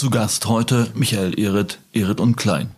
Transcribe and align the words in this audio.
Zu 0.00 0.08
Gast 0.08 0.46
heute 0.46 0.86
Michael 0.94 1.38
Ehret, 1.38 1.78
Ehret 1.92 2.20
und 2.20 2.38
Klein. 2.38 2.70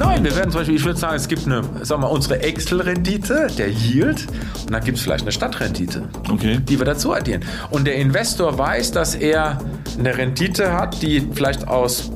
Nein, 0.00 0.24
wir 0.24 0.34
werden 0.34 0.50
zum 0.50 0.62
Beispiel, 0.62 0.74
ich 0.74 0.84
würde 0.84 0.98
sagen, 0.98 1.14
es 1.14 1.28
gibt 1.28 1.46
eine, 1.46 1.62
sagen 1.82 2.02
wir, 2.02 2.10
unsere 2.10 2.40
Excel-Rendite, 2.40 3.52
der 3.56 3.70
Yield, 3.70 4.26
und 4.62 4.72
dann 4.72 4.82
gibt 4.82 4.98
es 4.98 5.04
vielleicht 5.04 5.22
eine 5.22 5.30
Stadtrendite, 5.30 6.08
okay. 6.28 6.58
die 6.58 6.76
wir 6.76 6.84
dazu 6.84 7.12
addieren. 7.12 7.44
Und 7.70 7.86
der 7.86 7.94
Investor 7.94 8.58
weiß, 8.58 8.90
dass 8.90 9.14
er 9.14 9.60
eine 9.96 10.18
Rendite 10.18 10.72
hat, 10.72 11.00
die 11.02 11.20
vielleicht 11.20 11.68
aus 11.68 12.10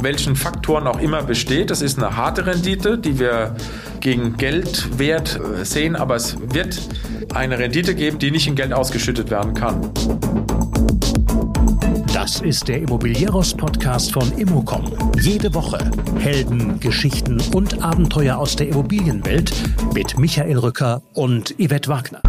welchen 0.00 0.34
Faktoren 0.34 0.88
auch 0.88 0.98
immer 0.98 1.22
besteht. 1.22 1.70
Das 1.70 1.80
ist 1.80 1.96
eine 1.96 2.16
harte 2.16 2.44
Rendite, 2.44 2.98
die 2.98 3.20
wir 3.20 3.54
gegen 4.00 4.36
Geldwert 4.36 5.38
äh, 5.38 5.64
sehen, 5.64 5.94
aber 5.94 6.16
es 6.16 6.36
wird 6.40 6.76
eine 7.32 7.60
Rendite 7.60 7.94
geben, 7.94 8.18
die 8.18 8.32
nicht 8.32 8.48
in 8.48 8.56
Geld 8.56 8.72
ausgeschüttet 8.72 9.30
werden 9.30 9.54
kann. 9.54 9.92
Das 12.12 12.40
ist 12.40 12.66
der 12.66 12.82
Immobilieros-Podcast 12.82 14.12
von 14.12 14.32
Immocom. 14.32 14.84
Jede 15.20 15.54
Woche 15.54 15.78
Helden, 16.18 16.80
Geschichten 16.80 17.40
und 17.54 17.82
Abenteuer 17.82 18.36
aus 18.36 18.56
der 18.56 18.68
Immobilienwelt 18.68 19.52
mit 19.94 20.18
Michael 20.18 20.58
Rücker 20.58 21.02
und 21.14 21.54
Yvette 21.58 21.88
Wagner. 21.88 22.20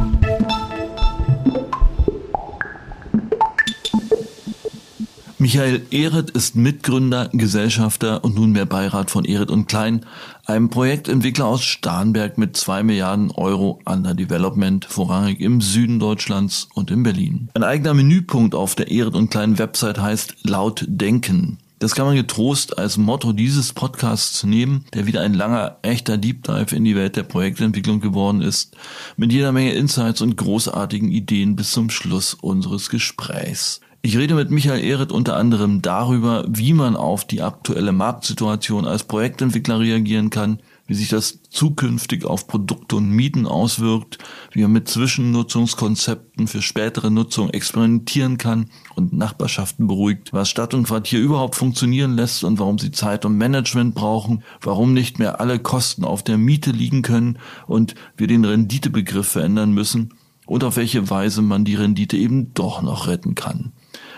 Michael 5.39 5.81
Ehret 5.89 6.29
ist 6.29 6.55
Mitgründer, 6.55 7.29
Gesellschafter 7.33 8.23
und 8.23 8.35
nunmehr 8.35 8.67
Beirat 8.67 9.09
von 9.09 9.25
Ehret 9.25 9.49
und 9.49 9.65
Klein, 9.67 10.05
einem 10.51 10.69
Projektentwickler 10.69 11.45
aus 11.45 11.63
Starnberg 11.63 12.37
mit 12.37 12.57
zwei 12.57 12.83
Milliarden 12.83 13.31
Euro 13.31 13.79
under 13.85 14.13
Development, 14.13 14.85
vorrangig 14.85 15.39
im 15.39 15.61
Süden 15.61 15.99
Deutschlands 15.99 16.67
und 16.73 16.91
in 16.91 17.03
Berlin. 17.03 17.49
Ein 17.53 17.63
eigener 17.63 17.93
Menüpunkt 17.93 18.53
auf 18.53 18.75
der 18.75 18.91
Ehret 18.91 19.15
und 19.15 19.31
Klein 19.31 19.57
Website 19.57 19.99
heißt 19.99 20.35
Laut 20.43 20.85
Denken. 20.87 21.57
Das 21.79 21.95
kann 21.95 22.05
man 22.05 22.15
getrost 22.15 22.77
als 22.77 22.97
Motto 22.97 23.33
dieses 23.33 23.73
Podcasts 23.73 24.43
nehmen, 24.43 24.85
der 24.93 25.07
wieder 25.07 25.21
ein 25.21 25.33
langer, 25.33 25.77
echter 25.81 26.17
Deep 26.17 26.43
Dive 26.43 26.75
in 26.75 26.83
die 26.83 26.95
Welt 26.95 27.15
der 27.15 27.23
Projektentwicklung 27.23 28.01
geworden 28.01 28.41
ist, 28.41 28.75
mit 29.17 29.31
jeder 29.33 29.51
Menge 29.51 29.73
Insights 29.73 30.21
und 30.21 30.37
großartigen 30.37 31.11
Ideen 31.11 31.55
bis 31.55 31.71
zum 31.71 31.89
Schluss 31.89 32.35
unseres 32.35 32.91
Gesprächs. 32.91 33.81
Ich 34.03 34.17
rede 34.17 34.33
mit 34.33 34.49
Michael 34.49 34.83
Ehret 34.83 35.11
unter 35.11 35.35
anderem 35.35 35.83
darüber, 35.83 36.43
wie 36.49 36.73
man 36.73 36.95
auf 36.95 37.23
die 37.23 37.43
aktuelle 37.43 37.91
Marktsituation 37.91 38.87
als 38.87 39.03
Projektentwickler 39.03 39.79
reagieren 39.79 40.31
kann, 40.31 40.59
wie 40.87 40.95
sich 40.95 41.09
das 41.09 41.43
zukünftig 41.51 42.25
auf 42.25 42.47
Produkte 42.47 42.95
und 42.95 43.11
Mieten 43.11 43.45
auswirkt, 43.45 44.17
wie 44.53 44.63
man 44.63 44.71
mit 44.71 44.87
Zwischennutzungskonzepten 44.87 46.47
für 46.47 46.63
spätere 46.63 47.11
Nutzung 47.11 47.51
experimentieren 47.51 48.39
kann 48.39 48.71
und 48.95 49.13
Nachbarschaften 49.13 49.85
beruhigt, 49.85 50.33
was 50.33 50.49
Stadt 50.49 50.73
und 50.73 50.87
Quartier 50.87 51.19
überhaupt 51.19 51.53
funktionieren 51.53 52.15
lässt 52.15 52.43
und 52.43 52.57
warum 52.57 52.79
sie 52.79 52.89
Zeit 52.89 53.23
und 53.23 53.37
Management 53.37 53.93
brauchen, 53.93 54.41
warum 54.61 54.95
nicht 54.95 55.19
mehr 55.19 55.39
alle 55.39 55.59
Kosten 55.59 56.05
auf 56.05 56.23
der 56.23 56.39
Miete 56.39 56.71
liegen 56.71 57.03
können 57.03 57.37
und 57.67 57.93
wir 58.17 58.25
den 58.25 58.45
Renditebegriff 58.45 59.27
verändern 59.27 59.73
müssen 59.73 60.15
und 60.47 60.63
auf 60.63 60.75
welche 60.75 61.11
Weise 61.11 61.43
man 61.43 61.65
die 61.65 61.75
Rendite 61.75 62.17
eben 62.17 62.55
doch 62.55 62.81
noch 62.81 63.05
retten 63.05 63.35
kann 63.35 63.73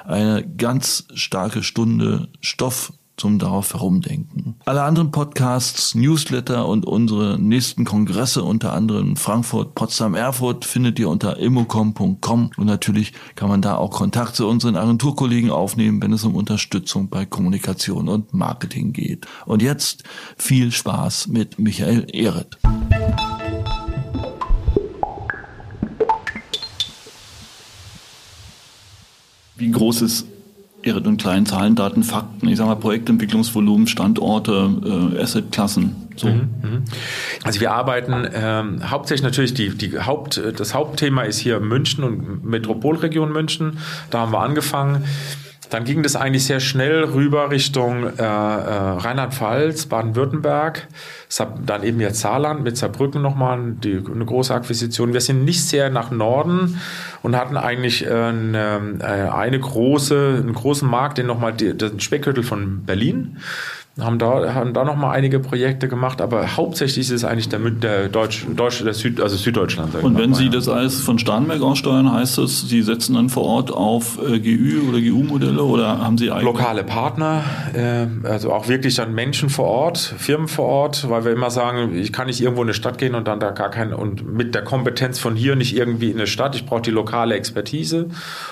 eine 0.06 0.46
ganz 0.58 1.06
starke 1.14 1.64
Stunde 1.64 2.30
Stoff 2.42 2.94
zum 3.18 3.38
darauf 3.38 3.74
herumdenken. 3.74 4.56
Alle 4.66 4.84
anderen 4.84 5.12
Podcasts, 5.12 5.94
Newsletter 5.94 6.68
und 6.68 6.86
unsere 6.86 7.40
nächsten 7.40 7.86
Kongresse, 7.86 8.44
unter 8.44 8.74
anderem 8.74 9.16
Frankfurt, 9.16 9.76
Potsdam, 9.76 10.16
Erfurt, 10.16 10.66
findet 10.66 11.00
ihr 11.00 11.10
unter 11.10 11.38
immocom.com 11.38 12.52
und 12.58 12.66
natürlich 12.66 13.14
kann 13.36 13.50
man 13.50 13.62
da 13.62 13.76
auch 13.76 13.92
Kontakt 13.92 14.36
zu 14.36 14.48
unseren 14.48 14.76
Agenturkollegen 14.76 15.52
aufnehmen, 15.52 16.02
wenn 16.02 16.14
es 16.14 16.24
um 16.24 16.36
Unterstützung 16.36 17.10
bei 17.10 17.26
Kommunikation 17.26 18.10
und 18.10 18.34
Marketing 18.34 18.94
geht. 18.94 19.28
Und 19.46 19.62
jetzt 19.62 20.04
viel 20.38 20.72
Spaß 20.72 21.28
mit 21.28 21.60
Michael 21.60 22.08
Ehret. 22.12 22.58
Wie 29.64 29.72
groß 29.72 30.02
ist 30.02 30.28
Ihre 30.84 31.00
und 31.00 31.16
kleinen 31.16 31.46
Zahlen, 31.46 31.76
Daten, 31.76 32.04
Fakten, 32.04 32.50
ich 32.50 32.58
sage 32.58 32.68
mal 32.68 32.76
Projektentwicklungsvolumen, 32.76 33.88
Standorte, 33.88 35.14
äh, 35.16 35.22
Assetklassen? 35.22 35.96
So. 36.18 36.28
Mhm, 36.28 36.50
mhm. 36.62 36.84
Also 37.46 37.62
wir 37.62 37.72
arbeiten 37.72 38.28
ähm, 38.34 38.92
hauptsächlich 38.92 39.24
natürlich 39.24 39.54
die, 39.54 39.70
die 39.70 39.98
Haupt, 39.98 40.42
das 40.58 40.74
Hauptthema 40.74 41.22
ist 41.22 41.38
hier 41.38 41.62
München 41.62 42.04
und 42.04 42.44
Metropolregion 42.44 43.32
München. 43.32 43.78
Da 44.10 44.20
haben 44.20 44.34
wir 44.34 44.42
angefangen. 44.42 45.06
Dann 45.74 45.86
ging 45.86 46.04
das 46.04 46.16
eigentlich 46.16 46.46
sehr 46.46 46.60
schnell 46.60 47.04
rüber 47.04 47.50
Richtung 47.50 48.06
äh, 48.06 48.22
äh, 48.22 48.24
Rheinland-Pfalz, 48.24 49.88
Baden-Württemberg, 49.88 50.88
dann 51.66 51.82
eben 51.82 52.00
jetzt 52.00 52.20
Saarland 52.20 52.64
mit 52.64 52.78
Saarbrücken 52.78 53.24
nochmal 53.24 53.74
die, 53.84 54.00
eine 54.14 54.24
große 54.24 54.54
Akquisition. 54.54 55.14
Wir 55.14 55.22
sind 55.22 55.44
nicht 55.46 55.66
sehr 55.68 55.90
nach 55.90 56.12
Norden 56.12 56.80
und 57.24 57.36
hatten 57.36 57.58
eigentlich 57.58 58.06
äh, 58.06 58.10
eine, 58.10 59.00
äh, 59.00 59.04
eine 59.04 59.60
große, 59.60 60.42
einen 60.44 60.54
großen 60.54 60.88
Markt, 60.88 61.18
den 61.18 61.26
nochmal 61.26 61.54
den 61.54 62.00
Speckgürtel 62.00 62.44
von 62.44 62.86
Berlin 62.86 63.40
haben 64.00 64.18
da, 64.18 64.56
haben 64.56 64.74
da 64.74 64.84
noch 64.84 64.96
mal 64.96 65.12
einige 65.12 65.40
Projekte 65.40 65.88
gemacht, 65.88 66.20
aber 66.20 66.58
hauptsächlich 66.58 67.06
ist 67.06 67.12
es 67.12 67.24
eigentlich 67.24 67.50
der, 67.50 67.60
der 67.60 68.10
Deutsch, 68.10 68.48
Deutsch 68.56 68.84
der 68.84 68.96
Süd, 68.96 69.22
also 69.22 69.36
Süddeutschland. 69.36 69.94
Und 70.02 70.18
wenn 70.18 70.34
Sie 70.34 70.50
das 70.50 70.68
alles 70.68 71.00
von 71.00 71.20
Starnberg 71.20 71.62
aussteuern, 71.62 72.12
heißt 72.12 72.40
das, 72.40 72.62
Sie 72.62 72.82
setzen 72.82 73.14
dann 73.14 73.30
vor 73.30 73.44
Ort 73.44 73.72
auf 73.72 74.18
äh, 74.18 74.40
GÜ 74.40 74.90
oder 74.90 75.00
GU-Modelle 75.00 75.62
oder 75.62 76.00
haben 76.00 76.18
Sie 76.18 76.32
eigene? 76.32 76.46
Lokale 76.46 76.84
Partner, 76.84 77.44
äh, 77.76 78.08
also 78.28 78.52
auch 78.52 78.68
wirklich 78.68 78.96
dann 78.96 79.14
Menschen 79.14 79.50
vor 79.50 79.68
Ort, 79.68 80.00
Firmen 80.00 80.48
vor 80.48 80.66
Ort, 80.66 81.08
weil 81.08 81.24
wir 81.24 81.32
immer 81.32 81.52
sagen, 81.52 81.96
ich 81.96 82.12
kann 82.12 82.26
nicht 82.26 82.42
irgendwo 82.42 82.64
in 82.64 82.70
eine 82.70 82.74
Stadt 82.74 82.98
gehen 82.98 83.14
und 83.14 83.28
dann 83.28 83.40
da 83.40 83.52
gar 83.52 83.70
kein, 83.70 83.94
und 83.94 84.28
mit 84.28 84.56
der 84.56 84.64
Kompetenz 84.64 85.20
von 85.20 85.36
hier 85.36 85.56
nicht 85.56 85.78
irgendwie 85.78 86.10
in 86.10 86.18
eine 86.18 86.26
Stadt, 86.26 86.56
ich 86.56 86.66
brauche 86.66 86.82
die 86.82 86.92
lokale 86.92 87.36
Expertise 87.36 88.08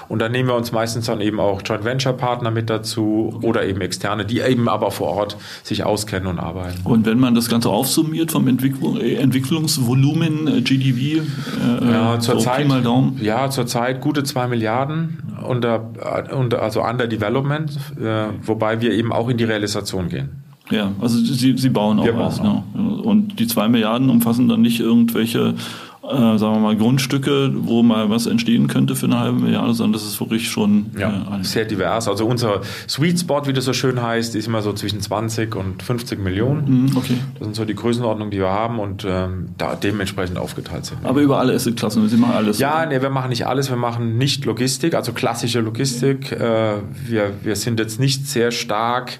und 0.08 0.20
dann 0.20 0.32
nehmen 0.34 0.50
wir 0.50 0.56
uns 0.56 0.72
meistens 0.72 1.08
dann 1.08 1.20
eben 1.20 1.40
auch 1.40 1.64
Joint 1.66 1.84
Venture 1.84 2.14
Partner 2.14 2.52
mit 2.52 2.70
dazu 2.70 3.40
oder 3.42 3.66
eben 3.66 3.82
externe, 3.82 4.24
die 4.24 4.42
eben 4.42 4.70
aber 4.70 4.92
vor 4.92 5.08
Ort 5.08 5.31
sich 5.64 5.84
auskennen 5.84 6.28
und 6.28 6.40
arbeiten. 6.40 6.82
Und 6.84 7.06
wenn 7.06 7.20
man 7.20 7.36
das 7.36 7.50
Ganze 7.50 7.70
aufsummiert 7.70 8.32
vom 8.32 8.48
Entwicklung, 8.48 8.98
äh, 8.98 9.16
Entwicklungsvolumen, 9.16 10.48
äh, 10.48 10.62
GDV, 10.62 10.98
äh, 10.98 11.92
ja, 11.92 12.20
zurzeit, 12.20 12.68
mal 12.68 12.82
Daumen? 12.82 13.20
Ja, 13.22 13.50
zurzeit 13.50 14.02
gute 14.02 14.24
zwei 14.24 14.48
Milliarden 14.48 15.20
unter, 15.48 15.92
unter, 16.36 16.62
also 16.62 16.84
under 16.84 17.08
Development, 17.08 17.72
äh, 18.00 18.26
wobei 18.44 18.82
wir 18.82 18.92
eben 18.92 19.12
auch 19.12 19.30
in 19.30 19.38
die 19.38 19.44
Realisation 19.44 20.10
gehen. 20.10 20.44
Ja, 20.70 20.92
also 21.02 21.18
Sie, 21.18 21.58
Sie 21.58 21.70
bauen 21.70 22.00
auch 22.00 22.08
was. 22.16 22.38
Ja. 22.38 22.64
Und 22.74 23.40
die 23.40 23.48
zwei 23.48 23.68
Milliarden 23.68 24.10
umfassen 24.10 24.48
dann 24.48 24.62
nicht 24.62 24.80
irgendwelche 24.80 25.56
äh, 26.04 26.38
sagen 26.38 26.56
wir 26.56 26.60
mal, 26.60 26.76
Grundstücke, 26.76 27.52
wo 27.56 27.84
mal 27.84 28.10
was 28.10 28.26
entstehen 28.26 28.68
könnte 28.68 28.96
für 28.96 29.06
eine 29.06 29.20
halbe 29.20 29.40
Milliarde, 29.40 29.74
sondern 29.74 29.94
das 29.94 30.04
ist 30.04 30.20
wirklich 30.20 30.50
schon 30.50 30.88
ja, 30.98 31.40
äh, 31.40 31.44
sehr 31.44 31.66
divers. 31.66 32.08
Also 32.08 32.26
unser 32.26 32.62
Sweet 32.90 33.20
Spot, 33.20 33.46
wie 33.46 33.54
das 33.54 33.66
so 33.66 33.74
schön 33.74 34.02
heißt, 34.02 34.36
ist 34.36 34.48
immer 34.48 34.62
so 34.62 34.74
zwischen 34.74 35.00
20 35.00 35.56
und 35.56 35.84
50 35.84 36.20
Millionen. 36.20 36.86
Mhm, 36.86 36.98
okay. 36.98 37.18
Das 37.38 37.46
sind 37.46 37.56
so 37.56 37.66
die 37.66 37.76
Größenordnungen, 37.76 38.32
die 38.32 38.40
wir 38.40 38.50
haben 38.50 38.80
und 38.80 39.06
ähm, 39.08 39.50
da 39.58 39.76
dementsprechend 39.76 40.38
aufgeteilt 40.38 40.86
sind. 40.86 41.06
Aber 41.06 41.22
über 41.22 41.40
alle 41.40 41.54
Assetklassen, 41.54 42.08
Sie 42.10 42.18
machen 42.18 42.34
alles? 42.34 42.58
Ja, 42.58 42.86
nee, 42.86 43.02
wir 43.02 43.10
machen 43.12 43.30
nicht 43.30 43.46
alles. 43.46 43.70
Wir 43.70 43.78
machen 43.78 44.18
nicht 44.18 44.46
Logistik, 44.46 44.96
also 44.96 45.14
klassische 45.14 45.60
Logistik. 45.60 46.32
Äh, 46.32 46.78
wir, 47.06 47.32
wir 47.44 47.56
sind 47.56 47.80
jetzt 47.80 48.00
nicht 48.00 48.28
sehr 48.28 48.52
stark 48.52 49.20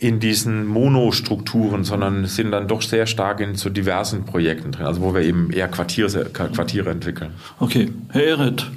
in 0.00 0.20
diesen 0.20 0.66
Monostrukturen, 0.66 1.84
sondern 1.84 2.26
sind 2.26 2.50
dann 2.50 2.68
doch 2.68 2.82
sehr 2.82 3.06
stark 3.06 3.40
in 3.40 3.54
so 3.54 3.70
diversen 3.70 4.24
Projekten 4.24 4.72
drin, 4.72 4.86
also 4.86 5.00
wo 5.00 5.14
wir 5.14 5.22
eben 5.22 5.50
eher 5.50 5.68
Quartiere, 5.68 6.24
Quartiere 6.26 6.90
entwickeln. 6.90 7.32
Okay, 7.58 7.90
Herr 8.10 8.24
Ehret, 8.24 8.70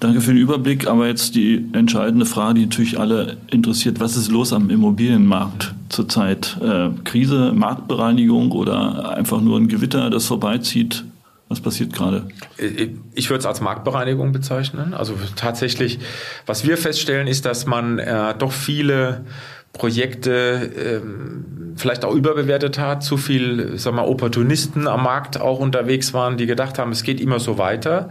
danke 0.00 0.20
für 0.20 0.32
den 0.32 0.40
Überblick, 0.40 0.86
aber 0.86 1.06
jetzt 1.08 1.34
die 1.34 1.66
entscheidende 1.72 2.26
Frage, 2.26 2.60
die 2.60 2.66
natürlich 2.66 2.98
alle 2.98 3.36
interessiert, 3.50 4.00
was 4.00 4.16
ist 4.16 4.30
los 4.30 4.52
am 4.52 4.70
Immobilienmarkt 4.70 5.74
zurzeit? 5.88 6.56
Äh, 6.62 6.90
Krise, 7.04 7.52
Marktbereinigung 7.52 8.52
oder 8.52 9.16
einfach 9.16 9.40
nur 9.40 9.58
ein 9.58 9.68
Gewitter, 9.68 10.10
das 10.10 10.26
vorbeizieht? 10.26 11.04
Was 11.50 11.60
passiert 11.60 11.92
gerade? 11.92 12.26
Ich 13.14 13.28
würde 13.28 13.40
es 13.40 13.46
als 13.46 13.60
Marktbereinigung 13.60 14.32
bezeichnen. 14.32 14.94
Also 14.94 15.14
tatsächlich, 15.36 15.98
was 16.46 16.66
wir 16.66 16.78
feststellen, 16.78 17.26
ist, 17.26 17.44
dass 17.44 17.66
man 17.66 17.98
äh, 17.98 18.34
doch 18.36 18.50
viele 18.50 19.26
Projekte 19.74 20.70
ähm, 21.02 21.74
vielleicht 21.76 22.04
auch 22.04 22.14
überbewertet 22.14 22.78
hat, 22.78 23.02
zu 23.02 23.16
viel, 23.16 23.76
sag 23.76 23.94
mal, 23.94 24.06
Opportunisten 24.06 24.88
am 24.88 25.02
Markt 25.02 25.40
auch 25.40 25.58
unterwegs 25.58 26.14
waren, 26.14 26.36
die 26.36 26.46
gedacht 26.46 26.78
haben, 26.78 26.92
es 26.92 27.02
geht 27.02 27.20
immer 27.20 27.40
so 27.40 27.58
weiter. 27.58 28.08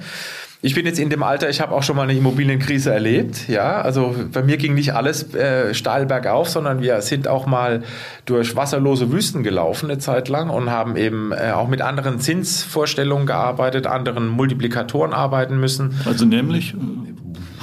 Ich 0.65 0.75
bin 0.75 0.85
jetzt 0.85 0.97
in 0.97 1.09
dem 1.09 1.23
Alter, 1.23 1.49
ich 1.49 1.59
habe 1.59 1.73
auch 1.73 1.83
schon 1.83 1.97
mal 1.97 2.03
eine 2.03 2.13
Immobilienkrise 2.13 2.93
erlebt. 2.93 3.49
Ja, 3.49 3.81
also 3.81 4.15
bei 4.31 4.43
mir 4.43 4.55
ging 4.55 4.75
nicht 4.75 4.93
alles 4.93 5.33
äh, 5.33 5.73
steil 5.73 6.05
bergauf, 6.05 6.47
sondern 6.47 6.81
wir 6.81 7.01
sind 7.01 7.27
auch 7.27 7.45
mal 7.45 7.83
durch 8.25 8.55
wasserlose 8.55 9.11
Wüsten 9.11 9.43
gelaufen 9.43 9.89
eine 9.89 9.99
Zeit 9.99 10.29
lang 10.29 10.49
und 10.49 10.69
haben 10.69 10.95
eben 10.95 11.31
äh, 11.31 11.51
auch 11.51 11.67
mit 11.67 11.81
anderen 11.81 12.19
Zinsvorstellungen 12.19 13.27
gearbeitet, 13.27 13.87
anderen 13.87 14.27
Multiplikatoren 14.27 15.13
arbeiten 15.13 15.59
müssen. 15.59 15.99
Also 16.05 16.25
nämlich? 16.25 16.73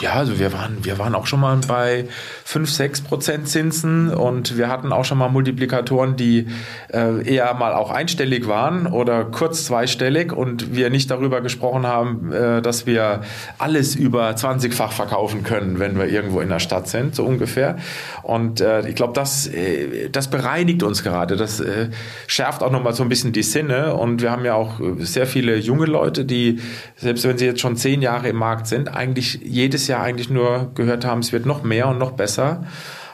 Ja, 0.01 0.15
also 0.15 0.39
wir 0.39 0.53
waren, 0.55 0.79
wir 0.83 0.99
waren 0.99 1.15
auch 1.15 1.27
schon 1.27 1.41
mal 1.41 1.59
bei 1.69 2.07
5, 2.45 2.71
6 2.71 3.01
Prozent 3.03 3.49
Zinsen 3.49 4.09
und 4.09 4.57
wir 4.57 4.69
hatten 4.69 4.93
auch 4.93 5.05
schon 5.05 5.19
mal 5.19 5.29
Multiplikatoren, 5.29 6.17
die 6.17 6.47
äh, 6.89 7.23
eher 7.23 7.53
mal 7.53 7.75
auch 7.75 7.91
einstellig 7.91 8.49
waren 8.49 8.87
oder 8.87 9.25
kurz 9.25 9.67
zweistellig 9.67 10.33
und 10.33 10.75
wir 10.75 10.89
nicht 10.89 11.11
darüber 11.11 11.43
gesprochen 11.43 11.87
haben, 11.87 12.33
äh, 12.33 12.63
dass 12.63 12.87
wir 12.87 13.21
alles 13.59 13.95
über 13.95 14.31
20-fach 14.31 14.93
verkaufen 14.93 15.43
können, 15.43 15.79
wenn 15.79 15.99
wir 15.99 16.07
irgendwo 16.07 16.41
in 16.41 16.49
der 16.49 16.61
Stadt 16.61 16.89
sind, 16.89 17.15
so 17.15 17.25
ungefähr. 17.27 17.77
Und 18.23 18.63
äh, 18.63 18.89
ich 18.89 18.95
glaube, 18.95 19.13
das, 19.13 19.49
äh, 19.49 20.09
das 20.09 20.29
bereinigt 20.51 20.83
uns 20.83 21.03
gerade. 21.03 21.37
Das 21.37 21.61
äh, 21.61 21.91
schärft 22.27 22.63
auch 22.63 22.71
nochmal 22.71 22.93
so 22.93 23.03
ein 23.03 23.09
bisschen 23.09 23.33
die 23.33 23.43
Sinne 23.43 23.95
und 23.95 24.21
wir 24.21 24.31
haben 24.31 24.45
ja 24.45 24.55
auch 24.55 24.81
sehr 24.99 25.27
viele 25.27 25.57
junge 25.57 25.87
Leute, 25.87 26.25
die, 26.25 26.59
selbst 26.97 27.25
wenn 27.25 27.39
sie 27.39 27.47
jetzt 27.47 27.61
schon 27.61 27.77
zehn 27.77 28.03
Jahre 28.03 28.29
im 28.29 28.37
Markt 28.37 28.67
sind, 28.67 28.89
eigentlich 28.89 29.41
jedes 29.45 29.87
Jahr 29.87 30.03
eigentlich 30.03 30.31
nur 30.31 30.73
gehört 30.75 31.05
haben, 31.05 31.21
es 31.21 31.33
wird 31.33 31.47
noch 31.47 31.63
mehr 31.63 31.89
und 31.89 31.99
noch 31.99 32.13
besser. 32.13 32.65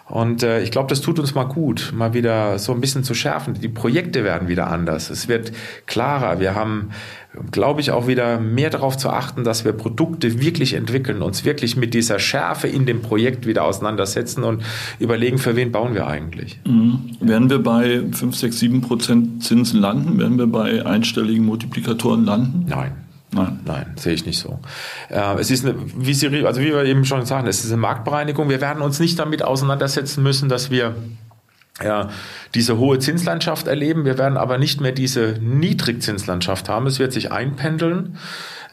Und 0.08 0.44
äh, 0.44 0.62
ich 0.62 0.70
glaube, 0.70 0.88
das 0.88 1.00
tut 1.00 1.18
uns 1.18 1.34
mal 1.34 1.44
gut, 1.44 1.92
mal 1.94 2.14
wieder 2.14 2.60
so 2.60 2.72
ein 2.72 2.80
bisschen 2.80 3.02
zu 3.02 3.12
schärfen. 3.12 3.54
Die 3.54 3.68
Projekte 3.68 4.22
werden 4.22 4.46
wieder 4.46 4.68
anders. 4.68 5.10
Es 5.10 5.26
wird 5.26 5.50
klarer. 5.86 6.38
Wir 6.38 6.54
haben, 6.54 6.90
glaube 7.50 7.80
ich, 7.80 7.90
auch 7.90 8.06
wieder 8.06 8.38
mehr 8.38 8.70
darauf 8.70 8.96
zu 8.96 9.10
achten, 9.10 9.42
dass 9.42 9.64
wir 9.64 9.72
Produkte 9.72 10.40
wirklich 10.40 10.74
entwickeln, 10.74 11.22
uns 11.22 11.44
wirklich 11.44 11.76
mit 11.76 11.92
dieser 11.92 12.20
Schärfe 12.20 12.68
in 12.68 12.86
dem 12.86 13.02
Projekt 13.02 13.46
wieder 13.46 13.64
auseinandersetzen 13.64 14.44
und 14.44 14.62
überlegen, 15.00 15.38
für 15.38 15.56
wen 15.56 15.72
bauen 15.72 15.94
wir 15.94 16.06
eigentlich. 16.06 16.60
Mhm. 16.64 17.16
Werden 17.20 17.50
wir 17.50 17.60
bei 17.60 18.02
5, 18.12 18.36
6, 18.36 18.58
7 18.60 18.80
Prozent 18.82 19.42
Zinsen 19.42 19.80
landen? 19.80 20.20
Werden 20.20 20.38
wir 20.38 20.46
bei 20.46 20.86
einstelligen 20.86 21.44
Multiplikatoren 21.44 22.24
landen? 22.24 22.66
Nein. 22.68 23.05
Nein, 23.36 23.60
nein, 23.64 23.92
sehe 23.96 24.14
ich 24.14 24.26
nicht 24.26 24.38
so. 24.38 24.60
Äh, 25.08 25.38
es 25.38 25.50
ist 25.50 25.64
eine, 25.64 25.74
wie 25.96 26.14
Sie, 26.14 26.46
also 26.46 26.60
wie 26.60 26.72
wir 26.72 26.84
eben 26.84 27.04
schon 27.04 27.24
sagen, 27.26 27.46
es 27.46 27.64
ist 27.64 27.70
eine 27.70 27.80
Marktbereinigung. 27.80 28.48
Wir 28.48 28.60
werden 28.60 28.82
uns 28.82 28.98
nicht 28.98 29.18
damit 29.18 29.42
auseinandersetzen 29.42 30.22
müssen, 30.22 30.48
dass 30.48 30.70
wir 30.70 30.94
ja, 31.82 32.08
diese 32.54 32.78
hohe 32.78 32.98
Zinslandschaft 32.98 33.66
erleben. 33.66 34.04
Wir 34.04 34.16
werden 34.18 34.38
aber 34.38 34.56
nicht 34.58 34.80
mehr 34.80 34.92
diese 34.92 35.36
Niedrigzinslandschaft 35.40 36.68
haben. 36.68 36.86
Es 36.86 36.98
wird 36.98 37.12
sich 37.12 37.32
einpendeln. 37.32 38.16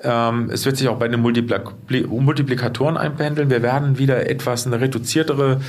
Ähm, 0.03 0.49
es 0.51 0.65
wird 0.65 0.77
sich 0.77 0.87
auch 0.87 0.97
bei 0.97 1.07
den 1.07 1.21
Multiplikatoren 1.21 2.97
einpendeln. 2.97 3.49
Wir 3.49 3.61
werden 3.61 3.97
wieder 3.97 4.29
etwas 4.29 4.67
eine 4.67 4.81
reduziertere 4.81 5.61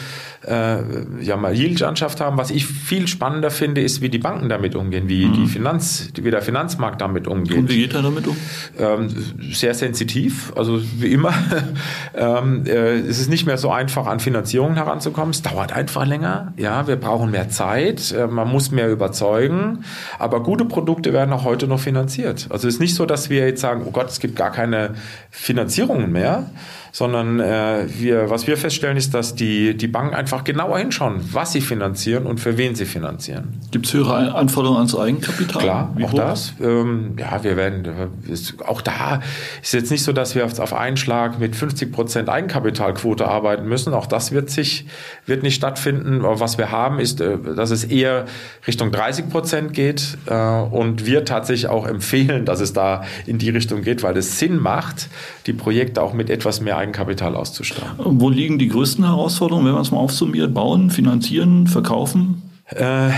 äh, 0.47 0.77
ja 1.23 1.37
mal 1.37 1.55
Yield-Landschaft 1.55 2.21
haben. 2.21 2.37
Was 2.37 2.51
ich 2.51 2.67
viel 2.67 3.07
spannender 3.09 3.51
finde, 3.51 3.81
ist, 3.81 4.01
wie 4.01 4.09
die 4.09 4.19
Banken 4.19 4.49
damit 4.49 4.75
umgehen, 4.75 5.09
wie 5.09 5.27
mhm. 5.27 5.35
die 5.35 5.47
Finanz, 5.47 6.11
wie 6.15 6.31
der 6.31 6.43
Finanzmarkt 6.43 7.01
damit 7.01 7.27
umgeht. 7.27 7.57
Und 7.57 7.69
wie 7.69 7.79
geht 7.79 7.95
er 7.95 8.03
damit 8.03 8.27
um? 8.27 8.37
Ähm, 8.79 9.09
sehr 9.53 9.75
sensitiv, 9.75 10.53
also 10.57 10.81
wie 10.99 11.13
immer. 11.13 11.33
ähm, 12.15 12.65
äh, 12.67 12.99
es 12.99 13.21
ist 13.21 13.31
nicht 13.31 13.47
mehr 13.47 13.59
so 13.59 13.71
einfach, 13.71 14.07
an 14.07 14.21
Finanzierungen 14.21 14.77
heranzukommen. 14.77 15.31
Es 15.31 15.43
dauert 15.43 15.73
einfach 15.73 16.07
länger. 16.07 16.53
Ja, 16.57 16.87
wir 16.87 16.97
brauchen 16.97 17.31
mehr 17.31 17.49
Zeit. 17.49 18.13
Äh, 18.13 18.27
man 18.27 18.51
muss 18.51 18.71
mehr 18.71 18.91
überzeugen. 18.91 19.85
Aber 20.19 20.43
gute 20.43 20.65
Produkte 20.65 21.13
werden 21.13 21.33
auch 21.33 21.45
heute 21.45 21.67
noch 21.67 21.81
finanziert. 21.81 22.47
Also 22.51 22.69
es 22.69 22.75
ist 22.75 22.81
nicht 22.81 22.95
so, 22.95 23.07
dass 23.07 23.31
wir 23.31 23.47
jetzt 23.47 23.61
sagen, 23.61 23.83
oh 23.87 23.91
Gott, 23.91 24.09
es 24.09 24.21
gibt 24.25 24.37
gar 24.37 24.53
keine 24.53 24.95
Finanzierungen 25.31 26.11
mehr 26.11 26.47
sondern 26.95 27.41
äh, 27.41 27.87
wir, 27.89 28.31
was 28.31 28.47
wir 28.47 28.57
feststellen, 28.57 28.97
ist, 28.97 29.15
dass 29.15 29.35
die, 29.35 29.77
die 29.77 29.89
Banken 29.89 30.15
einfach 30.15 30.45
genauer 30.45 30.79
hinschauen, 30.79 31.29
was 31.33 31.51
sie 31.51 31.61
finanzieren 31.61 32.25
und 32.25 32.39
für 32.39 32.57
wen 32.57 32.77
sie 32.77 32.85
finanzieren. 32.85 33.61
Gibt 33.73 33.87
es 33.87 33.95
höhere 33.95 34.33
Anforderungen 34.33 34.79
ans 34.79 34.97
Eigenkapital? 34.97 35.61
Klar, 35.61 35.93
Wie 35.97 36.05
auch 36.05 36.13
hoch? 36.13 36.19
das. 36.19 36.53
Ähm, 36.61 37.17
ja, 37.19 37.43
wir 37.43 37.57
werden, 37.57 38.13
ist, 38.29 38.63
auch 38.65 38.81
da 38.81 39.21
ist 39.61 39.75
jetzt 39.75 39.91
nicht 39.91 40.05
so, 40.05 40.13
dass 40.13 40.37
wir 40.37 40.45
auf 40.45 40.73
einen 40.73 40.97
Schlag 40.97 41.41
mit 41.41 41.57
50 41.57 41.91
Prozent 41.91 42.29
Eigenkapitalquote 42.29 43.27
arbeiten 43.27 43.67
müssen. 43.67 43.93
Auch 43.93 44.07
das 44.07 44.31
wird 44.31 44.51
sich, 44.51 44.87
wird 45.27 45.43
nicht 45.43 45.57
stattfinden. 45.57 46.25
Aber 46.25 46.39
was 46.39 46.59
wir 46.59 46.71
haben, 46.71 47.01
ist, 47.01 47.21
äh, 47.21 47.39
dass 47.57 47.73
es 47.73 47.83
eher 47.83 48.27
Richtung 48.69 48.93
30 48.93 49.31
Prozent 49.31 49.73
geht 49.73 50.17
äh, 50.27 50.33
und 50.37 51.07
wir 51.07 51.25
tatsächlich 51.25 51.67
auch 51.67 51.89
empfehlen, 51.89 52.45
dass 52.45 52.61
es 52.61 52.73
da 52.73 53.03
in 53.27 53.39
die 53.39 53.51
Richtung 53.51 53.83
geht, 53.83 54.05
weil 54.05 54.17
es 54.17 54.39
Sinn 54.39 54.61
macht, 54.61 55.09
die 55.47 55.53
Projekte 55.53 56.01
auch 56.01 56.13
mit 56.13 56.31
etwas 56.31 56.61
mehr 56.61 56.84
Eigenkapital 56.85 57.35
auszustatten. 57.35 57.97
Wo 57.99 58.29
liegen 58.29 58.59
die 58.59 58.69
größten 58.69 59.05
Herausforderungen, 59.05 59.67
wenn 59.67 59.73
man 59.73 59.83
es 59.83 59.91
mal 59.91 59.99
aufsummiert? 59.99 60.53
Bauen, 60.53 60.91
finanzieren, 60.91 61.67
verkaufen? 61.67 62.43
Äh, 62.67 63.11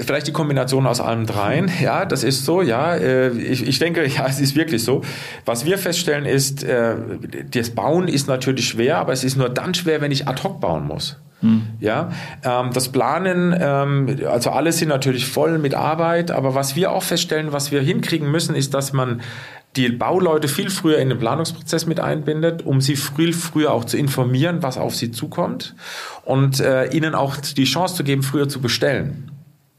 vielleicht 0.00 0.26
die 0.26 0.32
Kombination 0.32 0.86
aus 0.86 1.00
allem 1.00 1.26
dreien. 1.26 1.70
Ja, 1.82 2.04
das 2.04 2.22
ist 2.22 2.44
so. 2.44 2.62
Ja, 2.62 2.94
äh, 2.94 3.30
ich, 3.30 3.66
ich 3.66 3.78
denke, 3.78 4.06
ja, 4.16 4.26
es 4.26 4.40
ist 4.40 4.56
wirklich 4.56 4.84
so. 4.84 5.02
Was 5.46 5.64
wir 5.64 5.78
feststellen 5.78 6.26
ist, 6.26 6.64
äh, 6.64 6.96
das 7.50 7.70
Bauen 7.70 8.08
ist 8.08 8.28
natürlich 8.28 8.68
schwer, 8.68 8.98
aber 8.98 9.12
es 9.12 9.24
ist 9.24 9.36
nur 9.36 9.48
dann 9.48 9.74
schwer, 9.74 10.00
wenn 10.00 10.12
ich 10.12 10.28
ad 10.28 10.42
hoc 10.42 10.60
bauen 10.60 10.86
muss. 10.86 11.16
Hm. 11.40 11.62
Ja, 11.80 12.10
ähm, 12.44 12.70
das 12.72 12.88
Planen, 12.88 13.54
ähm, 13.58 14.20
also 14.26 14.50
alles 14.50 14.78
sind 14.78 14.88
natürlich 14.88 15.26
voll 15.26 15.58
mit 15.58 15.74
Arbeit, 15.74 16.30
aber 16.30 16.54
was 16.54 16.76
wir 16.76 16.92
auch 16.92 17.02
feststellen, 17.02 17.52
was 17.52 17.72
wir 17.72 17.82
hinkriegen 17.82 18.30
müssen, 18.30 18.54
ist, 18.54 18.72
dass 18.72 18.94
man 18.94 19.20
die 19.76 19.88
Bauleute 19.90 20.48
viel 20.48 20.70
früher 20.70 20.98
in 20.98 21.08
den 21.08 21.18
Planungsprozess 21.18 21.86
mit 21.86 22.00
einbindet, 22.00 22.64
um 22.64 22.80
sie 22.80 22.96
viel 22.96 23.32
früher 23.32 23.72
auch 23.72 23.84
zu 23.84 23.96
informieren, 23.96 24.62
was 24.62 24.78
auf 24.78 24.94
sie 24.94 25.10
zukommt 25.10 25.74
und 26.24 26.60
äh, 26.60 26.86
ihnen 26.86 27.14
auch 27.14 27.36
die 27.36 27.64
Chance 27.64 27.96
zu 27.96 28.04
geben, 28.04 28.22
früher 28.22 28.48
zu 28.48 28.60
bestellen. 28.60 29.30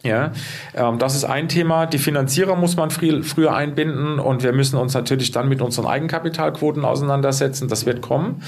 Ja, 0.03 0.31
ähm, 0.75 0.99
das 0.99 1.15
ist 1.15 1.25
ein 1.25 1.49
Thema. 1.49 1.87
Die 1.87 1.97
Finanzierer 1.97 2.55
muss 2.55 2.77
man 2.77 2.91
früh, 2.91 3.23
früher 3.23 3.55
einbinden 3.55 4.19
und 4.19 4.43
wir 4.43 4.53
müssen 4.53 4.77
uns 4.77 4.93
natürlich 4.93 5.31
dann 5.31 5.49
mit 5.49 5.61
unseren 5.61 5.87
Eigenkapitalquoten 5.87 6.85
auseinandersetzen. 6.85 7.67
Das 7.67 7.85
wird 7.85 8.01
kommen. 8.01 8.43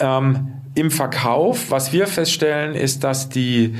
Ähm, 0.00 0.54
Im 0.74 0.90
Verkauf, 0.90 1.70
was 1.70 1.92
wir 1.92 2.06
feststellen, 2.06 2.74
ist, 2.74 3.04
dass 3.04 3.28
die 3.28 3.76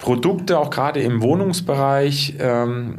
Produkte, 0.00 0.58
auch 0.58 0.70
gerade 0.70 1.00
im 1.00 1.20
Wohnungsbereich, 1.20 2.34
ähm, 2.38 2.96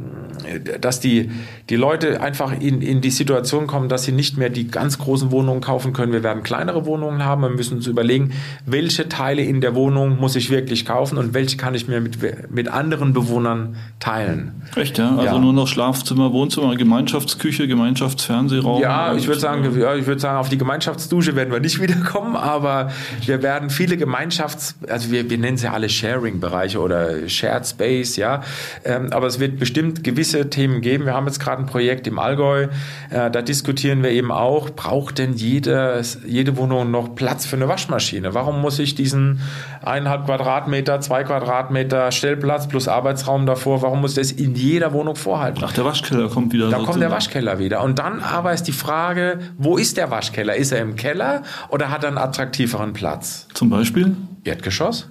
dass 0.80 1.00
die, 1.00 1.30
die 1.68 1.74
Leute 1.74 2.20
einfach 2.20 2.52
in, 2.58 2.80
in 2.80 3.00
die 3.00 3.10
Situation 3.10 3.66
kommen, 3.66 3.88
dass 3.88 4.04
sie 4.04 4.12
nicht 4.12 4.38
mehr 4.38 4.50
die 4.50 4.68
ganz 4.68 4.98
großen 4.98 5.32
Wohnungen 5.32 5.60
kaufen 5.60 5.92
können. 5.92 6.12
Wir 6.12 6.22
werden 6.22 6.44
kleinere 6.44 6.86
Wohnungen 6.86 7.24
haben. 7.24 7.42
Wir 7.42 7.50
müssen 7.50 7.78
uns 7.78 7.88
überlegen, 7.88 8.32
welche 8.66 9.08
Teile 9.08 9.42
in 9.42 9.60
der 9.60 9.74
Wohnung 9.74 10.18
muss 10.20 10.36
ich 10.36 10.50
wirklich 10.50 10.86
kaufen 10.86 11.18
und 11.18 11.34
welche 11.34 11.56
kann 11.56 11.74
ich 11.74 11.88
mir 11.88 12.00
mit, 12.00 12.18
mit 12.50 12.68
anderen 12.68 13.12
Bewohnern 13.12 13.76
teilen. 13.98 14.62
Echt, 14.76 14.98
ja? 14.98 15.10
Also 15.10 15.24
ja. 15.24 15.38
nur 15.38 15.52
noch 15.52 15.66
Schlafzimmer, 15.66 16.32
Wohnzimmer, 16.32 16.76
Gemeinschaftsküche, 16.76 17.66
Gemeinschaftsfernsehraum? 17.66 18.80
Ja, 18.80 19.14
ich 19.14 19.26
würde 19.26 19.40
sagen, 19.40 19.78
ja, 19.78 19.96
ich 19.96 20.06
würde 20.06 20.20
sagen, 20.20 20.38
auf 20.38 20.48
die 20.48 20.58
Gemeinschaftsdusche 20.58 21.34
werden 21.34 21.52
wir 21.52 21.58
nicht 21.58 21.80
wiederkommen, 21.82 22.36
aber 22.36 22.90
wir 23.26 23.42
werden 23.42 23.70
viele 23.70 23.96
Gemeinschafts-, 23.96 24.74
also 24.88 25.10
wir, 25.10 25.28
wir 25.28 25.38
nennen 25.38 25.56
sie 25.56 25.66
ja 25.66 25.72
alle 25.72 25.88
Sharing-Bereiche 25.88 26.78
oder 26.80 26.91
Shared 27.28 27.66
Space, 27.66 28.16
ja. 28.16 28.42
Ähm, 28.84 29.12
aber 29.12 29.26
es 29.26 29.38
wird 29.38 29.58
bestimmt 29.58 30.04
gewisse 30.04 30.50
Themen 30.50 30.80
geben. 30.80 31.06
Wir 31.06 31.14
haben 31.14 31.26
jetzt 31.26 31.40
gerade 31.40 31.62
ein 31.62 31.66
Projekt 31.66 32.06
im 32.06 32.18
Allgäu, 32.18 32.68
äh, 33.10 33.30
da 33.30 33.42
diskutieren 33.42 34.02
wir 34.02 34.10
eben 34.10 34.30
auch, 34.30 34.70
braucht 34.70 35.18
denn 35.18 35.34
jede, 35.34 36.02
jede 36.26 36.56
Wohnung 36.56 36.90
noch 36.90 37.14
Platz 37.14 37.46
für 37.46 37.56
eine 37.56 37.68
Waschmaschine? 37.68 38.34
Warum 38.34 38.60
muss 38.60 38.78
ich 38.78 38.94
diesen 38.94 39.40
eineinhalb 39.82 40.26
Quadratmeter, 40.26 41.00
zwei 41.00 41.24
Quadratmeter 41.24 42.12
Stellplatz 42.12 42.68
plus 42.68 42.88
Arbeitsraum 42.88 43.46
davor, 43.46 43.82
warum 43.82 44.00
muss 44.00 44.14
das 44.14 44.32
in 44.32 44.54
jeder 44.54 44.92
Wohnung 44.92 45.16
vorhalten? 45.16 45.62
Ach, 45.64 45.72
der 45.72 45.84
Waschkeller 45.84 46.28
kommt 46.28 46.52
wieder. 46.52 46.70
Da 46.70 46.78
kommt 46.78 47.00
der 47.00 47.10
Waschkeller 47.10 47.58
wieder. 47.58 47.82
Und 47.82 47.98
dann 47.98 48.20
aber 48.20 48.52
ist 48.52 48.64
die 48.64 48.72
Frage, 48.72 49.38
wo 49.58 49.76
ist 49.76 49.96
der 49.96 50.10
Waschkeller? 50.10 50.54
Ist 50.54 50.72
er 50.72 50.80
im 50.80 50.96
Keller 50.96 51.42
oder 51.68 51.90
hat 51.90 52.04
er 52.04 52.08
einen 52.08 52.18
attraktiveren 52.18 52.92
Platz? 52.92 53.48
Zum 53.54 53.70
Beispiel? 53.70 54.16
Erdgeschoss. 54.44 55.08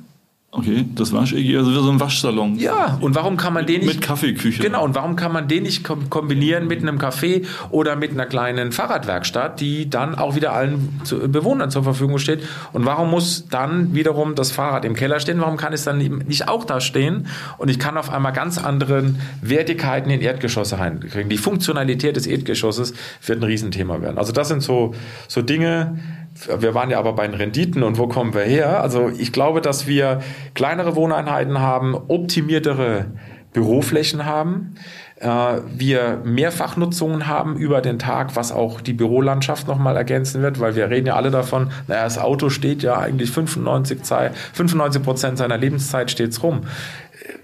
Okay, 0.53 0.85
das 0.95 1.13
Waschegi, 1.13 1.55
also 1.55 1.71
wie 1.71 1.75
so 1.75 1.89
ein 1.89 2.01
Waschsalon. 2.01 2.57
Ja, 2.57 2.97
und 2.99 3.15
warum 3.15 3.37
kann 3.37 3.53
man 3.53 3.65
den 3.65 3.79
nicht. 3.79 3.95
Mit 3.95 4.01
Kaffeeküche. 4.01 4.61
Genau, 4.61 4.83
und 4.83 4.95
warum 4.95 5.15
kann 5.15 5.31
man 5.31 5.47
den 5.47 5.63
nicht 5.63 5.85
kombinieren 6.09 6.67
mit 6.67 6.81
einem 6.81 6.97
Café 6.97 7.45
oder 7.69 7.95
mit 7.95 8.11
einer 8.11 8.25
kleinen 8.25 8.73
Fahrradwerkstatt, 8.73 9.61
die 9.61 9.89
dann 9.89 10.13
auch 10.13 10.35
wieder 10.35 10.51
allen 10.51 10.99
Bewohnern 11.27 11.71
zur 11.71 11.85
Verfügung 11.85 12.17
steht? 12.17 12.43
Und 12.73 12.85
warum 12.85 13.09
muss 13.09 13.47
dann 13.47 13.95
wiederum 13.95 14.35
das 14.35 14.51
Fahrrad 14.51 14.83
im 14.83 14.93
Keller 14.93 15.21
stehen? 15.21 15.39
Warum 15.39 15.55
kann 15.55 15.71
es 15.71 15.85
dann 15.85 15.99
nicht 15.99 16.49
auch 16.49 16.65
da 16.65 16.81
stehen? 16.81 17.27
Und 17.57 17.69
ich 17.69 17.79
kann 17.79 17.95
auf 17.95 18.11
einmal 18.11 18.33
ganz 18.33 18.57
anderen 18.57 19.21
Wertigkeiten 19.41 20.09
in 20.09 20.19
Erdgeschosse 20.19 20.79
reinkriegen. 20.79 21.29
Die 21.29 21.37
Funktionalität 21.37 22.17
des 22.17 22.27
Erdgeschosses 22.27 22.93
wird 23.25 23.39
ein 23.39 23.43
Riesenthema 23.43 24.01
werden. 24.01 24.17
Also 24.17 24.33
das 24.33 24.49
sind 24.49 24.61
so, 24.61 24.95
so 25.29 25.41
Dinge, 25.41 25.97
wir 26.47 26.73
waren 26.73 26.89
ja 26.89 26.99
aber 26.99 27.13
bei 27.13 27.27
den 27.27 27.35
Renditen 27.35 27.83
und 27.83 27.97
wo 27.97 28.07
kommen 28.07 28.33
wir 28.33 28.43
her? 28.43 28.81
Also 28.81 29.09
ich 29.09 29.31
glaube, 29.31 29.61
dass 29.61 29.87
wir 29.87 30.21
kleinere 30.53 30.95
Wohneinheiten 30.95 31.59
haben, 31.59 31.95
optimiertere 31.95 33.05
Büroflächen 33.53 34.25
haben, 34.25 34.75
äh, 35.21 35.27
wir 35.75 36.21
Mehrfachnutzungen 36.23 37.27
haben 37.27 37.55
über 37.57 37.81
den 37.81 37.99
Tag, 37.99 38.35
was 38.35 38.51
auch 38.51 38.81
die 38.81 38.93
Bürolandschaft 38.93 39.67
nochmal 39.67 39.95
ergänzen 39.95 40.41
wird, 40.41 40.59
weil 40.59 40.75
wir 40.75 40.89
reden 40.89 41.07
ja 41.07 41.15
alle 41.15 41.31
davon, 41.31 41.71
naja, 41.87 42.03
das 42.03 42.17
Auto 42.17 42.49
steht 42.49 42.81
ja 42.81 42.97
eigentlich 42.97 43.31
95, 43.31 43.99
95 44.53 45.03
Prozent 45.03 45.37
seiner 45.37 45.57
Lebenszeit 45.57 46.09
steht's 46.09 46.41
rum. 46.41 46.61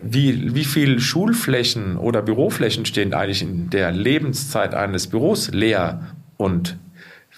Wie, 0.02 0.56
wie 0.56 0.66
viel 0.66 1.00
Schulflächen 1.00 1.98
oder 1.98 2.22
Büroflächen 2.22 2.86
stehen 2.86 3.14
eigentlich 3.14 3.42
in 3.42 3.70
der 3.70 3.92
Lebenszeit 3.92 4.74
eines 4.74 5.08
Büros 5.08 5.52
leer 5.52 6.02
und 6.38 6.78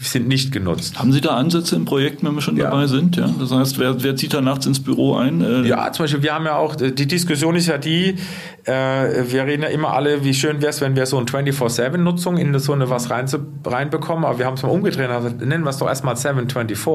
sind 0.02 0.30
nicht 0.30 0.54
genutzt. 0.54 0.98
Haben 0.98 1.12
Sie 1.12 1.20
da 1.20 1.32
Ansätze 1.32 1.76
im 1.76 1.84
Projekt, 1.84 2.24
wenn 2.24 2.34
wir 2.34 2.42
schon 2.42 2.56
ja. 2.56 2.70
dabei 2.70 2.88
sind? 2.88 3.18
Ja, 3.18 3.30
das 3.38 3.52
heißt, 3.52 3.80
wer, 3.80 4.02
wer 4.02 4.16
zieht 4.16 4.34
da 4.34 4.40
nachts 4.40 4.66
ins 4.66 4.82
Büro 4.82 5.16
ein? 5.16 5.42
Äh 5.42 5.68
ja, 5.68 5.92
zum 5.92 6.04
Beispiel, 6.04 6.24
wir 6.24 6.34
haben 6.34 6.46
ja 6.46 6.56
auch, 6.56 6.76
die 6.76 7.06
Diskussion 7.06 7.58
ist 7.58 7.68
ja 7.68 7.78
die, 7.78 8.16
äh, 8.64 8.72
wir 8.72 9.46
reden 9.46 9.64
ja 9.64 9.68
immer 9.68 9.92
alle, 9.92 10.24
wie 10.24 10.34
schön 10.34 10.62
wäre 10.62 10.70
es, 10.70 10.80
wenn 10.80 10.96
wir 10.96 11.06
so 11.06 11.18
eine 11.18 11.26
24-7-Nutzung 11.26 12.38
in 12.38 12.58
so 12.60 12.72
eine 12.72 12.90
was 12.90 13.10
rein, 13.10 13.26
reinbekommen, 13.66 14.24
aber 14.24 14.40
wir 14.40 14.46
haben 14.46 14.54
es 14.54 14.64
mal 14.64 14.70
umgedreht, 14.70 15.10
also 15.10 15.30
nennen 15.30 15.66
wir 15.66 15.70
es 15.70 15.78
doch 15.78 15.88
erstmal 15.88 16.16
724. 16.16 16.88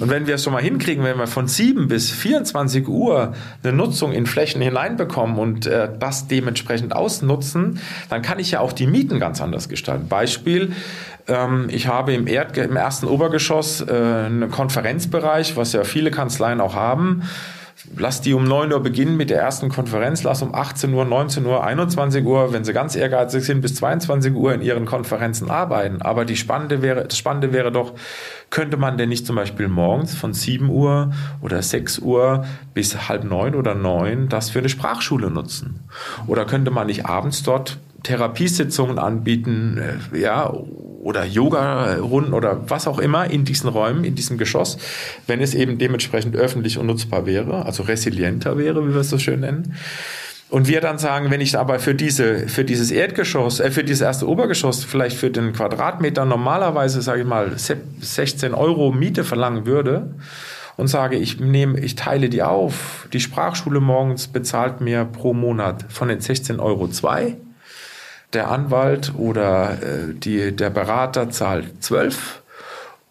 Und 0.00 0.10
wenn 0.10 0.26
wir 0.26 0.34
es 0.34 0.44
schon 0.44 0.52
mal 0.52 0.62
hinkriegen, 0.62 1.04
wenn 1.04 1.18
wir 1.18 1.28
von 1.28 1.46
7 1.46 1.86
bis 1.86 2.10
24 2.10 2.88
Uhr 2.88 3.34
eine 3.62 3.72
Nutzung 3.72 4.12
in 4.12 4.26
Flächen 4.26 4.60
hineinbekommen 4.60 5.38
und 5.38 5.66
äh, 5.66 5.88
das 6.00 6.26
dementsprechend 6.26 6.96
ausnutzen, 6.96 7.78
dann 8.08 8.22
kann 8.22 8.40
ich 8.40 8.50
ja 8.50 8.60
auch 8.60 8.72
die 8.72 8.88
Mieten 8.88 9.20
ganz 9.20 9.40
anders 9.40 9.68
gestalten. 9.68 10.08
Beispiel, 10.08 10.72
ähm, 11.28 11.68
ich 11.70 11.86
habe 11.86 12.07
im, 12.08 12.26
Erd 12.26 12.56
im 12.56 12.76
ersten 12.76 13.06
Obergeschoss 13.06 13.80
äh, 13.80 13.92
einen 13.92 14.50
Konferenzbereich, 14.50 15.56
was 15.56 15.72
ja 15.72 15.84
viele 15.84 16.10
Kanzleien 16.10 16.60
auch 16.60 16.74
haben. 16.74 17.22
Lass 17.96 18.20
die 18.20 18.34
um 18.34 18.44
9 18.44 18.72
Uhr 18.72 18.80
beginnen 18.82 19.16
mit 19.16 19.30
der 19.30 19.40
ersten 19.40 19.68
Konferenz, 19.68 20.24
lass 20.24 20.42
um 20.42 20.54
18 20.54 20.92
Uhr, 20.92 21.04
19 21.04 21.46
Uhr, 21.46 21.64
21 21.64 22.24
Uhr, 22.24 22.52
wenn 22.52 22.64
sie 22.64 22.72
ganz 22.72 22.96
ehrgeizig 22.96 23.44
sind, 23.44 23.60
bis 23.60 23.76
22 23.76 24.34
Uhr 24.34 24.52
in 24.52 24.62
ihren 24.62 24.84
Konferenzen 24.84 25.48
arbeiten. 25.48 26.02
Aber 26.02 26.24
die 26.24 26.36
Spannende 26.36 26.82
wäre, 26.82 27.06
das 27.06 27.16
Spannende 27.16 27.52
wäre 27.52 27.70
doch, 27.70 27.94
könnte 28.50 28.76
man 28.76 28.98
denn 28.98 29.08
nicht 29.08 29.26
zum 29.26 29.36
Beispiel 29.36 29.68
morgens 29.68 30.14
von 30.14 30.34
7 30.34 30.68
Uhr 30.68 31.12
oder 31.40 31.62
6 31.62 32.00
Uhr 32.00 32.44
bis 32.74 33.08
halb 33.08 33.24
neun 33.24 33.54
oder 33.54 33.74
neun 33.74 34.28
das 34.28 34.50
für 34.50 34.58
eine 34.58 34.68
Sprachschule 34.68 35.30
nutzen? 35.30 35.80
Oder 36.26 36.44
könnte 36.44 36.70
man 36.70 36.88
nicht 36.88 37.06
abends 37.06 37.42
dort 37.44 37.78
Therapiesitzungen 38.02 38.98
anbieten, 38.98 39.78
äh, 39.78 40.18
ja, 40.18 40.52
oder 41.08 41.24
Yoga-Runden 41.24 42.34
oder 42.34 42.68
was 42.68 42.86
auch 42.86 42.98
immer 42.98 43.30
in 43.30 43.46
diesen 43.46 43.70
Räumen, 43.70 44.04
in 44.04 44.14
diesem 44.14 44.36
Geschoss, 44.36 44.76
wenn 45.26 45.40
es 45.40 45.54
eben 45.54 45.78
dementsprechend 45.78 46.36
öffentlich 46.36 46.76
und 46.76 46.84
nutzbar 46.86 47.24
wäre, 47.24 47.64
also 47.64 47.82
resilienter 47.82 48.58
wäre, 48.58 48.86
wie 48.86 48.92
wir 48.92 49.00
es 49.00 49.08
so 49.08 49.18
schön 49.18 49.40
nennen. 49.40 49.74
Und 50.50 50.68
wir 50.68 50.82
dann 50.82 50.98
sagen, 50.98 51.30
wenn 51.30 51.40
ich 51.40 51.56
aber 51.56 51.78
für 51.78 51.94
diese, 51.94 52.46
für 52.48 52.62
dieses 52.62 52.90
Erdgeschoss, 52.90 53.58
äh, 53.58 53.70
für 53.70 53.84
dieses 53.84 54.02
erste 54.02 54.28
Obergeschoss 54.28 54.84
vielleicht 54.84 55.16
für 55.16 55.30
den 55.30 55.54
Quadratmeter 55.54 56.26
normalerweise, 56.26 57.00
sage 57.00 57.22
ich 57.22 57.26
mal, 57.26 57.52
16 57.56 58.52
Euro 58.52 58.92
Miete 58.92 59.24
verlangen 59.24 59.64
würde 59.64 60.10
und 60.76 60.88
sage, 60.88 61.16
ich 61.16 61.40
nehme, 61.40 61.80
ich 61.80 61.96
teile 61.96 62.28
die 62.28 62.42
auf. 62.42 63.08
Die 63.14 63.20
Sprachschule 63.20 63.80
morgens 63.80 64.28
bezahlt 64.28 64.82
mir 64.82 65.06
pro 65.06 65.32
Monat 65.32 65.86
von 65.88 66.08
den 66.08 66.20
16 66.20 66.60
Euro 66.60 66.88
zwei 66.88 67.36
der 68.32 68.50
Anwalt 68.50 69.14
oder 69.16 69.82
äh, 69.82 70.14
die, 70.14 70.54
der 70.54 70.70
Berater 70.70 71.30
zahlt 71.30 71.82
12 71.82 72.42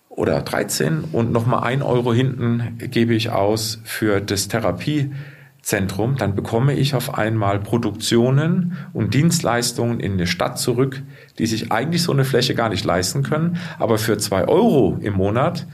oder 0.10 0.42
13 0.42 1.06
und 1.12 1.32
nochmal 1.32 1.64
ein 1.64 1.82
Euro 1.82 2.14
hinten 2.14 2.78
gebe 2.80 3.14
ich 3.14 3.30
aus 3.30 3.80
für 3.84 4.20
das 4.20 4.48
Therapiezentrum, 4.48 6.16
dann 6.18 6.34
bekomme 6.34 6.74
ich 6.74 6.96
auf 6.96 7.18
einmal 7.18 7.60
Produktionen 7.60 8.78
und 8.94 9.14
Dienstleistungen 9.14 10.00
in 10.00 10.14
eine 10.14 10.26
Stadt 10.26 10.58
zurück, 10.58 11.04
die 11.38 11.46
sich 11.46 11.72
eigentlich 11.72 12.02
so 12.02 12.12
eine 12.12 12.26
Fläche 12.26 12.56
gar 12.56 12.70
nicht 12.70 12.84
leisten 12.84 13.22
können, 13.22 13.58
aber 13.78 14.00
für 14.00 14.18
zwei 14.18 14.48
Euro 14.48 14.98
im 15.02 15.14
Monat 15.14 15.68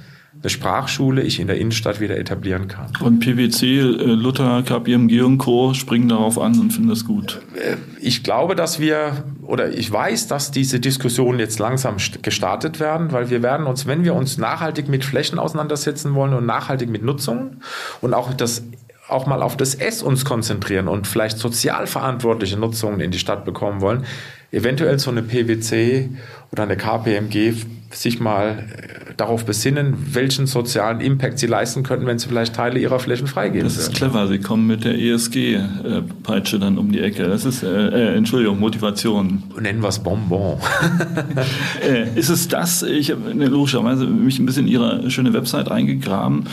eine 0.44 0.50
Sprachschule 0.50 1.22
ich 1.22 1.40
in 1.40 1.48
der 1.48 1.58
Innenstadt 1.58 2.02
wieder 2.02 2.18
etablieren 2.18 2.68
kann. 2.68 2.92
Und 3.00 3.22
PwC, 3.22 3.80
äh, 3.80 3.84
Luther, 3.84 4.62
KPMG 4.64 5.22
und 5.22 5.38
Co. 5.38 5.74
springen 5.74 6.10
darauf 6.10 6.38
an 6.38 6.60
und 6.60 6.72
finden 6.72 6.90
das 6.90 7.06
gut. 7.06 7.40
Äh, 7.56 7.78
ich 8.02 8.24
glaube, 8.24 8.56
dass 8.56 8.78
wir, 8.80 9.24
oder 9.44 9.72
ich 9.72 9.90
weiß, 9.90 10.28
dass 10.28 10.52
diese 10.52 10.82
Diskussionen 10.82 11.40
jetzt 11.40 11.60
langsam 11.60 11.96
gestartet 12.22 12.82
werden, 12.82 13.14
weil 13.14 13.30
wir 13.30 13.42
werden 13.42 13.66
uns, 13.68 13.88
wenn 13.88 14.04
wir 14.04 14.16
uns 14.16 14.38
nachhaltig 14.38 14.90
mit 14.90 15.06
Flächen 15.06 15.40
auseinandersetzen 15.40 16.14
wollen 16.14 16.34
und 16.34 16.46
nachhaltig 16.46 16.90
mit 16.90 17.04
Nutzung 17.04 17.62
und 18.02 18.14
auch 18.14 18.34
das 18.34 18.64
auch 19.08 19.26
mal 19.26 19.42
auf 19.44 19.56
das 19.56 19.76
S 19.76 20.02
uns 20.02 20.26
konzentrieren 20.26 20.88
und 20.88 21.08
vielleicht 21.08 21.38
sozialverantwortliche 21.38 22.58
Nutzungen 22.58 23.00
in 23.00 23.12
die 23.12 23.20
Stadt 23.20 23.46
bekommen 23.46 23.82
wollen, 23.82 24.06
eventuell 24.54 25.00
so 25.00 25.12
eine 25.12 25.24
PwC 25.24 26.10
oder 26.52 26.64
eine 26.64 26.78
KPMG 26.78 27.56
sich 27.92 28.20
mal 28.20 28.60
äh, 28.60 29.14
darauf 29.18 29.46
besinnen, 29.46 29.96
welchen 30.14 30.48
sozialen 30.48 31.02
Impact 31.02 31.40
sie 31.40 31.48
leisten 31.48 31.84
könnten, 31.84 32.06
wenn 32.06 32.20
sie 32.20 32.28
vielleicht 32.28 32.56
Teile 32.56 32.80
ihrer 32.80 33.00
Flächen 33.00 33.28
freigeben. 33.28 33.64
Das 33.64 33.78
ist 33.78 33.88
würden. 33.88 33.96
clever. 33.96 34.28
Sie 34.28 34.40
kommen 34.40 34.68
mit 34.68 34.84
der 34.84 34.98
ESG-Peitsche 35.00 36.60
dann 36.60 36.78
um 36.78 36.92
die 36.92 37.00
Ecke. 37.00 37.28
Das 37.28 37.46
ist, 37.46 37.64
äh, 37.64 37.68
äh, 37.68 38.16
Entschuldigung, 38.16 38.60
Motivation. 38.60 39.44
Nennen 39.60 39.82
wir 39.82 39.90
es 39.90 40.00
Bonbon. 40.00 40.58
äh, 41.88 42.18
ist 42.18 42.30
es 42.30 42.48
das? 42.48 42.84
Ich 42.84 43.12
habe 43.12 43.32
logischerweise 43.34 44.06
mich 44.06 44.40
ein 44.40 44.46
bisschen 44.46 44.68
in 44.68 44.74
Ihre 44.74 45.10
schöne 45.12 45.34
Website 45.34 45.70
eingegraben 45.70 46.46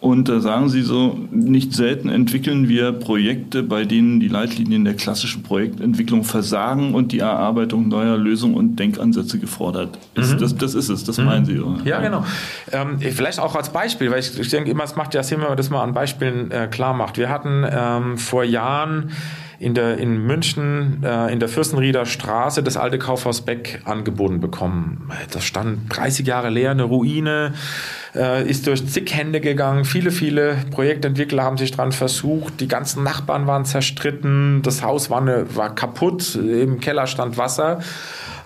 und 0.00 0.28
da 0.28 0.38
sagen 0.38 0.68
Sie 0.68 0.82
so, 0.82 1.18
nicht 1.32 1.72
selten 1.72 2.08
entwickeln 2.08 2.68
wir 2.68 2.92
Projekte, 2.92 3.64
bei 3.64 3.84
denen 3.84 4.20
die 4.20 4.28
Leitlinien 4.28 4.84
der 4.84 4.94
klassischen 4.94 5.42
Projektentwicklung 5.42 6.22
versagen 6.22 6.94
und 6.94 7.10
die 7.10 7.18
Erarbeitung 7.18 7.88
neuer 7.88 8.16
Lösungen 8.16 8.54
und 8.54 8.76
Denkansätze 8.76 9.40
gefordert 9.40 9.98
ist. 10.14 10.34
Mhm. 10.34 10.38
Das, 10.38 10.56
das 10.56 10.74
ist 10.74 10.88
es, 10.88 11.02
das 11.02 11.18
mhm. 11.18 11.24
meinen 11.24 11.44
Sie. 11.46 11.58
Oder? 11.58 11.84
Ja, 11.84 12.00
genau. 12.00 12.24
Ähm, 12.70 13.00
vielleicht 13.00 13.40
auch 13.40 13.56
als 13.56 13.70
Beispiel, 13.70 14.10
weil 14.12 14.20
ich, 14.20 14.38
ich 14.38 14.50
denke 14.50 14.70
immer, 14.70 14.84
es 14.84 14.94
macht 14.94 15.14
ja 15.14 15.24
Sinn, 15.24 15.40
wenn 15.40 15.48
man 15.48 15.56
das 15.56 15.68
mal 15.68 15.82
an 15.82 15.94
Beispielen 15.94 16.52
äh, 16.52 16.68
klar 16.70 16.94
macht. 16.94 17.18
Wir 17.18 17.28
hatten 17.28 17.66
ähm, 17.68 18.18
vor 18.18 18.44
Jahren 18.44 19.10
in, 19.58 19.74
der, 19.74 19.98
in 19.98 20.24
München 20.24 21.02
äh, 21.02 21.32
in 21.32 21.40
der 21.40 21.48
Fürstenrieder 21.48 22.06
Straße 22.06 22.62
das 22.62 22.76
alte 22.76 22.98
Kaufhaus 22.98 23.40
Beck 23.40 23.82
angeboten 23.84 24.40
bekommen. 24.40 25.10
Das 25.32 25.44
stand 25.44 25.94
30 25.96 26.26
Jahre 26.26 26.48
leer, 26.48 26.70
eine 26.70 26.84
Ruine, 26.84 27.54
äh, 28.14 28.48
ist 28.48 28.66
durch 28.66 28.86
zig 28.86 29.12
Hände 29.14 29.40
gegangen. 29.40 29.84
Viele, 29.84 30.10
viele 30.12 30.56
Projektentwickler 30.70 31.42
haben 31.42 31.58
sich 31.58 31.72
dran 31.72 31.90
versucht. 31.90 32.60
Die 32.60 32.68
ganzen 32.68 33.02
Nachbarn 33.02 33.46
waren 33.46 33.64
zerstritten. 33.64 34.62
Das 34.62 34.82
Haus 34.82 35.10
war, 35.10 35.20
eine, 35.20 35.56
war 35.56 35.74
kaputt. 35.74 36.36
Im 36.36 36.78
Keller 36.80 37.06
stand 37.06 37.36
Wasser. 37.36 37.80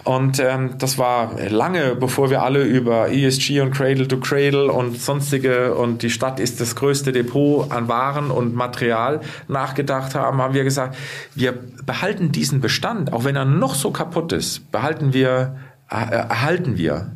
Und 0.05 0.41
ähm, 0.41 0.75
das 0.79 0.99
war 0.99 1.39
lange, 1.49 1.95
bevor 1.95 2.29
wir 2.29 2.43
alle 2.43 2.65
über 2.65 3.11
ESG 3.11 3.61
und 3.61 3.71
Cradle 3.71 4.09
to 4.09 4.19
Cradle 4.19 4.73
und 4.73 5.01
sonstige 5.01 5.75
und 5.75 6.03
die 6.03 6.11
Stadt 6.11 6.41
ist 6.41 6.61
das 6.61 6.75
größte 6.75 7.13
Depot 7.13 7.71
an 7.71 7.87
Waren 7.87 8.33
und 8.33 8.55
Material 8.55 9.21
nachgedacht 9.47 10.17
haben, 10.17 10.39
haben 10.39 10.55
wir 10.55 10.65
gesagt, 10.65 10.97
wir 11.37 11.55
behalten 11.87 12.33
diesen 12.33 12.61
Bestand, 12.61 13.13
auch 13.13 13.25
wenn 13.25 13.37
er 13.37 13.45
noch 13.45 13.77
so 13.77 13.93
kaputt 13.93 14.33
ist, 14.33 14.73
behalten 14.73 15.13
wir, 15.13 15.57
äh, 15.89 15.95
erhalten 15.95 16.77
wir. 16.77 17.13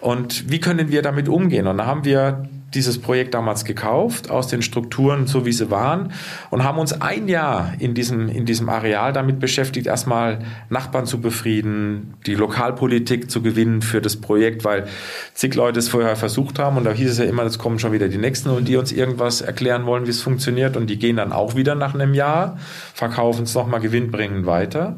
Und 0.00 0.50
wie 0.50 0.60
können 0.60 0.90
wir 0.90 1.02
damit 1.02 1.28
umgehen? 1.28 1.66
Und 1.66 1.76
da 1.78 1.86
haben 1.86 2.04
wir 2.04 2.48
dieses 2.74 3.00
Projekt 3.00 3.34
damals 3.34 3.64
gekauft, 3.64 4.30
aus 4.30 4.48
den 4.48 4.60
Strukturen, 4.60 5.26
so 5.26 5.46
wie 5.46 5.52
sie 5.52 5.70
waren, 5.70 6.12
und 6.50 6.64
haben 6.64 6.78
uns 6.78 7.00
ein 7.00 7.28
Jahr 7.28 7.72
in 7.78 7.94
diesem, 7.94 8.28
in 8.28 8.44
diesem 8.44 8.68
Areal 8.68 9.12
damit 9.12 9.38
beschäftigt, 9.38 9.86
erstmal 9.86 10.40
Nachbarn 10.68 11.06
zu 11.06 11.20
befrieden, 11.20 12.14
die 12.26 12.34
Lokalpolitik 12.34 13.30
zu 13.30 13.40
gewinnen 13.40 13.82
für 13.82 14.00
das 14.00 14.16
Projekt, 14.16 14.64
weil 14.64 14.88
zig 15.32 15.54
Leute 15.54 15.78
es 15.78 15.88
vorher 15.88 16.16
versucht 16.16 16.58
haben 16.58 16.76
und 16.76 16.84
da 16.84 16.92
hieß 16.92 17.10
es 17.10 17.18
ja 17.18 17.24
immer, 17.24 17.44
es 17.44 17.58
kommen 17.58 17.78
schon 17.78 17.92
wieder 17.92 18.08
die 18.08 18.18
Nächsten 18.18 18.50
und 18.50 18.66
die 18.66 18.76
uns 18.76 18.92
irgendwas 18.92 19.40
erklären 19.40 19.86
wollen, 19.86 20.06
wie 20.06 20.10
es 20.10 20.20
funktioniert 20.20 20.76
und 20.76 20.88
die 20.88 20.98
gehen 20.98 21.16
dann 21.16 21.32
auch 21.32 21.54
wieder 21.54 21.76
nach 21.76 21.94
einem 21.94 22.14
Jahr, 22.14 22.58
verkaufen 22.94 23.44
es 23.44 23.54
nochmal 23.54 23.80
gewinnbringend 23.80 24.44
weiter. 24.44 24.96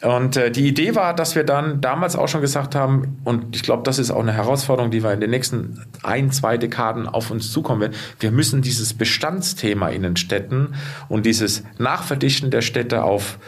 Und 0.00 0.36
äh, 0.36 0.52
die 0.52 0.68
Idee 0.68 0.94
war, 0.94 1.12
dass 1.12 1.34
wir 1.34 1.42
dann 1.42 1.80
damals 1.80 2.14
auch 2.14 2.28
schon 2.28 2.40
gesagt 2.40 2.76
haben, 2.76 3.20
und 3.24 3.56
ich 3.56 3.62
glaube, 3.62 3.82
das 3.82 3.98
ist 3.98 4.12
auch 4.12 4.20
eine 4.20 4.32
Herausforderung, 4.32 4.92
die 4.92 5.02
wir 5.02 5.12
in 5.12 5.20
den 5.20 5.30
nächsten 5.30 5.84
ein, 6.04 6.30
zwei 6.30 6.56
Dekaden 6.56 7.08
auf 7.08 7.32
uns 7.32 7.50
zukommen 7.50 7.80
werden. 7.80 7.96
Wir 8.20 8.30
müssen 8.30 8.62
dieses 8.62 8.94
Bestandsthema 8.94 9.88
in 9.88 10.02
den 10.02 10.16
Städten 10.16 10.74
und 11.08 11.26
dieses 11.26 11.64
Nachverdichten 11.78 12.52
der 12.52 12.62
Städte 12.62 13.02
auf 13.02 13.38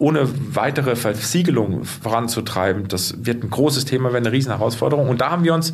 ohne 0.00 0.28
weitere 0.54 0.94
Versiegelung 0.94 1.84
voranzutreiben, 1.84 2.86
das 2.86 3.26
wird 3.26 3.42
ein 3.42 3.50
großes 3.50 3.84
Thema, 3.84 4.12
wird 4.12 4.24
eine 4.24 4.32
riesen 4.32 4.52
Herausforderung. 4.52 5.08
Und 5.08 5.20
da 5.20 5.30
haben 5.30 5.42
wir 5.42 5.54
uns 5.54 5.72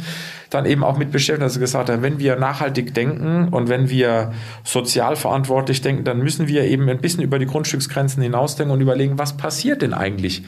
dann 0.49 0.65
eben 0.65 0.83
auch 0.83 0.97
mit 0.97 1.13
beschäftigt, 1.13 1.45
dass 1.45 1.57
wir 1.57 1.61
gesagt 1.61 1.91
haben, 1.91 2.03
wenn 2.03 2.19
wir 2.19 2.37
nachhaltig 2.37 2.95
denken 2.95 3.49
und 3.51 3.69
wenn 3.69 3.91
wir 3.91 4.33
sozial 4.63 5.17
verantwortlich 5.17 5.83
denken, 5.83 6.05
dann 6.05 6.21
müssen 6.21 6.49
wir 6.49 6.65
eben 6.65 6.89
ein 6.89 7.01
bisschen 7.01 7.23
über 7.23 7.39
die 7.39 7.47
Grundstücksgrenzen 7.47 8.23
hinausdenken 8.23 8.73
und 8.73 8.81
überlegen, 8.81 9.19
was 9.19 9.37
passiert 9.37 9.83
denn 9.83 9.93
eigentlich 9.93 10.43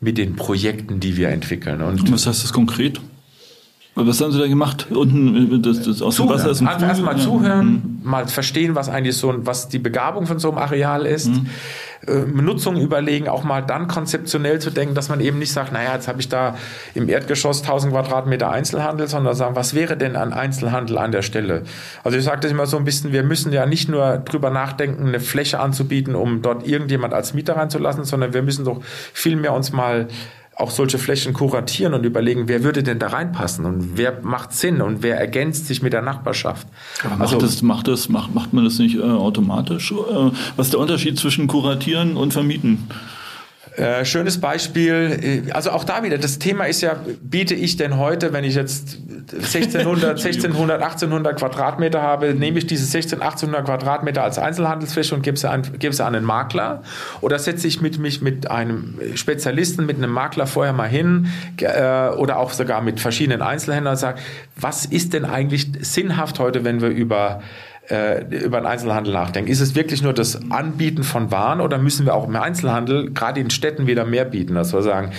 mit 0.00 0.18
den 0.18 0.36
Projekten, 0.36 1.00
die 1.00 1.16
wir 1.16 1.30
entwickeln. 1.30 1.82
Und 1.82 2.12
was 2.12 2.26
heißt 2.26 2.44
das 2.44 2.52
konkret? 2.52 3.00
Was 3.96 4.20
haben 4.20 4.30
Sie 4.30 4.38
da 4.38 4.46
gemacht? 4.46 4.88
Unten 4.90 5.62
das, 5.62 5.82
das 5.82 6.02
aus 6.02 6.16
zuhören. 6.16 6.36
dem 6.36 6.38
Wasser 6.38 6.50
ist 6.50 6.60
ein 6.60 6.68
Also 6.68 6.84
erstmal 6.84 7.16
zuhören, 7.18 7.66
mhm. 8.02 8.10
mal 8.10 8.28
verstehen, 8.28 8.74
was 8.74 8.90
eigentlich 8.90 9.16
so 9.16 9.34
was 9.38 9.70
die 9.70 9.78
Begabung 9.78 10.26
von 10.26 10.38
so 10.38 10.50
einem 10.50 10.58
Areal 10.58 11.06
ist. 11.06 11.28
Mhm. 11.28 11.46
Äh, 12.06 12.12
Nutzung 12.26 12.76
überlegen, 12.76 13.28
auch 13.28 13.44
mal 13.44 13.62
dann 13.62 13.88
konzeptionell 13.88 14.58
zu 14.58 14.70
denken, 14.70 14.94
dass 14.94 15.08
man 15.08 15.20
eben 15.20 15.38
nicht 15.38 15.52
sagt, 15.52 15.72
naja, 15.72 15.94
jetzt 15.94 16.08
habe 16.08 16.20
ich 16.20 16.28
da 16.28 16.56
im 16.94 17.08
Erdgeschoss 17.08 17.62
1000 17.62 17.92
Quadratmeter 17.92 18.50
Einzelhandel, 18.50 19.08
sondern 19.08 19.34
sagen, 19.34 19.56
was 19.56 19.74
wäre 19.74 19.96
denn 19.96 20.14
an 20.16 20.32
Einzelhandel 20.32 20.98
an 20.98 21.12
der 21.12 21.22
Stelle? 21.22 21.62
Also 22.04 22.18
ich 22.18 22.24
sage 22.24 22.40
das 22.40 22.50
immer 22.50 22.66
so 22.66 22.76
ein 22.76 22.84
bisschen, 22.84 23.12
wir 23.12 23.22
müssen 23.22 23.52
ja 23.52 23.66
nicht 23.66 23.88
nur 23.88 24.18
drüber 24.18 24.50
nachdenken, 24.50 25.08
eine 25.08 25.20
Fläche 25.20 25.58
anzubieten, 25.58 26.14
um 26.14 26.42
dort 26.42 26.66
irgendjemand 26.66 27.14
als 27.14 27.34
Mieter 27.34 27.56
reinzulassen, 27.56 28.04
sondern 28.04 28.34
wir 28.34 28.42
müssen 28.42 28.64
doch 28.64 28.82
vielmehr 29.12 29.52
uns 29.52 29.72
mal 29.72 30.08
auch 30.56 30.70
solche 30.70 30.96
Flächen 30.96 31.34
kuratieren 31.34 31.92
und 31.92 32.04
überlegen, 32.06 32.48
wer 32.48 32.64
würde 32.64 32.82
denn 32.82 32.98
da 32.98 33.08
reinpassen 33.08 33.66
und 33.66 33.98
wer 33.98 34.20
macht 34.22 34.54
Sinn 34.54 34.80
und 34.80 35.02
wer 35.02 35.18
ergänzt 35.18 35.66
sich 35.66 35.82
mit 35.82 35.92
der 35.92 36.00
Nachbarschaft. 36.00 36.66
Aber 37.04 37.10
macht, 37.16 37.20
also, 37.20 37.38
das, 37.38 37.60
macht, 37.60 37.88
das, 37.88 38.08
macht, 38.08 38.34
macht 38.34 38.54
man 38.54 38.64
das 38.64 38.78
nicht 38.78 38.96
äh, 38.96 39.02
automatisch? 39.02 39.92
Äh, 39.92 40.30
was 40.56 40.68
ist 40.68 40.72
der 40.72 40.80
Unterschied 40.80 41.18
zwischen 41.18 41.46
kuratieren 41.46 42.16
und 42.16 42.32
vermieten? 42.32 42.88
Äh, 43.76 44.06
schönes 44.06 44.40
Beispiel, 44.40 45.44
äh, 45.48 45.52
also 45.52 45.70
auch 45.70 45.84
da 45.84 46.02
wieder, 46.02 46.16
das 46.16 46.38
Thema 46.38 46.64
ist 46.64 46.80
ja, 46.80 46.96
biete 47.20 47.54
ich 47.54 47.76
denn 47.76 47.98
heute, 47.98 48.32
wenn 48.32 48.42
ich 48.42 48.54
jetzt 48.54 48.98
1600, 49.30 50.16
1600, 50.16 50.82
1800 50.82 51.38
Quadratmeter 51.38 52.00
habe, 52.00 52.32
nehme 52.32 52.58
ich 52.58 52.66
diese 52.66 52.84
1600, 52.84 53.22
1800 53.22 53.66
Quadratmeter 53.66 54.22
als 54.22 54.38
Einzelhandelsfläche 54.38 55.14
und 55.14 55.20
gebe 55.22 55.36
sie, 55.36 55.50
an, 55.50 55.62
gebe 55.78 55.94
sie 55.94 56.02
an 56.02 56.14
einen 56.14 56.24
Makler? 56.24 56.82
Oder 57.20 57.38
setze 57.38 57.66
ich 57.66 57.82
mit, 57.82 57.98
mich 57.98 58.22
mit 58.22 58.50
einem 58.50 58.98
Spezialisten, 59.14 59.84
mit 59.84 59.98
einem 59.98 60.10
Makler 60.10 60.46
vorher 60.46 60.72
mal 60.72 60.88
hin 60.88 61.28
äh, 61.60 62.08
oder 62.16 62.38
auch 62.38 62.52
sogar 62.52 62.80
mit 62.80 62.98
verschiedenen 62.98 63.42
Einzelhändlern 63.42 63.92
und 63.92 63.98
sage, 63.98 64.20
was 64.58 64.86
ist 64.86 65.12
denn 65.12 65.26
eigentlich 65.26 65.68
sinnhaft 65.80 66.38
heute, 66.38 66.64
wenn 66.64 66.80
wir 66.80 66.88
über 66.88 67.42
äh, 67.88 68.24
über 68.44 68.60
den 68.60 68.66
Einzelhandel 68.66 69.12
nachdenken. 69.12 69.50
Ist 69.50 69.60
es 69.60 69.74
wirklich 69.74 70.02
nur 70.02 70.12
das 70.12 70.50
Anbieten 70.50 71.02
von 71.02 71.30
Waren 71.30 71.60
oder 71.60 71.78
müssen 71.78 72.06
wir 72.06 72.14
auch 72.14 72.26
im 72.26 72.36
Einzelhandel, 72.36 73.10
gerade 73.12 73.40
in 73.40 73.50
Städten, 73.50 73.86
wieder 73.86 74.04
mehr 74.04 74.24
bieten, 74.24 74.54
dass 74.54 74.72
wir 74.72 74.82
sagen, 74.82 75.12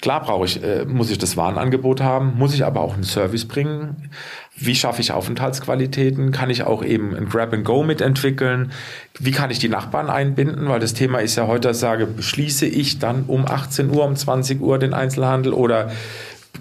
Klar 0.00 0.22
brauche 0.22 0.46
ich, 0.46 0.62
äh, 0.64 0.86
muss 0.86 1.10
ich 1.10 1.18
das 1.18 1.36
Warenangebot 1.36 2.00
haben, 2.00 2.32
muss 2.38 2.54
ich 2.54 2.64
aber 2.64 2.80
auch 2.80 2.94
einen 2.94 3.04
Service 3.04 3.46
bringen. 3.46 4.10
Wie 4.56 4.74
schaffe 4.74 5.02
ich 5.02 5.12
Aufenthaltsqualitäten? 5.12 6.32
Kann 6.32 6.48
ich 6.48 6.62
auch 6.64 6.82
eben 6.82 7.14
ein 7.14 7.28
Grab 7.28 7.52
and 7.52 7.64
Go 7.64 7.82
mitentwickeln? 7.82 8.72
Wie 9.18 9.32
kann 9.32 9.50
ich 9.50 9.58
die 9.58 9.68
Nachbarn 9.68 10.08
einbinden? 10.08 10.68
Weil 10.68 10.80
das 10.80 10.94
Thema 10.94 11.18
ist 11.18 11.36
ja 11.36 11.46
heute, 11.46 11.68
dass 11.68 11.76
ich 11.76 11.82
sage, 11.82 12.08
schließe 12.18 12.66
ich 12.66 13.00
dann 13.00 13.24
um 13.26 13.46
18 13.46 13.90
Uhr, 13.90 14.04
um 14.04 14.16
20 14.16 14.60
Uhr 14.62 14.78
den 14.78 14.94
Einzelhandel 14.94 15.52
oder 15.52 15.92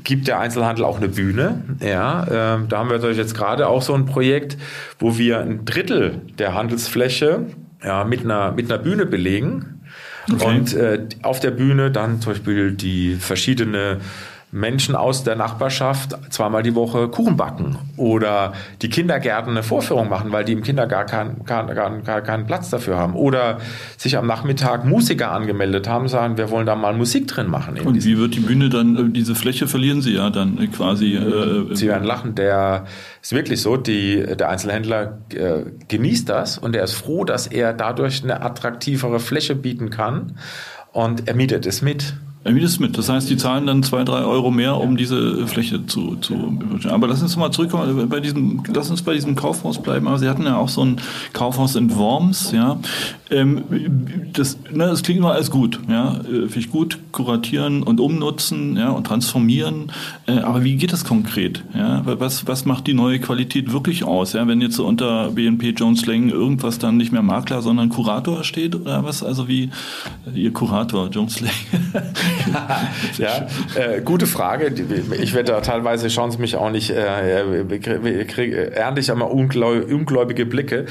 gibt 0.03 0.27
der 0.27 0.39
Einzelhandel 0.39 0.85
auch 0.85 0.97
eine 0.97 1.09
Bühne. 1.09 1.63
Ja, 1.79 2.23
äh, 2.23 2.59
da 2.67 2.77
haben 2.77 2.89
wir 2.89 2.97
natürlich 2.97 3.17
jetzt 3.17 3.35
gerade 3.35 3.67
auch 3.67 3.81
so 3.81 3.93
ein 3.93 4.05
Projekt, 4.05 4.57
wo 4.99 5.17
wir 5.17 5.39
ein 5.39 5.65
Drittel 5.65 6.21
der 6.37 6.53
Handelsfläche 6.53 7.45
ja, 7.83 8.03
mit, 8.03 8.21
einer, 8.21 8.51
mit 8.51 8.71
einer 8.71 8.81
Bühne 8.81 9.05
belegen. 9.05 9.81
Okay. 10.31 10.45
Und 10.45 10.73
äh, 10.73 11.07
auf 11.23 11.39
der 11.39 11.51
Bühne 11.51 11.91
dann 11.91 12.21
zum 12.21 12.33
Beispiel 12.33 12.71
die 12.71 13.15
verschiedene 13.15 13.97
Menschen 14.51 14.95
aus 14.95 15.23
der 15.23 15.35
Nachbarschaft 15.37 16.17
zweimal 16.29 16.61
die 16.61 16.75
Woche 16.75 17.07
Kuchen 17.07 17.37
backen 17.37 17.77
oder 17.95 18.53
die 18.81 18.89
Kindergärten 18.89 19.51
eine 19.51 19.63
Vorführung 19.63 20.09
machen, 20.09 20.31
weil 20.33 20.43
die 20.43 20.51
im 20.51 20.61
Kindergarten 20.61 21.45
keinen 21.45 21.45
kein, 21.73 22.03
kein, 22.03 22.23
keinen 22.23 22.45
Platz 22.45 22.69
dafür 22.69 22.97
haben 22.97 23.15
oder 23.15 23.59
sich 23.97 24.17
am 24.17 24.27
Nachmittag 24.27 24.83
Musiker 24.83 25.31
angemeldet 25.31 25.87
haben, 25.87 26.09
sagen, 26.09 26.37
wir 26.37 26.49
wollen 26.49 26.65
da 26.65 26.75
mal 26.75 26.93
Musik 26.93 27.27
drin 27.27 27.47
machen. 27.47 27.79
Und 27.79 28.03
wie 28.03 28.17
wird 28.17 28.35
die 28.35 28.41
Bühne 28.41 28.69
dann, 28.69 28.97
äh, 28.97 29.09
diese 29.09 29.35
Fläche 29.35 29.67
verlieren 29.67 30.01
sie 30.01 30.15
ja 30.15 30.29
dann 30.29 30.57
quasi? 30.71 31.15
Äh, 31.15 31.73
sie 31.73 31.87
werden 31.87 32.03
lachen, 32.03 32.35
der 32.35 32.85
ist 33.21 33.31
wirklich 33.31 33.61
so, 33.61 33.77
die, 33.77 34.25
der 34.37 34.49
Einzelhändler 34.49 35.19
äh, 35.33 35.63
genießt 35.87 36.27
das 36.27 36.57
und 36.57 36.75
er 36.75 36.83
ist 36.83 36.93
froh, 36.93 37.23
dass 37.23 37.47
er 37.47 37.71
dadurch 37.73 38.23
eine 38.23 38.41
attraktivere 38.41 39.21
Fläche 39.21 39.55
bieten 39.55 39.89
kann 39.89 40.37
und 40.91 41.29
er 41.29 41.35
mietet 41.35 41.65
es 41.65 41.81
mit. 41.81 42.15
Wie 42.43 42.59
das 42.59 42.79
mit? 42.79 42.97
Das 42.97 43.07
heißt, 43.07 43.29
die 43.29 43.37
zahlen 43.37 43.67
dann 43.67 43.83
zwei, 43.83 44.03
drei 44.03 44.23
Euro 44.23 44.49
mehr, 44.49 44.75
um 44.77 44.97
diese 44.97 45.45
Fläche 45.45 45.85
zu, 45.85 46.15
zu 46.15 46.57
Aber 46.89 47.07
lass 47.07 47.21
uns 47.21 47.37
mal 47.37 47.51
zurückkommen, 47.51 48.09
bei 48.09 48.19
diesem, 48.19 48.63
lass 48.73 48.89
uns 48.89 49.03
bei 49.03 49.13
diesem 49.13 49.35
Kaufhaus 49.35 49.79
bleiben. 49.79 50.07
Aber 50.07 50.17
Sie 50.17 50.27
hatten 50.27 50.45
ja 50.45 50.57
auch 50.57 50.69
so 50.69 50.83
ein 50.83 50.99
Kaufhaus 51.33 51.75
in 51.75 51.95
Worms, 51.95 52.51
ja. 52.51 52.79
Ähm, 53.29 53.63
das, 54.33 54.57
ne, 54.71 54.87
das 54.87 55.03
klingt 55.03 55.19
immer 55.19 55.33
alles 55.33 55.51
gut, 55.51 55.79
ja. 55.87 56.15
Äh, 56.17 56.23
finde 56.47 56.59
ich 56.59 56.71
gut, 56.71 56.97
kuratieren 57.11 57.83
und 57.83 57.99
umnutzen, 57.99 58.75
ja, 58.75 58.89
und 58.89 59.05
transformieren. 59.05 59.91
Äh, 60.25 60.39
aber 60.39 60.63
wie 60.63 60.77
geht 60.77 60.93
das 60.93 61.05
konkret? 61.05 61.63
Ja? 61.75 62.01
Was, 62.05 62.47
was 62.47 62.65
macht 62.65 62.87
die 62.87 62.95
neue 62.95 63.19
Qualität 63.19 63.71
wirklich 63.71 64.03
aus? 64.03 64.33
Ja? 64.33 64.47
Wenn 64.47 64.61
jetzt 64.61 64.77
so 64.77 64.87
unter 64.87 65.29
BNP 65.29 65.75
Jones 65.77 66.07
Lang 66.07 66.29
irgendwas 66.29 66.79
dann 66.79 66.97
nicht 66.97 67.11
mehr 67.11 67.21
Makler, 67.21 67.61
sondern 67.61 67.89
Kurator 67.89 68.43
steht 68.43 68.75
oder 68.75 69.03
was? 69.03 69.21
Also 69.23 69.47
wie 69.47 69.69
Ihr 70.33 70.51
Kurator, 70.51 71.09
Jones 71.09 71.39
Lang. 71.39 71.51
ja, 73.17 73.47
äh, 73.75 74.01
gute 74.01 74.27
Frage. 74.27 74.73
Ich 75.19 75.33
werde 75.33 75.51
da 75.51 75.61
teilweise, 75.61 76.09
schauen 76.09 76.31
Sie 76.31 76.37
mich 76.37 76.55
auch 76.55 76.69
nicht, 76.69 76.89
äh, 76.89 78.25
krieg, 78.25 78.53
ernte 78.53 79.01
ich 79.01 79.09
immer 79.09 79.31
ungläubige 79.31 80.45
Blicke. 80.45 80.85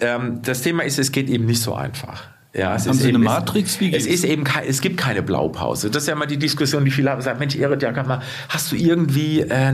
Ähm, 0.00 0.40
das 0.42 0.62
Thema 0.62 0.84
ist, 0.84 0.98
es 0.98 1.12
geht 1.12 1.28
eben 1.28 1.46
nicht 1.46 1.60
so 1.62 1.74
einfach. 1.74 2.28
Ja, 2.56 2.76
es 2.76 2.86
Haben 2.86 2.92
ist 2.92 3.02
Sie 3.02 3.08
eben, 3.08 3.16
eine 3.16 3.24
Matrix? 3.24 3.80
Wie 3.80 3.92
es 3.92 4.06
ist 4.06 4.24
eben 4.24 4.44
es 4.64 4.80
gibt 4.80 4.96
keine 4.96 5.22
Blaupause. 5.22 5.90
Das 5.90 6.04
ist 6.04 6.08
ja 6.08 6.14
mal 6.14 6.26
die 6.26 6.36
Diskussion, 6.36 6.84
die 6.84 6.92
viele 6.92 7.10
haben 7.10 7.18
gesagt, 7.18 7.40
Mensch, 7.40 7.56
Erit, 7.56 7.82
ja, 7.82 7.90
mal, 8.04 8.22
hast 8.48 8.70
du 8.70 8.76
irgendwie 8.76 9.40
äh, 9.40 9.72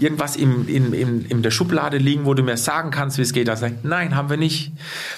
irgendwas 0.00 0.34
im, 0.34 0.68
in, 0.68 0.92
in, 0.92 1.24
in 1.26 1.42
der 1.42 1.52
Schublade 1.52 1.98
liegen, 1.98 2.24
wo 2.24 2.34
du 2.34 2.42
mir 2.42 2.56
sagen 2.56 2.90
kannst, 2.90 3.18
wie 3.18 3.22
es 3.22 3.32
geht? 3.32 3.46
Da 3.46 3.54
ich, 3.54 3.72
nein, 3.84 4.16
haben 4.16 4.28
wir 4.28 4.36
nicht. 4.36 4.72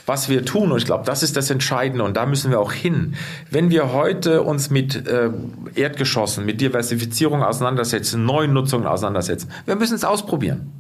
Was 0.05 0.29
wir 0.29 0.45
tun, 0.45 0.71
und 0.71 0.77
ich 0.77 0.85
glaube, 0.85 1.05
das 1.07 1.23
ist 1.23 1.35
das 1.35 1.49
Entscheidende, 1.49 2.05
und 2.05 2.15
da 2.15 2.27
müssen 2.27 2.51
wir 2.51 2.61
auch 2.61 2.73
hin. 2.73 3.15
Wenn 3.51 3.71
wir 3.71 3.95
heute 3.95 4.43
uns 4.43 4.69
mit 4.69 5.07
äh, 5.07 5.31
Erdgeschossen, 5.75 6.45
mit 6.45 6.61
Diversifizierung 6.61 7.43
auseinandersetzen, 7.43 8.27
neuen 8.27 8.53
Nutzungen 8.53 8.87
auseinandersetzen, 8.87 9.49
wir 9.65 9.77
müssen 9.77 9.95
es 9.95 10.05
ausprobieren. 10.05 10.71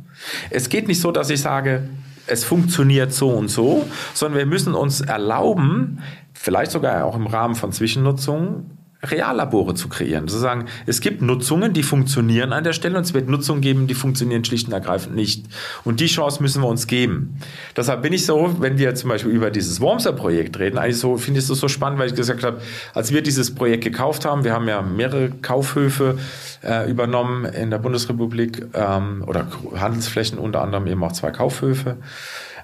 Es 0.51 0.69
geht 0.69 0.89
nicht 0.89 1.01
so, 1.01 1.11
dass 1.11 1.31
ich 1.31 1.41
sage, 1.41 1.85
es 2.27 2.45
funktioniert 2.45 3.13
so 3.13 3.31
und 3.31 3.49
so, 3.49 3.87
sondern 4.15 4.39
wir 4.39 4.47
müssen 4.47 4.75
uns 4.75 5.01
erlauben, 5.01 6.01
vielleicht 6.33 6.71
sogar 6.71 7.05
auch 7.05 7.17
im 7.17 7.27
Rahmen 7.27 7.55
von 7.55 7.73
Zwischennutzungen, 7.73 8.82
Reallabore 9.05 9.75
zu 9.75 9.89
kreieren. 9.89 10.29
Sozusagen, 10.29 10.67
es 10.87 11.01
gibt 11.01 11.23
Nutzungen, 11.23 11.73
die 11.73 11.83
funktionieren 11.83 12.53
an 12.53 12.63
der 12.63 12.73
Stelle 12.73 12.97
und 12.97 13.05
es 13.05 13.15
wird 13.15 13.29
Nutzungen 13.29 13.61
geben, 13.61 13.89
die 13.89 13.95
funktionieren 13.95 14.45
schlicht 14.45 14.69
und 14.69 14.73
ergreifend 14.73 15.17
nicht. 15.17 15.47
Und 15.85 15.99
die 15.99 16.07
Chance 16.07 16.41
müssen 16.41 16.63
wir 16.63 16.69
uns 16.69 16.87
geben. 16.87 17.37
Deshalb 17.77 18.03
bin 18.03 18.13
ich 18.13 18.25
so, 18.25 18.57
wenn 18.61 18.79
wir 18.79 18.95
zum 18.95 19.11
Beispiel 19.11 19.33
über 19.33 19.51
dieses 19.51 19.81
Wormser-Projekt 19.81 20.59
reden, 20.61 20.79
eigentlich 20.79 20.99
so, 20.99 21.17
finde 21.17 21.41
ich 21.41 21.51
es 21.51 21.59
so 21.59 21.67
spannend, 21.67 21.99
weil 21.99 22.09
ich 22.09 22.15
gesagt 22.15 22.45
habe, 22.45 22.61
als 22.95 23.13
wir 23.13 23.23
dieses 23.23 23.53
Projekt 23.53 23.83
gekauft 23.83 24.25
haben, 24.25 24.45
wir 24.45 24.53
haben 24.53 24.69
ja 24.69 24.83
mehrere 24.83 25.31
Kaufhöfe 25.31 26.19
äh, 26.63 26.89
übernommen 26.89 27.45
in 27.45 27.71
der 27.71 27.79
Bundesrepublik 27.79 28.67
ähm, 28.75 29.25
oder 29.27 29.49
Handelsflächen, 29.75 30.39
unter 30.39 30.63
anderem 30.63 30.87
eben 30.87 31.03
auch 31.03 31.13
zwei 31.13 31.33
Kaufhöfe. 31.33 31.97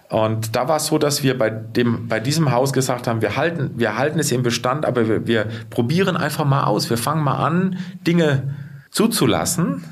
Und 0.08 0.56
da 0.56 0.68
war 0.68 0.76
es 0.76 0.86
so, 0.86 0.98
dass 0.98 1.22
wir 1.22 1.36
bei 1.36 1.50
dem, 1.50 2.08
bei 2.08 2.18
diesem 2.18 2.50
Haus 2.50 2.72
gesagt 2.72 3.06
haben, 3.06 3.20
wir 3.20 3.36
halten, 3.36 3.72
wir 3.76 3.98
halten 3.98 4.18
es 4.18 4.32
im 4.32 4.42
Bestand, 4.42 4.86
aber 4.86 5.06
wir, 5.06 5.26
wir 5.26 5.46
probieren 5.68 6.16
einfach 6.16 6.46
mal 6.46 6.64
aus. 6.64 6.88
Wir 6.88 6.96
fangen 6.96 7.22
mal 7.22 7.36
an, 7.36 7.78
Dinge 8.06 8.54
zuzulassen, 8.90 9.84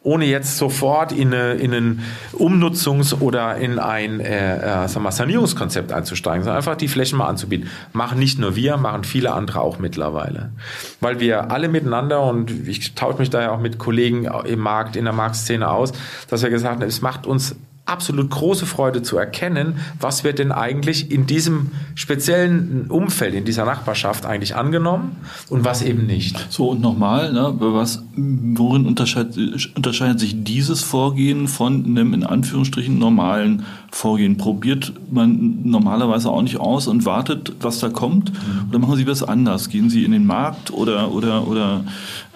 ohne 0.00 0.26
jetzt 0.26 0.58
sofort 0.58 1.10
in, 1.10 1.34
eine, 1.34 1.54
in 1.54 1.72
ein 1.72 2.02
Umnutzungs- 2.34 3.18
oder 3.18 3.56
in 3.56 3.80
ein 3.80 4.20
äh, 4.20 4.84
äh, 4.84 4.88
wir, 4.88 5.10
Sanierungskonzept 5.10 5.92
einzusteigen, 5.92 6.44
sondern 6.44 6.58
einfach 6.58 6.76
die 6.76 6.88
Flächen 6.88 7.18
mal 7.18 7.26
anzubieten. 7.26 7.68
Machen 7.92 8.20
nicht 8.20 8.38
nur 8.38 8.54
wir, 8.54 8.76
machen 8.76 9.02
viele 9.02 9.32
andere 9.32 9.60
auch 9.60 9.80
mittlerweile. 9.80 10.52
Weil 11.00 11.18
wir 11.18 11.50
alle 11.50 11.68
miteinander, 11.68 12.22
und 12.22 12.68
ich 12.68 12.94
tausche 12.94 13.18
mich 13.18 13.30
da 13.30 13.42
ja 13.42 13.50
auch 13.50 13.60
mit 13.60 13.78
Kollegen 13.78 14.26
im 14.44 14.60
Markt, 14.60 14.94
in 14.94 15.04
der 15.04 15.14
Marktszene 15.14 15.68
aus, 15.68 15.92
dass 16.28 16.42
wir 16.42 16.50
gesagt 16.50 16.80
haben, 16.80 16.86
es 16.86 17.00
macht 17.00 17.26
uns 17.26 17.56
absolut 17.86 18.30
große 18.30 18.64
Freude 18.64 19.02
zu 19.02 19.18
erkennen, 19.18 19.76
was 20.00 20.24
wird 20.24 20.38
denn 20.38 20.52
eigentlich 20.52 21.10
in 21.10 21.26
diesem 21.26 21.70
speziellen 21.94 22.86
Umfeld, 22.90 23.34
in 23.34 23.44
dieser 23.44 23.66
Nachbarschaft 23.66 24.24
eigentlich 24.24 24.56
angenommen 24.56 25.16
und 25.50 25.64
was 25.66 25.82
eben 25.82 26.06
nicht. 26.06 26.46
So, 26.50 26.70
und 26.70 26.80
nochmal, 26.80 27.32
ne, 27.32 27.54
was, 27.58 28.02
worin 28.16 28.86
unterscheidet, 28.86 29.70
unterscheidet 29.76 30.18
sich 30.18 30.44
dieses 30.44 30.82
Vorgehen 30.82 31.46
von 31.46 31.84
einem 31.84 32.14
in 32.14 32.24
Anführungsstrichen 32.24 32.98
normalen 32.98 33.64
Vorgehen? 33.90 34.38
Probiert 34.38 34.92
man 35.10 35.60
normalerweise 35.64 36.30
auch 36.30 36.42
nicht 36.42 36.56
aus 36.56 36.86
und 36.88 37.04
wartet, 37.04 37.52
was 37.60 37.80
da 37.80 37.90
kommt? 37.90 38.32
Mhm. 38.32 38.70
Oder 38.70 38.78
machen 38.78 38.96
Sie 38.96 39.04
das 39.04 39.22
anders? 39.22 39.68
Gehen 39.68 39.90
Sie 39.90 40.04
in 40.04 40.12
den 40.12 40.26
Markt 40.26 40.72
oder, 40.72 41.12
oder, 41.12 41.46
oder 41.46 41.84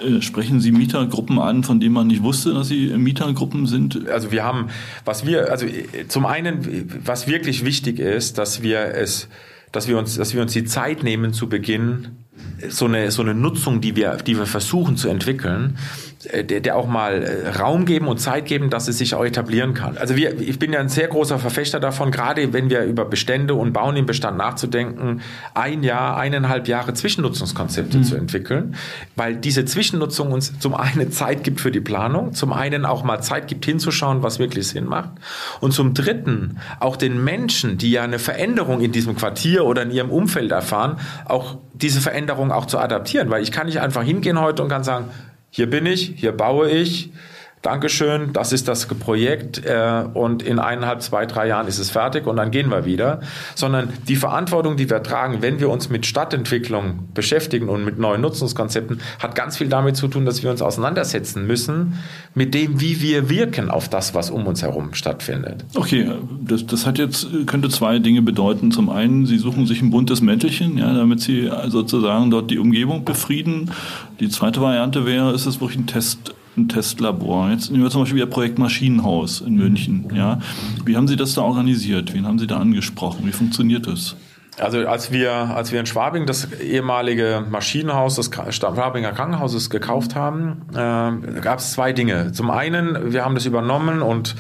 äh, 0.00 0.20
sprechen 0.20 0.60
Sie 0.60 0.72
Mietergruppen 0.72 1.38
an, 1.38 1.64
von 1.64 1.80
denen 1.80 1.94
man 1.94 2.06
nicht 2.06 2.22
wusste, 2.22 2.52
dass 2.52 2.68
sie 2.68 2.88
Mietergruppen 2.96 3.66
sind? 3.66 4.08
Also 4.08 4.30
wir 4.30 4.44
haben, 4.44 4.68
was 5.04 5.26
wir, 5.26 5.37
also 5.44 5.66
äh, 5.66 6.08
zum 6.08 6.26
einen, 6.26 7.00
was 7.04 7.26
wirklich 7.26 7.64
wichtig 7.64 7.98
ist, 7.98 8.38
dass 8.38 8.62
wir 8.62 8.80
es, 8.94 9.28
dass 9.72 9.88
wir 9.88 9.98
uns, 9.98 10.16
dass 10.16 10.34
wir 10.34 10.42
uns 10.42 10.52
die 10.52 10.64
Zeit 10.64 11.02
nehmen 11.02 11.32
zu 11.32 11.48
Beginn, 11.48 12.24
so 12.68 12.86
eine, 12.86 13.10
so 13.10 13.22
eine 13.22 13.34
Nutzung, 13.34 13.80
die 13.80 13.96
wir, 13.96 14.16
die 14.16 14.36
wir 14.36 14.46
versuchen 14.46 14.96
zu 14.96 15.08
entwickeln, 15.08 15.78
der, 16.24 16.60
der 16.60 16.76
auch 16.76 16.86
mal 16.86 17.22
äh, 17.22 17.48
Raum 17.50 17.84
geben 17.84 18.08
und 18.08 18.18
Zeit 18.18 18.46
geben, 18.46 18.70
dass 18.70 18.88
es 18.88 18.98
sich 18.98 19.14
auch 19.14 19.24
etablieren 19.24 19.74
kann. 19.74 19.96
Also 19.98 20.16
wir, 20.16 20.40
ich 20.40 20.58
bin 20.58 20.72
ja 20.72 20.80
ein 20.80 20.88
sehr 20.88 21.06
großer 21.06 21.38
Verfechter 21.38 21.78
davon, 21.78 22.10
gerade 22.10 22.52
wenn 22.52 22.70
wir 22.70 22.82
über 22.82 23.04
Bestände 23.04 23.54
und 23.54 23.72
Bauen 23.72 23.96
im 23.96 24.06
Bestand 24.06 24.36
nachzudenken, 24.36 25.20
ein 25.54 25.84
Jahr, 25.84 26.16
eineinhalb 26.16 26.66
Jahre 26.66 26.92
Zwischennutzungskonzepte 26.92 27.98
mhm. 27.98 28.04
zu 28.04 28.16
entwickeln, 28.16 28.74
weil 29.14 29.36
diese 29.36 29.64
Zwischennutzung 29.64 30.32
uns 30.32 30.58
zum 30.58 30.74
einen 30.74 31.12
Zeit 31.12 31.44
gibt 31.44 31.60
für 31.60 31.70
die 31.70 31.80
Planung, 31.80 32.32
zum 32.32 32.52
einen 32.52 32.84
auch 32.84 33.04
mal 33.04 33.20
Zeit 33.20 33.46
gibt 33.46 33.64
hinzuschauen, 33.64 34.22
was 34.22 34.40
wirklich 34.40 34.66
Sinn 34.66 34.86
macht 34.86 35.10
und 35.60 35.72
zum 35.72 35.94
dritten 35.94 36.58
auch 36.80 36.96
den 36.96 37.22
Menschen, 37.22 37.78
die 37.78 37.92
ja 37.92 38.02
eine 38.02 38.18
Veränderung 38.18 38.80
in 38.80 38.90
diesem 38.90 39.14
Quartier 39.14 39.64
oder 39.64 39.82
in 39.82 39.92
ihrem 39.92 40.10
Umfeld 40.10 40.50
erfahren, 40.50 40.98
auch 41.26 41.58
diese 41.74 42.00
Veränderung 42.00 42.50
auch 42.50 42.66
zu 42.66 42.78
adaptieren, 42.78 43.30
weil 43.30 43.42
ich 43.42 43.52
kann 43.52 43.66
nicht 43.66 43.80
einfach 43.80 44.02
hingehen 44.02 44.40
heute 44.40 44.64
und 44.64 44.68
kann 44.68 44.82
sagen, 44.82 45.10
hier 45.50 45.68
bin 45.68 45.86
ich, 45.86 46.14
hier 46.16 46.32
baue 46.32 46.70
ich, 46.70 47.10
Dankeschön, 47.62 48.32
das 48.32 48.52
ist 48.52 48.68
das 48.68 48.86
Projekt 48.86 49.64
äh, 49.64 50.04
und 50.14 50.42
in 50.42 50.58
eineinhalb, 50.58 51.02
zwei, 51.02 51.26
drei 51.26 51.48
Jahren 51.48 51.66
ist 51.66 51.78
es 51.78 51.90
fertig 51.90 52.26
und 52.26 52.36
dann 52.36 52.50
gehen 52.50 52.70
wir 52.70 52.84
wieder. 52.84 53.20
Sondern 53.54 53.92
die 54.06 54.16
Verantwortung, 54.16 54.76
die 54.76 54.88
wir 54.88 55.02
tragen, 55.02 55.42
wenn 55.42 55.60
wir 55.60 55.68
uns 55.68 55.88
mit 55.88 56.06
Stadtentwicklung 56.06 57.08
beschäftigen 57.14 57.68
und 57.68 57.84
mit 57.84 57.98
neuen 57.98 58.20
Nutzungskonzepten, 58.20 59.00
hat 59.18 59.34
ganz 59.34 59.56
viel 59.56 59.68
damit 59.68 59.96
zu 59.96 60.08
tun, 60.08 60.24
dass 60.24 60.42
wir 60.42 60.50
uns 60.50 60.62
auseinandersetzen 60.62 61.46
müssen 61.46 61.94
mit 62.34 62.54
dem, 62.54 62.80
wie 62.80 63.00
wir 63.00 63.28
wirken 63.28 63.70
auf 63.70 63.88
das, 63.88 64.14
was 64.14 64.30
um 64.30 64.46
uns 64.46 64.62
herum 64.62 64.94
stattfindet. 64.94 65.64
Okay, 65.74 66.10
das, 66.44 66.66
das 66.66 66.86
hat 66.86 66.98
jetzt, 66.98 67.26
könnte 67.46 67.68
zwei 67.68 67.98
Dinge 67.98 68.22
bedeuten. 68.22 68.70
Zum 68.70 68.88
einen, 68.90 69.26
Sie 69.26 69.38
suchen 69.38 69.66
sich 69.66 69.82
ein 69.82 69.90
buntes 69.90 70.20
Mäntelchen, 70.20 70.78
ja, 70.78 70.92
damit 70.94 71.20
Sie 71.20 71.50
sozusagen 71.66 72.30
dort 72.30 72.50
die 72.50 72.58
Umgebung 72.58 73.04
befrieden. 73.04 73.70
Die 74.20 74.28
zweite 74.28 74.60
Variante 74.60 75.06
wäre, 75.06 75.32
ist 75.32 75.46
es 75.46 75.60
wirklich 75.60 75.78
ein 75.78 75.86
Test 75.86 76.34
ein 76.58 76.68
Testlabor. 76.68 77.50
Jetzt 77.50 77.70
nehmen 77.70 77.84
wir 77.84 77.90
zum 77.90 78.02
Beispiel 78.02 78.18
Ihr 78.18 78.26
Projekt 78.26 78.58
Maschinenhaus 78.58 79.40
in 79.40 79.54
München. 79.54 80.08
Ja. 80.14 80.40
Wie 80.84 80.96
haben 80.96 81.08
Sie 81.08 81.16
das 81.16 81.34
da 81.34 81.42
organisiert? 81.42 82.12
Wen 82.14 82.26
haben 82.26 82.38
Sie 82.38 82.46
da 82.46 82.58
angesprochen? 82.58 83.26
Wie 83.26 83.32
funktioniert 83.32 83.86
das? 83.86 84.16
Also 84.60 84.86
als 84.88 85.12
wir, 85.12 85.32
als 85.32 85.70
wir 85.72 85.78
in 85.78 85.86
Schwabing 85.86 86.26
das 86.26 86.52
ehemalige 86.52 87.44
Maschinenhaus 87.48 88.16
des 88.16 88.30
Schwabinger 88.50 89.12
Krankenhauses 89.12 89.70
gekauft 89.70 90.16
haben, 90.16 90.62
äh, 90.72 91.40
gab 91.40 91.60
es 91.60 91.72
zwei 91.72 91.92
Dinge. 91.92 92.32
Zum 92.32 92.50
einen, 92.50 93.12
wir 93.12 93.24
haben 93.24 93.34
das 93.34 93.46
übernommen 93.46 94.02
und 94.02 94.34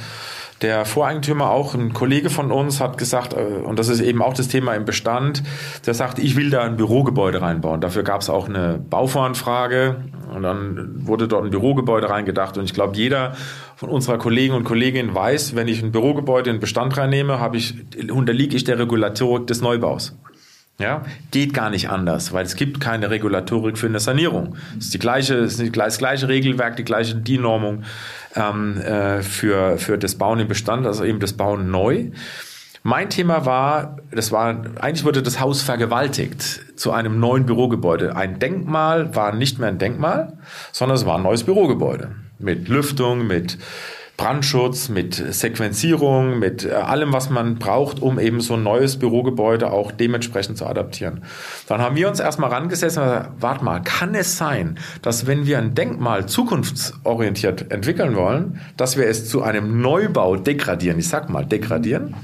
der 0.62 0.84
Voreigentümer, 0.84 1.50
auch 1.50 1.74
ein 1.74 1.92
Kollege 1.92 2.30
von 2.30 2.50
uns, 2.50 2.80
hat 2.80 2.98
gesagt, 2.98 3.32
äh, 3.32 3.36
und 3.36 3.78
das 3.78 3.88
ist 3.88 4.00
eben 4.00 4.22
auch 4.22 4.34
das 4.34 4.48
Thema 4.48 4.74
im 4.74 4.84
Bestand, 4.84 5.42
der 5.86 5.94
sagt, 5.94 6.18
ich 6.18 6.36
will 6.36 6.50
da 6.50 6.62
ein 6.62 6.76
Bürogebäude 6.76 7.40
reinbauen. 7.40 7.80
Dafür 7.80 8.02
gab 8.02 8.22
es 8.22 8.30
auch 8.30 8.48
eine 8.48 8.78
Bauvoranfrage 8.78 9.96
und 10.34 10.42
dann 10.42 11.06
wurde 11.06 11.28
dort 11.28 11.44
ein 11.44 11.50
Bürogebäude 11.50 12.10
reingedacht. 12.10 12.58
Und 12.58 12.64
ich 12.64 12.74
glaube, 12.74 12.96
jeder 12.96 13.36
von 13.76 13.88
unserer 13.88 14.18
Kollegen 14.18 14.54
und 14.54 14.64
Kolleginnen 14.64 15.14
weiß, 15.14 15.54
wenn 15.54 15.68
ich 15.68 15.82
ein 15.82 15.92
Bürogebäude 15.92 16.50
in 16.50 16.60
Bestand 16.60 16.96
reinnehme, 16.96 17.38
habe 17.38 17.56
ich, 17.56 17.74
unterliege 18.10 18.56
ich 18.56 18.64
der 18.64 18.78
Regulatorik 18.78 19.46
des 19.46 19.60
Neubaus. 19.60 20.16
Ja, 20.80 21.02
geht 21.32 21.54
gar 21.54 21.70
nicht 21.70 21.90
anders, 21.90 22.32
weil 22.32 22.44
es 22.44 22.54
gibt 22.54 22.78
keine 22.78 23.10
Regulatorik 23.10 23.76
für 23.76 23.88
eine 23.88 23.98
Sanierung. 23.98 24.54
Es 24.78 24.86
ist 24.86 24.94
die 24.94 25.00
gleiche, 25.00 25.34
es 25.34 25.58
ist 25.58 25.76
das 25.76 25.98
gleiche 25.98 26.28
Regelwerk, 26.28 26.76
die 26.76 26.84
gleiche 26.84 27.16
DIN-Normung 27.16 27.82
ähm, 28.34 28.80
äh, 28.80 29.22
für, 29.22 29.78
für 29.78 29.98
das 29.98 30.16
Bauen 30.16 30.40
im 30.40 30.48
Bestand, 30.48 30.86
also 30.86 31.04
eben 31.04 31.20
das 31.20 31.32
Bauen 31.32 31.70
neu. 31.70 32.10
Mein 32.82 33.10
Thema 33.10 33.44
war, 33.44 33.98
das 34.10 34.30
war, 34.32 34.48
eigentlich 34.80 35.04
wurde 35.04 35.22
das 35.22 35.40
Haus 35.40 35.62
vergewaltigt 35.62 36.60
zu 36.76 36.92
einem 36.92 37.18
neuen 37.18 37.44
Bürogebäude. 37.44 38.16
Ein 38.16 38.38
Denkmal 38.38 39.14
war 39.14 39.34
nicht 39.34 39.58
mehr 39.58 39.68
ein 39.68 39.78
Denkmal, 39.78 40.38
sondern 40.72 40.96
es 40.96 41.04
war 41.04 41.16
ein 41.16 41.22
neues 41.22 41.44
Bürogebäude. 41.44 42.12
Mit 42.38 42.68
Lüftung, 42.68 43.26
mit 43.26 43.58
Brandschutz, 44.18 44.88
mit 44.88 45.14
Sequenzierung, 45.14 46.40
mit 46.40 46.64
äh, 46.64 46.72
allem, 46.72 47.12
was 47.12 47.30
man 47.30 47.54
braucht, 47.54 48.02
um 48.02 48.18
eben 48.18 48.40
so 48.40 48.54
ein 48.54 48.64
neues 48.64 48.98
Bürogebäude 48.98 49.70
auch 49.70 49.92
dementsprechend 49.92 50.58
zu 50.58 50.66
adaptieren. 50.66 51.22
Dann 51.68 51.80
haben 51.80 51.94
wir 51.94 52.08
uns 52.08 52.18
erstmal 52.18 52.50
rangesetzt 52.50 52.98
und 52.98 53.04
gesagt, 53.04 53.30
warte 53.38 53.64
mal, 53.64 53.80
kann 53.80 54.16
es 54.16 54.36
sein, 54.36 54.78
dass 55.02 55.26
wenn 55.28 55.46
wir 55.46 55.58
ein 55.58 55.74
Denkmal 55.74 56.26
zukunftsorientiert 56.26 57.70
entwickeln 57.70 58.16
wollen, 58.16 58.60
dass 58.76 58.96
wir 58.96 59.06
es 59.06 59.28
zu 59.28 59.42
einem 59.42 59.80
Neubau 59.80 60.34
degradieren? 60.34 60.98
Ich 60.98 61.08
sag 61.08 61.30
mal, 61.30 61.46
degradieren. 61.46 62.14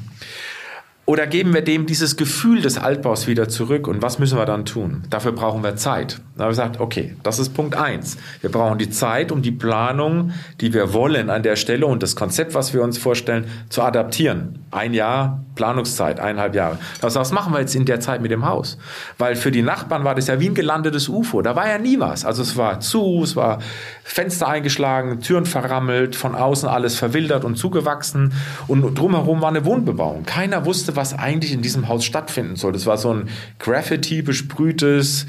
Oder 1.07 1.27
geben 1.27 1.53
wir 1.53 1.61
dem 1.61 1.85
dieses 1.85 2.17
Gefühl 2.17 2.63
des 2.63 2.79
Altbaus 2.79 3.27
wieder 3.27 3.49
zurück? 3.49 3.89
Und 3.89 4.01
was 4.01 4.19
müssen 4.19 4.39
wir 4.39 4.47
dann 4.47 4.65
tun? 4.65 5.03
Dafür 5.11 5.33
brauchen 5.33 5.63
wir 5.63 5.77
Zeit. 5.77 6.21
Da 6.35 6.45
haben 6.45 6.47
wir 6.47 6.49
gesagt, 6.49 6.81
okay, 6.81 7.15
das 7.23 7.39
ist 7.39 7.51
Punkt 7.51 7.77
eins. 7.77 8.17
Wir 8.41 8.51
brauchen 8.51 8.79
die 8.79 8.89
Zeit, 8.89 9.31
um 9.31 9.43
die 9.43 9.51
Planung, 9.51 10.33
die 10.63 10.73
wir 10.73 10.95
wollen 10.95 11.29
an 11.29 11.43
der 11.43 11.57
Stelle 11.57 11.87
und 11.87 12.03
das 12.03 12.17
Konzept, 12.17 12.55
was 12.55 12.73
wir 12.73 12.83
uns 12.83 12.97
vorstellen, 12.97 13.45
zu 13.69 13.83
adaptieren. 13.83 14.64
Ein 14.75 14.93
Jahr 14.93 15.45
Planungszeit, 15.55 16.19
eineinhalb 16.19 16.57
Jahre. 16.57 16.79
Also 17.01 17.21
was 17.21 17.31
machen 17.31 17.53
wir 17.53 17.61
jetzt 17.61 17.77
in 17.77 17.85
der 17.85 18.01
Zeit 18.01 18.21
mit 18.21 18.33
dem 18.33 18.45
Haus? 18.45 18.77
Weil 19.19 19.37
für 19.37 19.53
die 19.53 19.63
Nachbarn 19.63 20.03
war 20.03 20.17
das 20.17 20.27
ja 20.27 20.41
wie 20.41 20.49
ein 20.49 20.55
gelandetes 20.55 21.09
UFO. 21.09 21.43
Da 21.43 21.55
war 21.55 21.69
ja 21.69 21.79
nie 21.79 22.01
was. 22.01 22.25
Also 22.25 22.43
es 22.43 22.57
war 22.57 22.81
zu, 22.81 23.21
es 23.23 23.37
war 23.37 23.61
Fenster 24.03 24.49
eingeschlagen, 24.49 25.21
Türen 25.21 25.47
verrammelt, 25.47 26.17
von 26.17 26.35
außen 26.35 26.69
alles 26.69 26.97
verwildert 26.97 27.45
und 27.45 27.55
zugewachsen 27.55 28.33
und 28.67 28.99
drumherum 28.99 29.41
war 29.41 29.51
eine 29.51 29.65
Wohnbebauung. 29.65 30.25
Keiner 30.25 30.67
wusste, 30.67 30.97
was 30.97 31.17
eigentlich 31.17 31.53
in 31.53 31.63
diesem 31.63 31.87
Haus 31.87 32.05
stattfinden 32.05 32.57
soll. 32.57 32.73
Das 32.73 32.85
war 32.85 32.99
so 32.99 33.15
ein 33.15 33.29
Graffiti 33.61 34.23
besprühtes 34.23 35.27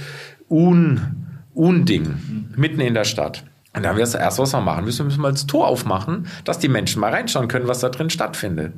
Un, 0.50 1.28
Unding 1.54 2.50
mitten 2.56 2.80
in 2.80 2.96
der 2.96 3.04
Stadt. 3.04 3.44
Und 3.76 3.84
da 3.84 3.90
haben 3.90 3.98
wir 3.98 4.04
das 4.04 4.16
erste, 4.16 4.42
was 4.42 4.54
wir 4.54 4.62
machen 4.62 4.86
müssen, 4.86 5.06
müssen 5.06 5.22
wir 5.22 5.32
das 5.32 5.48
Tor 5.48 5.68
aufmachen, 5.68 6.28
dass 6.44 6.60
die 6.60 6.70
Menschen 6.70 7.00
mal 7.00 7.12
reinschauen 7.12 7.48
können, 7.48 7.68
was 7.68 7.80
da 7.80 7.90
drin 7.90 8.10
stattfindet. 8.10 8.74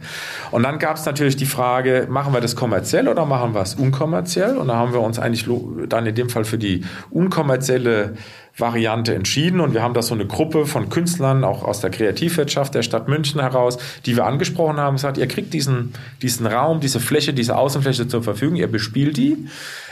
Und 0.52 0.64
dann 0.64 0.80
gab 0.80 0.98
es 0.98 1.06
natürlich 1.06 1.36
die 1.36 1.46
Frage, 1.46 2.08
machen 2.10 2.34
wir 2.34 2.42
das 2.42 2.56
kommerziell 2.56 3.08
oder 3.08 3.26
machen 3.26 3.54
wir 3.54 3.62
es 3.62 3.76
unkommerziell? 3.76 4.58
Und 4.58 4.70
da 4.70 4.76
haben 4.76 4.94
wir 4.94 5.02
uns 5.02 5.20
eigentlich 5.20 5.48
dann 5.88 6.06
in 6.06 6.16
dem 6.16 6.30
Fall 6.30 6.46
für 6.46 6.58
die 6.58 6.84
unkommerzielle 7.10 8.16
Variante 8.58 9.14
entschieden 9.14 9.60
und 9.60 9.76
wir 9.76 9.84
haben 9.84 9.94
da 9.94 10.02
so 10.02 10.16
eine 10.16 10.26
Gruppe 10.26 10.66
von 10.66 10.90
Künstlern, 10.90 11.44
auch 11.44 11.64
aus 11.64 11.80
der 11.80 11.92
Kreativwirtschaft 11.92 12.74
der 12.74 12.82
Stadt 12.82 13.08
München 13.08 13.40
heraus, 13.40 13.78
die 14.06 14.16
wir 14.16 14.26
angesprochen 14.26 14.78
haben, 14.78 14.96
gesagt, 14.96 15.20
ihr 15.20 15.28
kriegt 15.28 15.54
diesen, 15.54 15.94
diesen 16.24 16.48
Raum, 16.48 16.80
diese 16.80 17.00
Fläche, 17.00 17.34
diese 17.34 17.56
Außenfläche 17.56 18.08
zur 18.08 18.24
Verfügung, 18.24 18.56
ihr 18.56 18.72
bespielt 18.72 19.18
die 19.18 19.48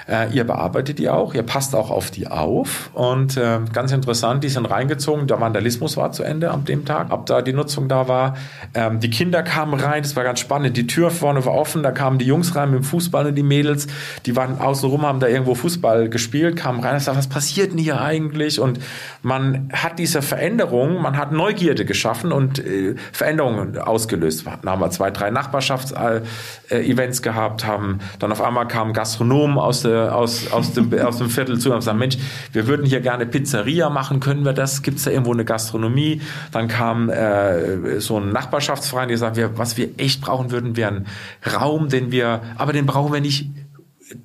äh, 0.07 0.31
ihr 0.31 0.43
bearbeitet 0.43 0.99
die 0.99 1.09
auch, 1.09 1.33
ihr 1.33 1.43
passt 1.43 1.75
auch 1.75 1.89
auf 1.89 2.11
die 2.11 2.27
auf. 2.27 2.91
Und 2.93 3.37
äh, 3.37 3.59
ganz 3.73 3.91
interessant, 3.91 4.43
die 4.43 4.49
sind 4.49 4.65
reingezogen. 4.65 5.25
Der 5.27 5.41
Vandalismus 5.41 5.97
war 5.97 6.11
zu 6.11 6.21
Ende 6.23 6.51
ab 6.51 6.65
dem 6.65 6.85
Tag, 6.85 7.09
ab 7.11 7.25
da 7.25 7.41
die 7.41 7.53
Nutzung 7.53 7.87
da 7.87 8.07
war. 8.07 8.35
Ähm, 8.75 8.99
die 8.99 9.09
Kinder 9.09 9.41
kamen 9.41 9.73
rein, 9.79 10.03
das 10.03 10.15
war 10.15 10.23
ganz 10.23 10.39
spannend. 10.39 10.77
Die 10.77 10.85
Tür 10.85 11.09
vorne 11.09 11.43
war 11.45 11.53
offen, 11.53 11.81
da 11.81 11.91
kamen 11.91 12.19
die 12.19 12.25
Jungs 12.25 12.55
rein 12.55 12.69
mit 12.69 12.81
dem 12.81 12.83
Fußball 12.83 13.25
und 13.27 13.35
die 13.35 13.43
Mädels, 13.43 13.87
die 14.25 14.35
waren 14.35 14.59
außen 14.59 14.87
rum, 14.89 15.01
haben 15.03 15.19
da 15.19 15.27
irgendwo 15.27 15.55
Fußball 15.55 16.09
gespielt, 16.09 16.55
kamen 16.55 16.81
rein 16.81 16.95
und 16.95 16.99
sagten, 16.99 17.17
was 17.17 17.27
passiert 17.27 17.71
denn 17.71 17.79
hier 17.79 17.99
eigentlich? 17.99 18.59
Und 18.59 18.79
man 19.23 19.69
hat 19.73 19.97
diese 19.97 20.21
Veränderung, 20.21 21.01
man 21.01 21.17
hat 21.17 21.31
Neugierde 21.31 21.83
geschaffen 21.83 22.31
und 22.31 22.59
äh, 22.59 22.95
Veränderungen 23.11 23.77
ausgelöst. 23.77 24.45
Dann 24.45 24.69
haben 24.69 24.81
wir 24.81 24.91
zwei, 24.91 25.09
drei 25.09 25.31
Nachbarschaftsevents 25.31 27.23
gehabt, 27.23 27.65
haben 27.65 27.99
dann 28.19 28.31
auf 28.31 28.41
einmal 28.41 28.67
kamen 28.67 28.93
Gastronomen 28.93 29.57
aus 29.57 29.81
der 29.81 29.94
äh, 29.95 30.09
aus, 30.09 30.51
aus, 30.51 30.73
dem, 30.73 30.93
aus 30.99 31.17
dem 31.17 31.29
Viertel 31.29 31.59
zu 31.59 31.73
und 31.73 31.81
sagen, 31.81 31.99
Mensch, 31.99 32.17
wir 32.51 32.67
würden 32.67 32.85
hier 32.85 33.01
gerne 33.01 33.25
Pizzeria 33.25 33.89
machen, 33.89 34.19
können 34.19 34.45
wir 34.45 34.53
das? 34.53 34.81
Gibt 34.81 34.97
es 34.97 35.05
da 35.05 35.11
irgendwo 35.11 35.33
eine 35.33 35.45
Gastronomie? 35.45 36.21
Dann 36.51 36.67
kam 36.67 37.09
äh, 37.09 37.99
so 37.99 38.19
ein 38.19 38.31
Nachbarschaftsverein, 38.31 39.07
der 39.07 39.17
sagt, 39.17 39.37
wir, 39.37 39.57
was 39.57 39.77
wir 39.77 39.89
echt 39.97 40.21
brauchen 40.21 40.51
würden, 40.51 40.75
wäre 40.75 40.91
ein 40.91 41.05
Raum, 41.53 41.89
den 41.89 42.11
wir, 42.11 42.41
aber 42.57 42.73
den 42.73 42.85
brauchen 42.85 43.13
wir 43.13 43.21
nicht 43.21 43.49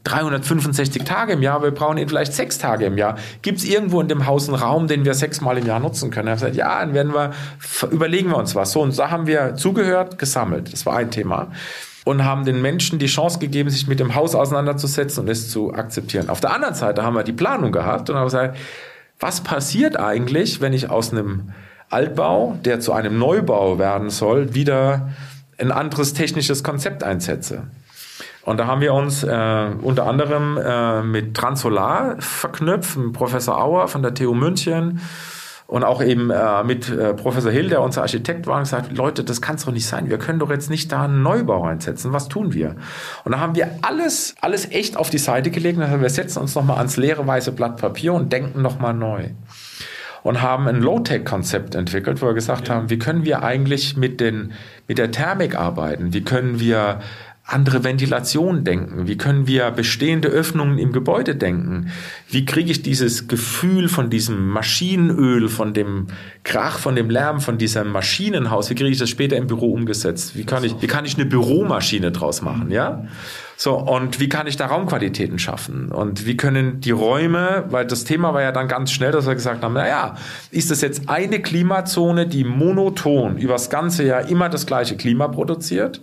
365 0.05 1.05
Tage 1.05 1.33
im 1.33 1.43
Jahr, 1.43 1.63
wir 1.63 1.71
brauchen 1.71 1.97
ihn 1.97 2.09
vielleicht 2.09 2.35
sechs 2.35 2.59
Tage 2.59 2.85
im 2.85 2.99
Jahr. 2.99 3.17
Gibt 3.41 3.59
es 3.59 3.65
irgendwo 3.65 4.01
in 4.01 4.09
dem 4.09 4.27
Haus 4.27 4.49
einen 4.49 4.59
Raum, 4.59 4.89
den 4.89 5.05
wir 5.05 5.15
sechsmal 5.15 5.57
im 5.57 5.67
Jahr 5.67 5.81
nutzen 5.81 6.11
können? 6.11 6.29
Er 6.29 6.33
hat 6.33 6.41
gesagt, 6.41 6.57
ja, 6.57 6.81
dann 6.81 6.93
werden 6.93 7.15
wir, 7.15 7.33
überlegen 7.91 8.29
wir 8.29 8.37
uns 8.37 8.55
was. 8.55 8.73
So, 8.73 8.83
und 8.83 8.99
da 8.99 9.11
haben 9.11 9.27
wir 9.27 9.55
zugehört, 9.55 10.19
gesammelt. 10.19 10.73
Das 10.73 10.85
war 10.85 10.97
ein 10.97 11.11
Thema 11.11 11.51
und 12.05 12.25
haben 12.25 12.45
den 12.45 12.63
Menschen 12.63 12.99
die 12.99 13.07
Chance 13.07 13.39
gegeben, 13.39 13.71
sich 13.71 13.87
mit 13.87 14.01
dem 14.01 14.15
Haus 14.15 14.35
auseinanderzusetzen 14.35 15.25
und 15.25 15.29
es 15.29 15.51
zu 15.51 15.75
akzeptieren. 15.75 16.29
Auf 16.31 16.41
der 16.41 16.53
anderen 16.53 16.75
Seite 16.75 17.03
haben 17.03 17.15
wir 17.15 17.25
die 17.25 17.33
Planung 17.33 17.73
gehabt 17.73 18.09
und 18.11 18.17
haben 18.17 18.25
gesagt, 18.25 18.57
was 19.19 19.43
passiert 19.43 19.99
eigentlich, 19.99 20.61
wenn 20.61 20.73
ich 20.73 20.89
aus 20.89 21.13
einem 21.13 21.53
Altbau, 21.91 22.57
der 22.65 22.81
zu 22.81 22.93
einem 22.93 23.19
Neubau 23.19 23.79
werden 23.79 24.09
soll, 24.09 24.55
wieder 24.55 25.11
ein 25.59 25.73
anderes 25.73 26.15
technisches 26.15 26.65
Konzept 26.65 27.05
einsetze? 27.05 27.65
Und 28.43 28.57
da 28.57 28.67
haben 28.67 28.81
wir 28.81 28.95
uns 28.95 29.23
äh, 29.23 29.67
unter 29.83 30.07
anderem 30.07 30.57
äh, 30.57 31.03
mit 31.03 31.37
Transolar 31.37 32.17
verknüpft, 32.21 32.97
mit 32.97 33.13
Professor 33.13 33.63
Auer 33.63 33.89
von 33.89 34.03
der 34.03 34.15
TU 34.15 34.33
München, 34.33 35.01
und 35.71 35.85
auch 35.85 36.03
eben 36.03 36.31
äh, 36.31 36.65
mit 36.65 36.91
äh, 36.91 37.15
Professor 37.15 37.53
Hill, 37.53 37.69
der 37.69 37.81
unser 37.81 38.03
Architekt 38.03 38.49
war, 38.49 38.57
und 38.57 38.65
gesagt, 38.65 38.91
Leute, 38.97 39.23
das 39.23 39.41
kann 39.41 39.55
es 39.55 39.65
doch 39.65 39.73
nicht 39.73 39.87
sein. 39.87 40.11
Wir 40.11 40.19
können 40.19 40.41
doch 40.41 40.51
jetzt 40.51 40.69
nicht 40.69 40.91
da 40.91 41.05
einen 41.05 41.23
Neubau 41.23 41.63
reinsetzen. 41.63 42.13
Was 42.13 42.27
tun 42.27 42.53
wir? 42.53 42.75
Und 43.23 43.31
da 43.31 43.39
haben 43.39 43.55
wir 43.55 43.71
alles, 43.83 44.35
alles 44.41 44.69
echt 44.73 44.97
auf 44.97 45.11
die 45.11 45.19
Seite 45.19 45.53
gelegt. 45.53 45.79
Und 45.79 46.03
wir 46.03 46.11
setzen 46.11 46.41
uns 46.41 46.57
nochmal 46.57 46.79
ans 46.79 46.97
leere 46.97 47.25
weiße 47.25 47.53
Blatt 47.53 47.77
Papier 47.77 48.15
und 48.15 48.33
denken 48.33 48.63
nochmal 48.63 48.95
neu. 48.95 49.29
Und 50.25 50.43
haben 50.43 50.67
ein 50.67 50.81
Low-Tech-Konzept 50.81 51.77
entwickelt, 51.77 52.21
wo 52.21 52.27
wir 52.27 52.35
gesagt 52.35 52.67
ja. 52.67 52.75
haben, 52.75 52.91
wie 52.91 52.99
können 52.99 53.25
wir 53.25 53.45
eigentlich 53.45 53.97
mit, 53.97 54.21
den, 54.21 54.55
mit 54.89 54.99
der 54.99 55.13
Thermik 55.13 55.55
arbeiten? 55.55 56.13
Wie 56.13 56.23
können 56.23 56.59
wir 56.59 56.99
andere 57.45 57.83
Ventilation 57.83 58.63
denken? 58.63 59.09
Wie 59.09 59.17
können 59.17 59.47
wir 59.47 59.71
bestehende 59.73 60.29
Öffnungen 60.29 60.79
im 60.79 60.93
Gebäude 60.93 61.35
denken? 61.35 61.91
Wie 62.29 62.45
kriege 62.45 62.71
ich 62.71 62.83
dieses 62.83 63.27
Gefühl 63.27 63.89
von 63.89 64.09
diesem 64.09 64.49
Maschinenöl, 64.49 65.49
von 65.49 65.75
dem 65.75 66.07
Krach, 66.45 66.79
von 66.79 66.95
dem 66.95 67.11
Lärm, 67.11 67.41
von 67.41 67.59
diesem 67.59 67.91
Maschinenhaus? 67.91 68.71
Wie 68.71 68.75
kriege 68.77 68.91
ich 68.91 68.99
das 68.99 69.11
später 69.11 69.37
im 69.37 69.49
Büro 69.49 69.73
umgesetzt? 69.73 70.37
Wie 70.37 70.45
kann 70.45 70.63
ich, 70.63 70.81
wie 70.81 70.87
kann 70.87 71.05
ich 71.05 71.17
eine 71.17 71.27
Büromaschine 71.27 72.13
draus 72.13 72.41
machen? 72.41 72.71
Ja? 72.71 73.05
So, 73.57 73.77
und 73.77 74.21
wie 74.21 74.29
kann 74.29 74.47
ich 74.47 74.57
da 74.57 74.67
Raumqualitäten 74.67 75.39
schaffen? 75.39 75.91
Und 75.91 76.27
wie 76.27 76.37
können 76.37 76.81
die 76.81 76.93
Räume, 76.93 77.65
weil 77.69 77.85
das 77.85 78.05
Thema 78.05 78.33
war 78.33 78.43
ja 78.43 78.53
dann 78.53 78.69
ganz 78.69 78.93
schnell, 78.93 79.11
dass 79.11 79.27
wir 79.27 79.35
gesagt 79.35 79.65
haben, 79.65 79.75
naja, 79.75 80.17
ist 80.51 80.71
das 80.71 80.81
jetzt 80.83 81.09
eine 81.09 81.43
Klimazone, 81.43 82.27
die 82.27 82.45
monoton 82.45 83.39
übers 83.39 83.71
ganze 83.71 84.05
Jahr 84.05 84.29
immer 84.29 84.49
das 84.49 84.67
gleiche 84.67 84.97
Klima 84.97 85.29
produziert? 85.29 86.01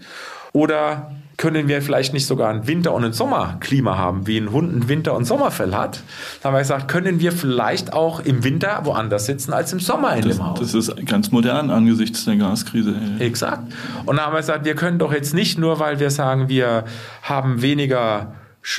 Oder 0.51 1.11
können 1.37 1.67
wir 1.67 1.83
vielleicht 1.83 2.13
nicht 2.13 2.25
sogar 2.25 2.49
ein 2.49 2.65
Winter- 2.65 2.93
und 2.93 3.05
ein 3.05 3.13
Sommerklima 3.13 3.95
haben, 3.95 4.25
wie 4.25 4.37
ein 4.37 4.51
Hund 4.51 4.75
ein 4.75 4.89
Winter- 4.89 5.15
und 5.15 5.25
Sommerfell 5.25 5.75
hat? 5.75 6.01
Da 6.41 6.49
haben 6.49 6.55
wir 6.55 6.59
gesagt, 6.59 6.87
können 6.87 7.19
wir 7.19 7.31
vielleicht 7.31 7.93
auch 7.93 8.19
im 8.19 8.43
Winter 8.43 8.81
woanders 8.83 9.27
sitzen 9.27 9.53
als 9.53 9.71
im 9.71 9.79
Sommer 9.79 10.15
in 10.15 10.23
das, 10.23 10.37
dem 10.37 10.45
Haus? 10.45 10.59
Das 10.59 10.73
ist 10.73 11.05
ganz 11.05 11.31
modern 11.31 11.69
angesichts 11.69 12.25
der 12.25 12.37
Gaskrise. 12.37 12.95
Exakt. 13.19 13.71
Und 14.07 14.17
da 14.17 14.25
haben 14.25 14.33
wir 14.33 14.39
gesagt, 14.39 14.65
wir 14.65 14.73
können 14.73 14.97
doch 14.97 15.13
jetzt 15.13 15.35
nicht 15.35 15.59
nur, 15.59 15.79
weil 15.79 15.99
wir 15.99 16.09
sagen, 16.09 16.49
wir 16.49 16.85
haben 17.21 17.61
weniger 17.61 18.33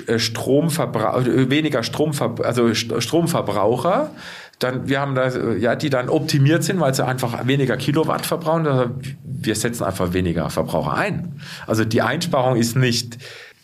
äh, 0.06 0.18
Stromverbrauch, 0.18 1.24
äh, 1.24 1.50
weniger 1.50 1.84
Stromver 1.84 2.34
also 2.44 2.74
Stromverbraucher, 2.74 4.10
dann, 4.58 4.88
wir 4.88 5.00
haben 5.00 5.14
da, 5.14 5.28
ja, 5.56 5.76
die 5.76 5.90
dann 5.90 6.08
optimiert 6.08 6.64
sind, 6.64 6.80
weil 6.80 6.94
sie 6.94 7.06
einfach 7.06 7.46
weniger 7.46 7.76
Kilowatt 7.76 8.26
verbrauchen. 8.26 8.66
Also 8.66 8.90
wir 9.22 9.54
setzen 9.54 9.84
einfach 9.84 10.12
weniger 10.12 10.50
Verbraucher 10.50 10.94
ein. 10.94 11.40
Also 11.66 11.84
die 11.84 12.02
Einsparung 12.02 12.56
ist 12.56 12.76
nicht 12.76 13.18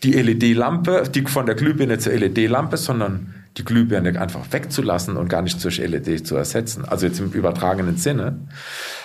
die 0.04 0.12
LED-Lampe, 0.12 1.04
die 1.12 1.22
von 1.22 1.46
der 1.46 1.54
Glühbirne 1.54 1.98
zur 1.98 2.12
LED-Lampe, 2.12 2.76
sondern 2.76 3.35
die 3.57 3.64
Glühbirne 3.64 4.20
einfach 4.20 4.40
wegzulassen 4.50 5.16
und 5.16 5.28
gar 5.28 5.42
nicht 5.42 5.62
durch 5.62 5.78
LED 5.78 6.26
zu 6.26 6.37
ersetzen. 6.37 6.85
Also 6.85 7.07
jetzt 7.07 7.20
im 7.20 7.30
übertragenen 7.30 7.96
Sinne. 7.96 8.38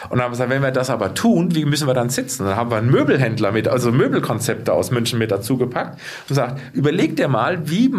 Und 0.09 0.17
dann 0.17 0.21
haben 0.21 0.27
wir 0.27 0.31
gesagt, 0.31 0.49
wenn 0.49 0.63
wir 0.63 0.71
das 0.71 0.89
aber 0.89 1.13
tun, 1.13 1.55
wie 1.55 1.65
müssen 1.65 1.87
wir 1.87 1.93
dann 1.93 2.09
sitzen? 2.09 2.45
Dann 2.45 2.55
haben 2.55 2.71
wir 2.71 2.77
einen 2.77 2.89
Möbelhändler 2.89 3.51
mit, 3.51 3.67
also 3.67 3.91
Möbelkonzepte 3.91 4.73
aus 4.73 4.89
München 4.91 5.19
mit 5.19 5.31
dazu 5.31 5.57
gepackt 5.57 5.93
und 5.93 6.27
gesagt, 6.29 6.59
überleg 6.73 7.15
dir 7.15 7.27
mal, 7.27 7.69
wie 7.69 7.93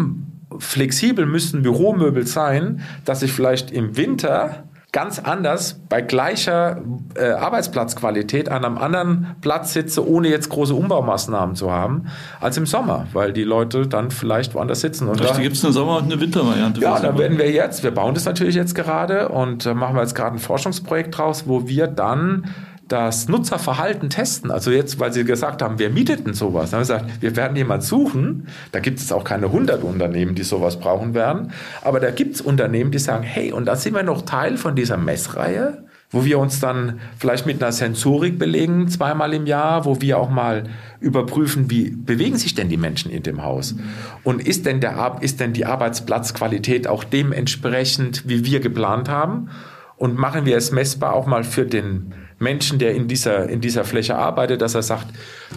flexibel 0.59 1.25
müssten 1.25 1.61
Büromöbel 1.61 2.25
sein, 2.27 2.81
dass 3.05 3.21
ich 3.23 3.31
vielleicht 3.31 3.71
im 3.71 3.97
Winter 3.97 4.63
ganz 4.91 5.19
anders 5.19 5.79
bei 5.87 6.01
gleicher 6.01 6.81
äh, 7.15 7.29
Arbeitsplatzqualität 7.31 8.49
an 8.49 8.65
einem 8.65 8.77
anderen 8.77 9.35
Platz 9.39 9.71
sitze, 9.71 10.05
ohne 10.05 10.27
jetzt 10.27 10.49
große 10.49 10.73
Umbaumaßnahmen 10.75 11.55
zu 11.55 11.71
haben, 11.71 12.07
als 12.41 12.57
im 12.57 12.65
Sommer, 12.65 13.07
weil 13.13 13.31
die 13.31 13.43
Leute 13.43 13.87
dann 13.87 14.11
vielleicht 14.11 14.53
woanders 14.53 14.81
sitzen. 14.81 15.07
Und 15.07 15.23
da 15.23 15.37
gibt 15.37 15.55
es 15.55 15.63
eine 15.63 15.73
Sommer- 15.73 15.97
und 15.97 16.11
eine 16.11 16.19
Wintervariante. 16.19 16.81
Ja, 16.81 16.99
da 16.99 17.17
werden 17.17 17.37
wir 17.37 17.49
jetzt, 17.49 17.83
wir 17.83 17.91
bauen 17.91 18.13
das 18.13 18.25
natürlich 18.25 18.55
jetzt 18.55 18.75
gerade 18.75 19.29
und 19.29 19.65
äh, 19.65 19.73
machen 19.73 19.95
wir 19.95 20.01
jetzt 20.01 20.15
gerade 20.15 20.35
ein 20.35 20.39
Forschungsprojekt 20.39 21.17
draus, 21.17 21.47
wo 21.47 21.69
wir 21.69 21.87
dann 21.87 22.49
das 22.91 23.27
Nutzerverhalten 23.27 24.09
testen. 24.09 24.51
Also 24.51 24.71
jetzt, 24.71 24.99
weil 24.99 25.13
Sie 25.13 25.23
gesagt 25.23 25.61
haben, 25.61 25.79
wer 25.79 25.89
mietet 25.89 26.25
denn 26.25 26.33
sowas? 26.33 26.71
Dann 26.71 26.81
haben 26.81 26.87
wir 26.87 26.95
gesagt, 26.97 27.21
wir 27.21 27.35
werden 27.35 27.55
jemand 27.55 27.83
suchen. 27.83 28.47
Da 28.71 28.79
gibt 28.79 28.99
es 28.99 29.11
auch 29.11 29.23
keine 29.23 29.47
100 29.47 29.83
Unternehmen, 29.83 30.35
die 30.35 30.43
sowas 30.43 30.79
brauchen 30.79 31.13
werden. 31.13 31.51
Aber 31.81 31.99
da 31.99 32.11
gibt 32.11 32.35
es 32.35 32.41
Unternehmen, 32.41 32.91
die 32.91 32.99
sagen, 32.99 33.23
hey, 33.23 33.51
und 33.51 33.65
da 33.65 33.75
sind 33.75 33.95
wir 33.95 34.03
noch 34.03 34.23
Teil 34.23 34.57
von 34.57 34.75
dieser 34.75 34.97
Messreihe, 34.97 35.85
wo 36.11 36.25
wir 36.25 36.39
uns 36.39 36.59
dann 36.59 36.99
vielleicht 37.17 37.45
mit 37.45 37.63
einer 37.63 37.71
Sensorik 37.71 38.37
belegen, 38.37 38.89
zweimal 38.89 39.33
im 39.33 39.45
Jahr, 39.45 39.85
wo 39.85 40.01
wir 40.01 40.17
auch 40.17 40.29
mal 40.29 40.65
überprüfen, 40.99 41.71
wie 41.71 41.91
bewegen 41.91 42.37
sich 42.37 42.53
denn 42.53 42.67
die 42.67 42.77
Menschen 42.77 43.09
in 43.09 43.23
dem 43.23 43.43
Haus? 43.43 43.75
Und 44.23 44.45
ist 44.45 44.65
denn, 44.65 44.81
der, 44.81 45.17
ist 45.21 45.39
denn 45.39 45.53
die 45.53 45.65
Arbeitsplatzqualität 45.65 46.87
auch 46.87 47.05
dementsprechend, 47.05 48.27
wie 48.27 48.45
wir 48.45 48.59
geplant 48.59 49.07
haben? 49.07 49.49
Und 49.95 50.17
machen 50.17 50.45
wir 50.45 50.57
es 50.57 50.71
messbar 50.71 51.13
auch 51.13 51.27
mal 51.27 51.43
für 51.43 51.65
den 51.65 52.13
Menschen, 52.41 52.79
der 52.79 52.93
in 52.95 53.07
dieser, 53.07 53.47
in 53.47 53.61
dieser 53.61 53.83
Fläche 53.83 54.15
arbeitet, 54.15 54.61
dass 54.61 54.75
er 54.75 54.81
sagt, 54.81 55.07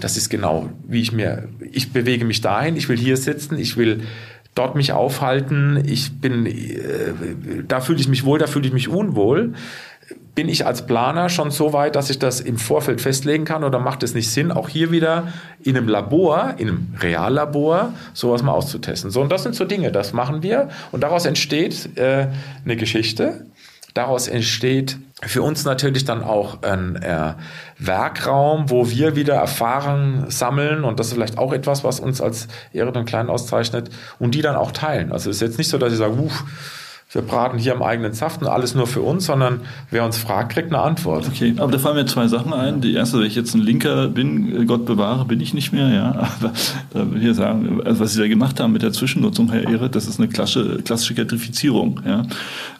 das 0.00 0.16
ist 0.16 0.28
genau, 0.28 0.68
wie 0.86 1.00
ich 1.00 1.12
mir, 1.12 1.48
ich 1.72 1.92
bewege 1.92 2.24
mich 2.24 2.40
dahin, 2.40 2.76
ich 2.76 2.88
will 2.88 2.98
hier 2.98 3.16
sitzen, 3.16 3.58
ich 3.58 3.76
will 3.76 4.02
dort 4.54 4.76
mich 4.76 4.92
aufhalten, 4.92 5.82
ich 5.84 6.20
bin, 6.20 6.46
äh, 6.46 7.12
da 7.66 7.80
fühle 7.80 7.98
ich 7.98 8.08
mich 8.08 8.24
wohl, 8.24 8.38
da 8.38 8.46
fühle 8.46 8.66
ich 8.66 8.72
mich 8.72 8.88
unwohl. 8.88 9.54
Bin 10.34 10.48
ich 10.48 10.66
als 10.66 10.84
Planer 10.86 11.28
schon 11.28 11.50
so 11.50 11.72
weit, 11.72 11.96
dass 11.96 12.10
ich 12.10 12.18
das 12.18 12.40
im 12.40 12.58
Vorfeld 12.58 13.00
festlegen 13.00 13.44
kann 13.44 13.64
oder 13.64 13.78
macht 13.78 14.02
es 14.02 14.14
nicht 14.14 14.28
Sinn, 14.30 14.50
auch 14.50 14.68
hier 14.68 14.90
wieder 14.90 15.28
in 15.62 15.76
einem 15.76 15.88
Labor, 15.88 16.54
in 16.58 16.68
einem 16.68 16.94
Reallabor, 17.00 17.94
sowas 18.12 18.42
mal 18.42 18.52
auszutesten? 18.52 19.10
So, 19.10 19.22
und 19.22 19.30
das 19.30 19.44
sind 19.44 19.54
so 19.54 19.64
Dinge, 19.64 19.92
das 19.92 20.12
machen 20.12 20.42
wir 20.42 20.68
und 20.92 21.02
daraus 21.02 21.24
entsteht 21.24 21.96
äh, 21.96 22.26
eine 22.64 22.76
Geschichte, 22.76 23.46
daraus 23.94 24.28
entsteht 24.28 24.98
für 25.22 25.42
uns 25.42 25.64
natürlich 25.64 26.04
dann 26.04 26.22
auch 26.22 26.62
ein 26.62 26.96
äh, 26.96 27.34
Werkraum, 27.78 28.70
wo 28.70 28.90
wir 28.90 29.16
wieder 29.16 29.34
Erfahrungen 29.34 30.30
sammeln 30.30 30.84
und 30.84 31.00
das 31.00 31.08
ist 31.08 31.14
vielleicht 31.14 31.38
auch 31.38 31.52
etwas, 31.52 31.84
was 31.84 32.00
uns 32.00 32.20
als 32.20 32.48
Ehret 32.72 32.96
und 32.96 33.06
Klein 33.06 33.30
auszeichnet 33.30 33.90
und 34.18 34.34
die 34.34 34.42
dann 34.42 34.56
auch 34.56 34.72
teilen. 34.72 35.12
Also 35.12 35.30
es 35.30 35.36
ist 35.36 35.42
jetzt 35.42 35.58
nicht 35.58 35.68
so, 35.68 35.78
dass 35.78 35.92
ich 35.92 35.98
sage, 35.98 36.14
uff, 36.14 36.44
wir 37.10 37.22
braten 37.22 37.58
hier 37.58 37.74
im 37.74 37.82
eigenen 37.82 38.12
Saft 38.12 38.42
und 38.42 38.48
alles 38.48 38.74
nur 38.74 38.86
für 38.86 39.00
uns, 39.00 39.26
sondern 39.26 39.60
wer 39.90 40.04
uns 40.04 40.18
fragt, 40.18 40.52
kriegt 40.52 40.72
eine 40.72 40.82
Antwort. 40.82 41.28
Okay, 41.28 41.54
aber 41.58 41.70
da 41.70 41.78
fallen 41.78 41.96
mir 41.96 42.06
zwei 42.06 42.26
Sachen 42.26 42.52
ein. 42.52 42.80
Die 42.80 42.94
erste, 42.94 43.18
wenn 43.18 43.26
ich 43.26 43.36
jetzt 43.36 43.54
ein 43.54 43.60
Linker 43.60 44.08
bin, 44.08 44.66
Gott 44.66 44.84
bewahre, 44.84 45.24
bin 45.24 45.40
ich 45.40 45.54
nicht 45.54 45.72
mehr, 45.72 45.90
ja. 45.90 46.10
Aber 46.40 46.52
da 46.92 47.10
will 47.10 47.24
ich 47.24 47.36
sagen, 47.36 47.80
also 47.84 48.00
was 48.00 48.14
Sie 48.14 48.20
da 48.20 48.26
gemacht 48.26 48.58
haben 48.58 48.72
mit 48.72 48.82
der 48.82 48.92
Zwischennutzung, 48.92 49.50
Herr 49.52 49.68
Ehret, 49.68 49.94
das 49.94 50.08
ist 50.08 50.18
eine 50.18 50.28
klassische, 50.28 50.82
klassische 50.82 51.14
Gentrifizierung, 51.14 52.00
ja. 52.04 52.24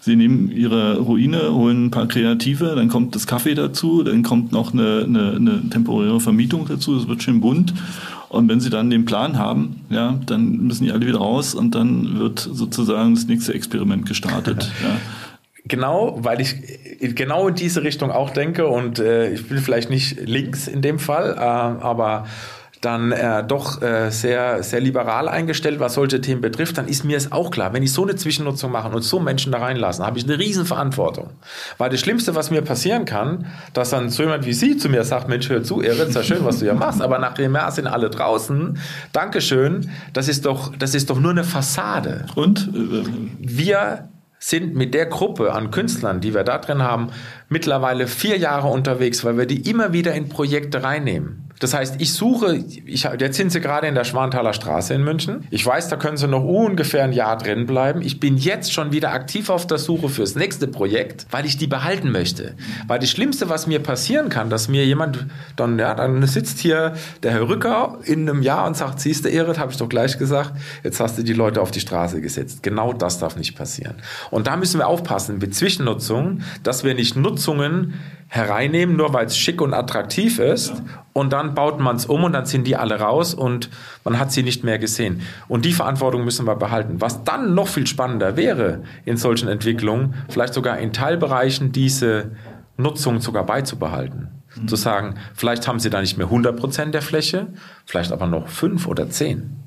Sie 0.01 0.17
nehmen 0.17 0.51
Ihre 0.51 0.99
Ruine, 0.99 1.53
holen 1.53 1.87
ein 1.87 1.91
paar 1.91 2.09
Kreative, 2.09 2.75
dann 2.75 2.89
kommt 2.89 3.15
das 3.15 3.27
Kaffee 3.27 3.55
dazu, 3.55 4.03
dann 4.03 4.23
kommt 4.23 4.53
noch 4.53 4.73
eine, 4.73 5.05
eine, 5.07 5.33
eine 5.37 5.71
temporäre 5.71 6.21
Vermietung 6.21 6.67
dazu, 6.67 6.97
das 6.97 7.07
wird 7.07 7.23
schön 7.23 7.41
bunt 7.41 7.73
und 8.35 8.49
wenn 8.49 8.61
sie 8.61 8.71
dann 8.71 8.91
den 8.91 9.05
Plan 9.05 9.39
haben, 9.39 9.81
ja, 9.91 10.19
dann 10.27 10.59
müssen 10.59 10.85
die 10.85 10.93
alle 10.93 11.07
wieder 11.07 11.19
raus 11.19 11.55
und 11.55 11.75
dann 11.75 12.19
wird 12.19 12.41
sozusagen 12.41 13.15
das 13.15 13.27
nächste 13.27 13.55
Experiment 13.55 14.07
gestartet. 14.07 14.71
ja. 14.83 14.97
Genau, 15.67 16.19
weil 16.21 16.43
ich 16.43 16.57
genau 17.01 17.49
in 17.49 17.55
diese 17.55 17.83
Richtung 17.83 18.11
auch 18.11 18.31
denke 18.31 18.67
und 18.67 18.99
äh, 18.99 19.33
ich 19.33 19.49
bin 19.49 19.59
vielleicht 19.59 19.89
nicht 19.89 20.21
links 20.21 20.69
in 20.69 20.83
dem 20.83 20.99
Fall, 20.99 21.35
äh, 21.37 21.41
aber 21.41 22.27
dann 22.85 23.13
äh, 23.13 23.45
doch 23.45 23.83
äh, 23.83 24.11
sehr, 24.11 24.63
sehr 24.63 24.81
liberal 24.81 25.29
eingestellt, 25.29 25.81
was 25.81 25.95
solche 25.95 26.21
Themen 26.21 26.41
betrifft, 26.41 26.79
dann 26.79 26.89
ist 26.89 27.05
mir 27.05 27.17
es 27.17 27.33
auch 27.33 27.51
klar, 27.51 27.73
wenn 27.73 27.83
ich 27.83 27.93
so 27.93 28.03
eine 28.03 28.17
Zwischennutzung 28.17 28.71
mache 28.71 28.89
und 28.89 29.03
so 29.03 29.21
Menschen 29.21 29.53
da 29.53 29.59
reinlassen, 29.59 30.05
habe 30.05 30.19
ich 30.19 30.25
eine 30.25 30.39
riesen 30.39 30.67
Verantwortung. 30.67 31.31
Weil 31.79 31.91
das 31.91 32.01
Schlimmste, 32.01 32.35
was 32.35 32.51
mir 32.51 32.63
passieren 32.63 33.05
kann, 33.05 33.47
dass 33.73 33.91
dann 33.91 34.11
so 34.11 34.23
jemand 34.23 34.47
wie 34.47 34.53
Sie 34.53 34.77
zu 34.77 34.89
mir 34.89 35.05
sagt, 35.05 35.29
Mensch, 35.29 35.49
hör 35.49 35.63
zu, 35.63 35.83
Erik, 35.83 36.09
ist 36.09 36.15
ja 36.15 36.23
schön, 36.23 36.45
was 36.45 36.59
du 36.59 36.67
hier 36.67 36.75
machst, 36.75 37.01
aber 37.01 37.19
nach 37.19 37.35
dem 37.35 37.55
Jahr 37.55 37.71
sind 37.71 37.87
alle 37.87 38.11
draußen. 38.11 38.79
Dankeschön, 39.13 39.91
das 40.13 40.29
ist 40.29 40.47
doch, 40.47 40.77
das 40.77 40.95
ist 40.95 41.11
doch 41.11 41.19
nur 41.19 41.31
eine 41.31 41.45
Fassade. 41.45 42.27
Und? 42.35 42.69
Wir 43.39 44.09
sind 44.39 44.75
mit 44.75 44.93
der 44.93 45.07
Gruppe 45.07 45.55
an 45.55 45.71
Künstlern, 45.71 46.21
die 46.21 46.35
wir 46.35 46.45
da 46.45 46.59
drin 46.59 46.83
haben, 46.83 47.09
mittlerweile 47.49 48.07
vier 48.07 48.37
Jahre 48.37 48.69
unterwegs, 48.69 49.25
weil 49.25 49.39
wir 49.39 49.47
die 49.47 49.71
immer 49.71 49.95
wieder 49.95 50.13
in 50.13 50.29
Projekte 50.29 50.83
reinnehmen. 50.83 51.44
Das 51.61 51.73
heißt, 51.73 52.01
ich 52.01 52.13
suche, 52.13 52.57
ich, 52.57 53.05
jetzt 53.05 53.37
sind 53.37 53.53
sie 53.53 53.61
gerade 53.61 53.87
in 53.87 53.95
der 53.95 54.05
Schwanthaler 54.05 54.53
Straße 54.53 54.93
in 54.93 55.05
München. 55.05 55.47
Ich 55.51 55.65
weiß, 55.65 55.89
da 55.89 55.97
können 55.97 56.17
sie 56.17 56.27
noch 56.27 56.45
ungefähr 56.45 57.05
ein 57.05 57.13
Jahr 57.13 57.39
drin 57.39 57.67
bleiben. 57.67 58.03
Ich 58.03 58.19
bin 58.19 58.37
jetzt 58.37 58.73
schon 58.73 58.93
wieder 58.93 59.13
aktiv 59.13 59.51
auf 59.51 59.67
der 59.67 59.79
Suche 59.79 60.09
fürs 60.09 60.35
nächste 60.35 60.67
Projekt, 60.67 61.27
weil 61.31 61.47
ich 61.47 61.57
die 61.57 61.69
behalten 61.69 62.11
möchte. 62.11 62.55
Weil 62.89 62.99
das 62.99 63.11
Schlimmste, 63.11 63.49
was 63.49 63.67
mir 63.67 63.79
passieren 63.79 64.31
kann, 64.31 64.51
dass 64.51 64.69
mir 64.69 64.85
jemand 64.85 65.27
dann, 65.57 65.79
ja, 65.79 65.95
dann 65.95 66.27
sitzt 66.27 66.59
hier 66.59 66.95
der 67.23 67.31
Herr 67.31 67.49
Rücker 67.49 67.99
in 68.05 68.29
einem 68.29 68.43
Jahr 68.43 68.67
und 68.67 68.77
sagt, 68.77 69.01
siehst 69.01 69.25
du, 69.25 69.31
Erit, 69.31 69.59
habe 69.59 69.71
ich 69.71 69.79
doch 69.79 69.89
gleich 69.89 70.19
gesagt, 70.19 70.53
jetzt 70.83 70.99
hast 70.99 71.19
du 71.19 71.23
die 71.23 71.33
Leute 71.33 71.63
auf 71.63 71.71
die 71.71 71.81
Straße 71.81 72.21
gesetzt. 72.21 72.63
Genau 72.63 72.93
das 72.93 73.21
darf 73.21 73.37
nicht 73.37 73.57
passieren. 73.57 73.95
Und 74.31 74.49
da 74.49 74.57
müssen 74.57 74.81
wir 74.81 74.89
aufpassen 74.89 75.39
mit 75.39 75.55
Zwischennutzungen, 75.55 76.43
dass 76.65 76.83
wir 76.83 76.95
nicht 76.95 77.17
Nutzungen 77.17 77.95
hereinnehmen, 78.35 78.97
nur 78.97 79.13
weil 79.13 79.27
es 79.27 79.39
schick 79.39 79.61
und 79.61 79.75
attraktiv 79.75 80.41
ist. 80.41 80.71
Ja. 80.71 80.77
Und 81.13 81.33
dann 81.33 81.55
baut 81.55 81.79
man 81.79 81.95
es 81.95 82.07
um 82.07 82.25
und 82.25 82.33
dann 82.33 82.47
sind 82.47 82.67
die 82.67 82.75
alle 82.75 82.99
raus 82.99 83.33
und 83.33 83.71
man 84.03 84.19
hat 84.19 84.33
sie 84.33 84.43
nicht 84.43 84.65
mehr 84.65 84.81
gesehen. 84.81 85.21
Und 85.47 85.65
die 85.65 85.73
Verantwortung 85.73 86.25
müssen 86.25 86.45
wir 86.45 86.57
behalten. 86.57 87.01
Was 87.01 87.23
dann 87.23 87.55
noch 87.55 87.69
viel 87.69 87.87
spannender 87.87 88.37
wäre 88.37 88.83
in 89.05 89.17
solchen 89.17 89.49
Entwicklungen, 89.49 90.15
vielleicht 90.29 90.53
sogar 90.53 90.79
in 90.79 90.93
Teilbereichen 90.93 91.71
diese 91.71 92.33
Nutzung 92.77 93.21
sogar 93.21 93.47
beizubehalten. 93.47 94.31
Mhm. 94.57 94.67
Zu 94.67 94.75
sagen, 94.75 95.15
vielleicht 95.35 95.69
haben 95.69 95.79
sie 95.79 95.91
da 95.91 96.01
nicht 96.01 96.19
mehr 96.19 96.27
100 96.27 96.59
Prozent 96.59 96.93
der 96.93 97.03
Fläche, 97.03 97.47
vielleicht 97.87 98.11
aber 98.11 98.27
noch 98.27 98.49
fünf 98.49 98.89
oder 98.89 99.09
zehn. 99.09 99.65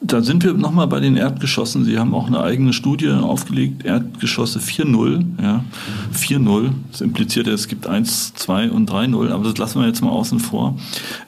Da 0.00 0.22
sind 0.22 0.44
wir 0.44 0.54
nochmal 0.54 0.86
bei 0.86 1.00
den 1.00 1.16
Erdgeschossen. 1.16 1.84
Sie 1.84 1.98
haben 1.98 2.14
auch 2.14 2.28
eine 2.28 2.40
eigene 2.40 2.72
Studie 2.72 3.10
aufgelegt, 3.10 3.84
Erdgeschosse 3.84 4.60
4.0. 4.60 5.24
Ja. 5.42 5.64
4.0, 6.14 6.70
das 6.90 7.00
impliziert 7.00 7.46
ja, 7.46 7.52
es 7.52 7.68
gibt 7.68 7.86
1, 7.86 8.34
2 8.34 8.70
und 8.70 8.90
3.0, 8.90 9.30
aber 9.30 9.44
das 9.44 9.58
lassen 9.58 9.80
wir 9.80 9.86
jetzt 9.86 10.02
mal 10.02 10.10
außen 10.10 10.40
vor. 10.40 10.76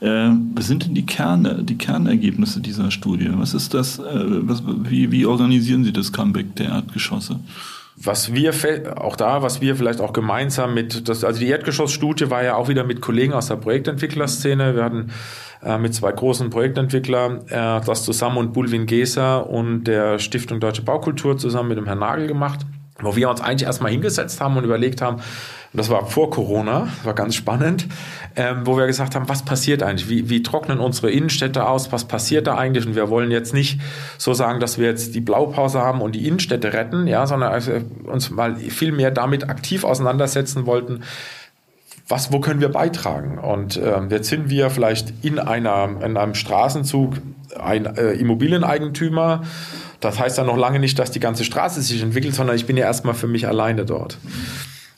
Äh, 0.01 0.31
was 0.55 0.67
sind 0.67 0.85
denn 0.85 0.95
die 0.95 1.07
Kerne, 1.07 1.63
die 1.63 1.77
Kernergebnisse 1.77 2.61
dieser 2.61 2.91
Studie? 2.91 3.31
Was 3.33 3.55
ist 3.55 3.75
das, 3.75 3.99
äh, 3.99 4.03
was, 4.05 4.63
wie, 4.67 5.11
wie 5.13 5.27
organisieren 5.27 5.85
Sie 5.85 5.93
das 5.93 6.13
Comeback 6.13 6.57
der 6.57 6.69
Erdgeschosse? 6.69 7.41
was 8.03 8.33
wir 8.33 8.55
auch 8.97 9.15
da, 9.15 9.43
was 9.43 9.61
wir 9.61 9.77
vielleicht 9.77 10.01
auch 10.01 10.13
gemeinsam 10.13 10.73
mit, 10.73 11.09
das, 11.09 11.23
also 11.23 11.39
die 11.39 11.49
Erdgeschossstudie 11.49 12.31
war 12.31 12.43
ja 12.43 12.57
auch 12.57 12.69
wieder 12.69 12.85
mit 12.85 13.03
Kollegen 13.03 13.35
aus 13.35 13.49
der 13.49 13.57
Projektentwicklerszene. 13.57 14.75
Wir 14.75 14.85
hatten 14.85 15.11
äh, 15.63 15.77
mit 15.77 15.95
zwei 15.95 16.11
großen 16.11 16.49
Projektentwicklern 16.49 17.47
äh, 17.49 17.81
das 17.85 18.05
zusammen 18.05 18.39
und 18.39 18.53
Bulwin 18.55 18.87
Geser 18.87 19.51
und 19.51 19.85
der 19.85 20.19
Stiftung 20.19 20.61
Deutsche 20.61 20.83
Baukultur 20.83 21.37
zusammen 21.37 21.69
mit 21.69 21.79
dem 21.79 21.85
Herrn 21.85 21.99
Nagel 21.99 22.27
gemacht, 22.27 22.61
wo 23.03 23.17
wir 23.17 23.29
uns 23.31 23.41
eigentlich 23.41 23.67
erstmal 23.67 23.91
hingesetzt 23.91 24.41
haben 24.41 24.57
und 24.57 24.65
überlegt 24.65 25.03
haben, 25.03 25.23
und 25.73 25.79
das 25.79 25.89
war 25.89 26.07
vor 26.07 26.31
Corona, 26.31 26.89
war 27.05 27.15
ganz 27.15 27.37
spannend, 27.37 27.87
ähm, 28.35 28.63
wo 28.65 28.77
wir 28.77 28.89
gesagt 28.89 29.15
haben, 29.15 29.29
was 29.29 29.45
passiert 29.45 29.85
eigentlich? 29.85 30.09
Wie, 30.09 30.29
wie 30.29 30.43
trocknen 30.43 30.81
unsere 30.81 31.13
Innenstädte 31.13 31.65
aus? 31.65 31.93
Was 31.93 32.07
passiert 32.07 32.49
da 32.49 32.57
eigentlich? 32.57 32.87
Und 32.87 32.97
wir 32.97 33.09
wollen 33.09 33.31
jetzt 33.31 33.55
nicht 33.55 33.81
so 34.19 34.35
sagen, 34.35 34.59
dass 34.59 34.79
wir 34.79 34.89
jetzt 34.89 35.15
die 35.15 35.21
Blaupause 35.21 35.81
haben 35.81 36.01
und 36.01 36.17
die 36.17 36.27
Innenstädte 36.27 36.73
retten, 36.73 37.07
ja, 37.07 37.25
sondern 37.25 37.53
also 37.53 37.73
uns 38.05 38.31
mal 38.31 38.57
viel 38.57 38.91
mehr 38.91 39.13
damit 39.13 39.49
aktiv 39.49 39.85
auseinandersetzen 39.85 40.67
wollten, 40.67 41.05
was, 42.09 42.33
wo 42.33 42.41
können 42.41 42.61
wir 42.61 42.71
beitragen? 42.71 43.39
Und 43.39 43.77
äh, 43.77 44.01
jetzt 44.11 44.29
sind 44.29 44.51
wir 44.51 44.71
vielleicht 44.71 45.13
in, 45.23 45.39
einer, 45.39 45.89
in 46.05 46.17
einem 46.17 46.35
Straßenzug 46.35 47.15
ein 47.57 47.87
äh, 47.87 48.13
Immobilieneigentümer. 48.15 49.43
Das 50.01 50.19
heißt 50.19 50.39
dann 50.39 50.47
noch 50.47 50.57
lange 50.57 50.79
nicht, 50.79 50.99
dass 50.99 51.11
die 51.11 51.21
ganze 51.21 51.45
Straße 51.45 51.81
sich 51.83 52.03
entwickelt, 52.03 52.35
sondern 52.35 52.57
ich 52.57 52.67
bin 52.67 52.77
ja 52.77 52.87
erstmal 52.87 53.15
für 53.15 53.27
mich 53.27 53.47
alleine 53.47 53.85
dort. 53.85 54.19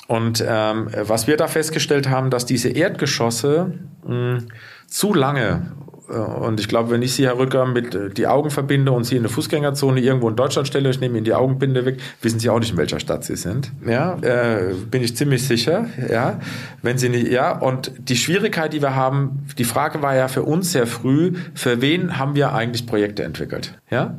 Und 0.07 0.45
ähm, 0.47 0.89
was 0.93 1.27
wir 1.27 1.37
da 1.37 1.49
festgestellt 1.49 2.09
haben, 2.09 2.31
dass 2.31 2.45
diese 2.45 2.69
Erdgeschosse 2.69 3.73
mh, 4.07 4.43
zu 4.87 5.15
lange 5.15 5.73
und 6.19 6.61
ich 6.61 6.69
glaube, 6.69 6.91
wenn 6.91 7.03
ich 7.03 7.15
Sie, 7.15 7.27
Herr 7.27 7.39
Rücker, 7.39 7.67
mit 7.67 7.95
äh, 7.95 8.11
die 8.11 8.27
Augen 8.27 8.51
verbinde 8.51 8.93
und 8.93 9.05
Sie 9.05 9.17
in 9.17 9.23
eine 9.23 9.29
Fußgängerzone 9.29 10.01
irgendwo 10.01 10.29
in 10.29 10.37
Deutschland 10.37 10.69
stelle, 10.69 10.91
ich 10.91 11.01
nehme 11.01 11.19
Ihnen 11.19 11.25
die 11.25 11.35
Augenbinde 11.35 11.85
weg, 11.85 11.99
wissen 12.21 12.39
Sie 12.39 12.51
auch 12.51 12.59
nicht, 12.59 12.73
in 12.73 12.77
welcher 12.77 13.01
Stadt 13.01 13.25
Sie 13.25 13.37
sind. 13.37 13.73
Ja, 13.87 14.19
äh, 14.21 14.75
bin 14.91 15.03
ich 15.03 15.17
ziemlich 15.17 15.47
sicher. 15.47 15.87
Ja, 16.11 16.41
wenn 16.83 16.99
Sie 16.99 17.09
nicht, 17.09 17.29
ja. 17.29 17.59
Und 17.59 17.93
die 17.99 18.17
Schwierigkeit, 18.17 18.73
die 18.73 18.83
wir 18.83 18.95
haben, 18.95 19.47
die 19.59 19.65
Frage 19.65 20.03
war 20.03 20.15
ja 20.15 20.29
für 20.29 20.43
uns 20.43 20.73
sehr 20.73 20.87
früh, 20.87 21.33
für 21.55 21.81
wen 21.81 22.19
haben 22.19 22.35
wir 22.35 22.53
eigentlich 22.53 22.87
Projekte 22.87 23.25
entwickelt? 23.25 23.79
Ja. 23.91 24.19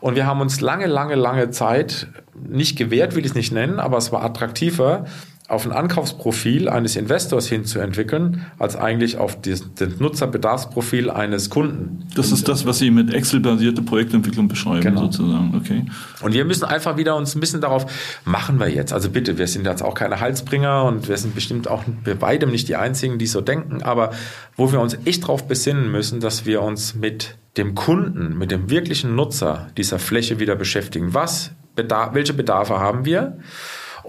Und 0.00 0.16
wir 0.16 0.26
haben 0.26 0.40
uns 0.40 0.60
lange, 0.60 0.86
lange, 0.86 1.14
lange 1.14 1.50
Zeit 1.50 2.08
nicht 2.48 2.76
gewehrt, 2.76 3.14
will 3.14 3.24
ich 3.24 3.30
es 3.30 3.34
nicht 3.34 3.52
nennen, 3.52 3.80
aber 3.80 3.98
es 3.98 4.12
war 4.12 4.22
attraktiver, 4.22 5.04
auf 5.50 5.66
ein 5.66 5.72
Ankaufsprofil 5.72 6.68
eines 6.68 6.94
Investors 6.94 7.48
hinzuentwickeln, 7.48 8.46
als 8.58 8.76
eigentlich 8.76 9.18
auf 9.18 9.40
das, 9.40 9.64
Nutzerbedarfsprofil 9.98 11.10
eines 11.10 11.50
Kunden. 11.50 12.06
Das 12.14 12.30
ist 12.30 12.46
das, 12.48 12.66
was 12.66 12.78
Sie 12.78 12.92
mit 12.92 13.12
Excel-basierte 13.12 13.82
Projektentwicklung 13.82 14.46
beschreiben, 14.46 14.80
genau. 14.80 15.02
sozusagen. 15.02 15.52
Okay. 15.56 15.86
Und 16.22 16.34
wir 16.34 16.44
müssen 16.44 16.64
einfach 16.64 16.96
wieder 16.96 17.16
uns 17.16 17.34
ein 17.34 17.40
bisschen 17.40 17.60
darauf 17.60 17.86
machen 18.24 18.60
wir 18.60 18.68
jetzt. 18.68 18.92
Also 18.92 19.10
bitte, 19.10 19.38
wir 19.38 19.48
sind 19.48 19.66
jetzt 19.66 19.82
auch 19.82 19.94
keine 19.94 20.20
Halsbringer 20.20 20.84
und 20.84 21.08
wir 21.08 21.16
sind 21.16 21.34
bestimmt 21.34 21.66
auch 21.66 21.82
bei 22.04 22.14
beidem 22.14 22.50
nicht 22.50 22.68
die 22.68 22.76
Einzigen, 22.76 23.18
die 23.18 23.26
so 23.26 23.40
denken, 23.40 23.82
aber 23.82 24.12
wo 24.56 24.70
wir 24.70 24.78
uns 24.78 24.96
echt 25.04 25.24
darauf 25.24 25.48
besinnen 25.48 25.90
müssen, 25.90 26.20
dass 26.20 26.46
wir 26.46 26.62
uns 26.62 26.94
mit 26.94 27.36
dem 27.56 27.74
Kunden, 27.74 28.38
mit 28.38 28.52
dem 28.52 28.70
wirklichen 28.70 29.16
Nutzer 29.16 29.66
dieser 29.76 29.98
Fläche 29.98 30.38
wieder 30.38 30.54
beschäftigen. 30.54 31.12
Was, 31.12 31.50
Bedarf, 31.74 32.14
welche 32.14 32.34
Bedarfe 32.34 32.78
haben 32.78 33.04
wir? 33.04 33.38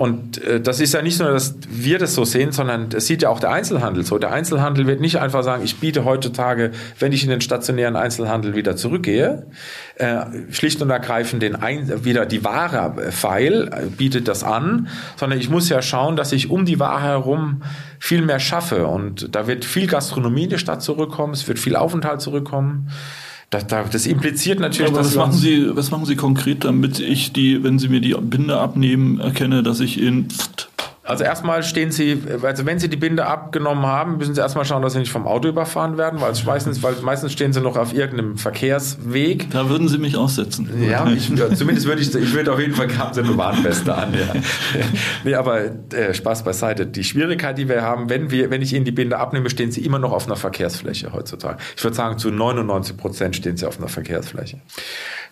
Und 0.01 0.43
äh, 0.43 0.59
das 0.59 0.79
ist 0.79 0.95
ja 0.95 1.03
nicht 1.03 1.19
nur, 1.19 1.29
dass 1.29 1.53
wir 1.69 1.99
das 1.99 2.15
so 2.15 2.25
sehen, 2.25 2.51
sondern 2.51 2.89
das 2.89 3.05
sieht 3.05 3.21
ja 3.21 3.29
auch 3.29 3.39
der 3.39 3.51
Einzelhandel 3.51 4.03
so. 4.03 4.17
Der 4.17 4.31
Einzelhandel 4.31 4.87
wird 4.87 4.99
nicht 4.99 5.19
einfach 5.19 5.43
sagen, 5.43 5.63
ich 5.63 5.79
biete 5.79 6.05
heutzutage, 6.05 6.71
wenn 6.97 7.11
ich 7.11 7.23
in 7.23 7.29
den 7.29 7.39
stationären 7.39 7.95
Einzelhandel 7.95 8.55
wieder 8.55 8.75
zurückgehe, 8.75 9.45
äh, 9.97 10.21
schlicht 10.49 10.81
und 10.81 10.89
ergreifend 10.89 11.43
den 11.43 11.55
Ein 11.55 12.03
wieder 12.03 12.25
die 12.25 12.43
Ware 12.43 13.11
feil, 13.11 13.69
äh, 13.71 13.85
bietet 13.95 14.27
das 14.27 14.43
an, 14.43 14.87
sondern 15.17 15.37
ich 15.37 15.51
muss 15.51 15.69
ja 15.69 15.83
schauen, 15.83 16.15
dass 16.15 16.31
ich 16.31 16.49
um 16.49 16.65
die 16.65 16.79
Ware 16.79 17.03
herum 17.03 17.61
viel 17.99 18.23
mehr 18.23 18.39
schaffe. 18.39 18.87
Und 18.87 19.35
da 19.35 19.45
wird 19.45 19.65
viel 19.65 19.85
Gastronomie 19.85 20.45
in 20.45 20.49
die 20.49 20.57
Stadt 20.57 20.81
zurückkommen, 20.81 21.33
es 21.33 21.47
wird 21.47 21.59
viel 21.59 21.75
Aufenthalt 21.75 22.21
zurückkommen. 22.21 22.89
Das, 23.51 23.67
das 23.67 24.05
impliziert 24.05 24.61
natürlich, 24.61 24.91
Aber 24.91 25.01
was 25.01 25.13
machen 25.13 25.33
Sie, 25.33 25.75
was 25.75 25.91
machen 25.91 26.05
Sie 26.05 26.15
konkret, 26.15 26.63
damit 26.63 27.01
ich 27.01 27.33
die, 27.33 27.61
wenn 27.63 27.79
Sie 27.79 27.89
mir 27.89 27.99
die 27.99 28.13
Binde 28.13 28.57
abnehmen, 28.57 29.19
erkenne, 29.19 29.61
dass 29.61 29.81
ich 29.81 30.01
in 30.01 30.29
also 31.11 31.23
erstmal 31.23 31.61
stehen 31.63 31.91
Sie, 31.91 32.23
also 32.41 32.65
wenn 32.65 32.79
Sie 32.79 32.89
die 32.89 32.97
Binde 32.97 33.25
abgenommen 33.25 33.85
haben, 33.85 34.17
müssen 34.17 34.33
Sie 34.33 34.41
erstmal 34.41 34.63
schauen, 34.65 34.81
dass 34.81 34.93
Sie 34.93 34.99
nicht 34.99 35.11
vom 35.11 35.27
Auto 35.27 35.49
überfahren 35.49 35.97
werden, 35.97 36.21
weil 36.21 36.33
meistens, 36.45 36.81
weil 36.81 36.95
meistens 37.01 37.33
stehen 37.33 37.51
Sie 37.51 37.59
noch 37.59 37.75
auf 37.75 37.93
irgendeinem 37.93 38.37
Verkehrsweg. 38.37 39.51
Da 39.51 39.69
würden 39.69 39.89
Sie 39.89 39.97
mich 39.97 40.15
aussetzen. 40.15 40.69
Ja, 40.89 41.05
ich, 41.11 41.27
zumindest 41.55 41.85
würde 41.85 42.01
ich, 42.01 42.15
ich 42.15 42.33
würde 42.33 42.53
auf 42.53 42.59
jeden 42.59 42.73
Fall 42.73 42.87
haben 42.97 43.13
Sie 43.13 43.21
eine 43.21 43.37
Warnweste 43.37 43.93
an. 43.93 44.13
Ja. 44.13 44.41
nee, 45.23 45.35
aber 45.35 45.61
äh, 45.93 46.13
Spaß 46.13 46.43
beiseite. 46.43 46.87
Die 46.87 47.03
Schwierigkeit, 47.03 47.57
die 47.57 47.67
wir 47.67 47.81
haben, 47.81 48.09
wenn 48.09 48.31
wir, 48.31 48.49
wenn 48.49 48.61
ich 48.61 48.73
Ihnen 48.73 48.85
die 48.85 48.91
Binde 48.91 49.17
abnehme, 49.17 49.49
stehen 49.49 49.71
Sie 49.71 49.83
immer 49.85 49.99
noch 49.99 50.13
auf 50.13 50.27
einer 50.27 50.37
Verkehrsfläche 50.37 51.11
heutzutage. 51.11 51.57
Ich 51.75 51.83
würde 51.83 51.95
sagen, 51.95 52.17
zu 52.17 52.31
99 52.31 52.95
Prozent 52.95 53.35
stehen 53.35 53.57
Sie 53.57 53.67
auf 53.67 53.77
einer 53.77 53.89
Verkehrsfläche. 53.89 54.61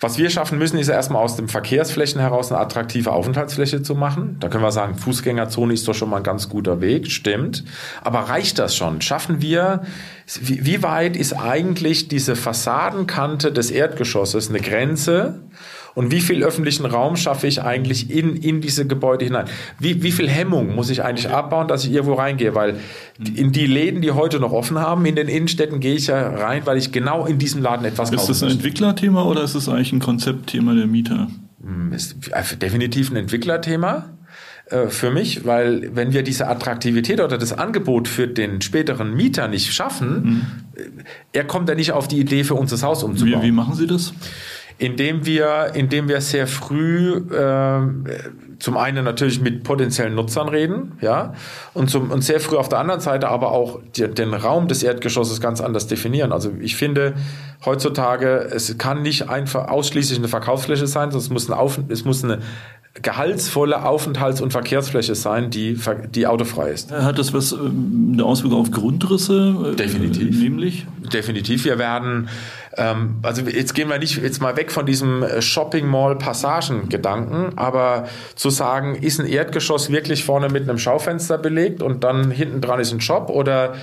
Was 0.02 0.18
wir 0.18 0.30
schaffen 0.30 0.58
müssen, 0.58 0.78
ist 0.80 0.88
erstmal 0.88 1.22
aus 1.22 1.36
den 1.36 1.50
Verkehrsflächen 1.50 2.22
heraus 2.22 2.52
eine 2.52 2.62
attraktive 2.62 3.12
Aufenthaltsfläche 3.12 3.82
zu 3.82 3.96
machen. 3.96 4.38
Da 4.40 4.48
können 4.48 4.64
wir 4.64 4.72
sagen, 4.72 4.96
Fußgängerzone 4.96 5.69
ist 5.74 5.88
doch 5.88 5.94
schon 5.94 6.10
mal 6.10 6.18
ein 6.18 6.24
ganz 6.24 6.50
guter 6.50 6.82
Weg, 6.82 7.12
stimmt. 7.12 7.64
Aber 8.02 8.20
reicht 8.20 8.60
das 8.60 8.76
schon? 8.76 9.02
Schaffen 9.02 9.42
wir, 9.42 9.84
wie 10.40 10.84
weit 10.84 11.18
ist 11.18 11.34
eigentlich 11.34 12.08
diese 12.08 12.36
Fassadenkante 12.36 13.52
des 13.52 13.72
Erdgeschosses 13.72 14.50
eine 14.50 14.60
Grenze? 14.60 15.42
Und 15.96 16.12
wie 16.12 16.22
viel 16.22 16.44
öffentlichen 16.44 16.86
Raum 16.86 17.16
schaffe 17.16 17.48
ich 17.48 17.62
eigentlich 17.62 18.10
in, 18.10 18.36
in 18.36 18.62
diese 18.62 18.86
Gebäude 18.86 19.26
hinein? 19.26 19.48
Wie, 19.80 20.04
wie 20.04 20.12
viel 20.12 20.30
Hemmung 20.30 20.76
muss 20.76 20.90
ich 20.90 21.04
eigentlich 21.04 21.30
abbauen, 21.30 21.68
dass 21.68 21.84
ich 21.84 21.92
irgendwo 21.92 22.14
reingehe? 22.14 22.56
Weil 22.56 22.76
in 23.36 23.52
die 23.52 23.66
Läden, 23.66 24.02
die 24.02 24.12
heute 24.12 24.40
noch 24.40 24.52
offen 24.52 24.80
haben, 24.80 25.06
in 25.06 25.16
den 25.16 25.28
Innenstädten 25.28 25.80
gehe 25.80 25.96
ich 25.96 26.08
ja 26.08 26.30
rein, 26.30 26.62
weil 26.66 26.78
ich 26.78 26.92
genau 26.92 27.26
in 27.26 27.38
diesem 27.38 27.62
Laden 27.62 27.86
etwas 27.86 28.12
kaufe. 28.12 28.32
Ist 28.32 28.42
das 28.42 28.44
ein 28.44 28.52
Entwicklerthema 28.52 29.24
oder 29.24 29.44
ist 29.44 29.56
das 29.56 29.68
eigentlich 29.68 29.92
ein 29.92 30.00
Konzeptthema 30.00 30.74
der 30.74 30.88
Mieter? 30.88 31.28
Hm, 31.62 31.92
ist 31.92 32.16
definitiv 32.62 33.12
ein 33.12 33.18
Entwicklerthema 33.18 34.06
für 34.90 35.12
mich, 35.12 35.46
weil 35.46 35.96
wenn 35.96 36.14
wir 36.14 36.24
diese 36.24 36.48
Attraktivität 36.48 37.20
oder 37.20 37.38
das 37.38 37.54
Angebot 37.54 38.08
für 38.08 38.28
den 38.28 38.62
späteren 38.62 39.16
Mieter 39.16 39.48
nicht 39.48 39.74
schaffen, 39.74 40.24
mhm. 40.24 40.46
er 41.34 41.44
kommt 41.46 41.70
ja 41.70 41.76
nicht 41.76 41.92
auf 41.92 42.08
die 42.08 42.20
Idee, 42.20 42.44
für 42.44 42.56
uns 42.56 42.70
das 42.72 42.84
Haus 42.84 43.04
umzubauen. 43.04 43.42
Wie, 43.42 43.48
wie 43.48 43.52
machen 43.52 43.76
Sie 43.76 43.88
das? 43.88 44.14
indem 44.80 45.26
wir, 45.26 45.72
indem 45.74 46.08
wir 46.08 46.22
sehr 46.22 46.48
früh 46.48 47.18
äh, 47.18 47.82
zum 48.60 48.78
einen 48.78 49.04
natürlich 49.04 49.42
mit 49.42 49.64
potenziellen 49.64 50.16
Nutzern 50.16 50.48
reden, 50.48 50.94
ja, 51.02 51.34
und, 51.74 51.90
zum, 51.90 52.12
und 52.12 52.24
sehr 52.24 52.40
früh 52.40 52.56
auf 52.56 52.70
der 52.70 52.80
anderen 52.80 53.02
Seite 53.02 53.28
aber 53.28 53.52
auch 53.52 53.82
die, 53.96 54.08
den 54.08 54.34
Raum 54.34 54.70
des 54.70 54.82
Erdgeschosses 54.82 55.42
ganz 55.42 55.60
anders 55.60 55.88
definieren. 55.88 56.32
Also 56.32 56.52
ich 56.62 56.78
finde 56.78 57.14
heutzutage, 57.66 58.50
es 58.54 58.78
kann 58.78 59.02
nicht 59.02 59.30
einfach 59.30 59.68
ausschließlich 59.68 60.18
eine 60.18 60.30
Verkaufsfläche 60.30 60.88
sein, 60.88 61.12
sondern 61.12 61.26
es 61.26 61.30
muss, 61.30 61.50
ein 61.50 61.54
Auf, 61.54 61.80
es 61.90 62.06
muss 62.06 62.24
eine 62.24 62.40
gehaltsvolle 62.96 63.86
Aufenthalts- 63.86 64.42
und 64.42 64.52
Verkehrsfläche 64.52 65.16
sein, 65.16 65.50
die, 65.52 65.80
die 66.14 66.28
autofrei 66.28 66.72
ist. 66.72 66.92
Hat 66.92 67.20
das 67.20 67.34
was 67.34 67.52
ähm, 67.52 68.12
eine 68.14 68.26
Auswirkung 68.26 68.60
auf 68.60 68.72
Grundrisse? 68.72 69.74
Äh, 69.74 69.76
Definitiv. 69.76 70.40
Nämlich? 70.40 70.86
Definitiv. 71.14 71.66
Wir 71.66 71.78
werden, 71.78 72.30
ähm, 72.78 73.20
also 73.22 73.44
jetzt 73.44 73.76
gehen 73.76 73.90
wir 73.90 74.00
nicht 74.00 74.22
jetzt 74.22 74.42
mal 74.42 74.58
weg 74.58 74.72
von 74.72 74.86
diesem 74.86 75.24
äh, 75.24 75.42
Shopping 75.42 75.88
Mall 75.88 76.18
Passagen 76.18 76.90
Gedanken, 76.90 77.58
aber 77.58 78.08
zu 78.36 78.50
sagen, 78.50 78.96
ist 78.96 79.20
ein 79.20 79.28
Erdgeschoss 79.28 79.92
wirklich 79.92 80.26
vorne 80.26 80.50
mit 80.50 80.68
einem 80.68 80.80
Schaufenster 80.80 81.38
belegt 81.38 81.82
und 81.84 82.04
dann 82.04 82.32
hinten 82.32 82.60
dran 82.60 82.80
ist 82.80 82.92
ein 82.92 83.02
Shop 83.02 83.30
oder 83.30 83.76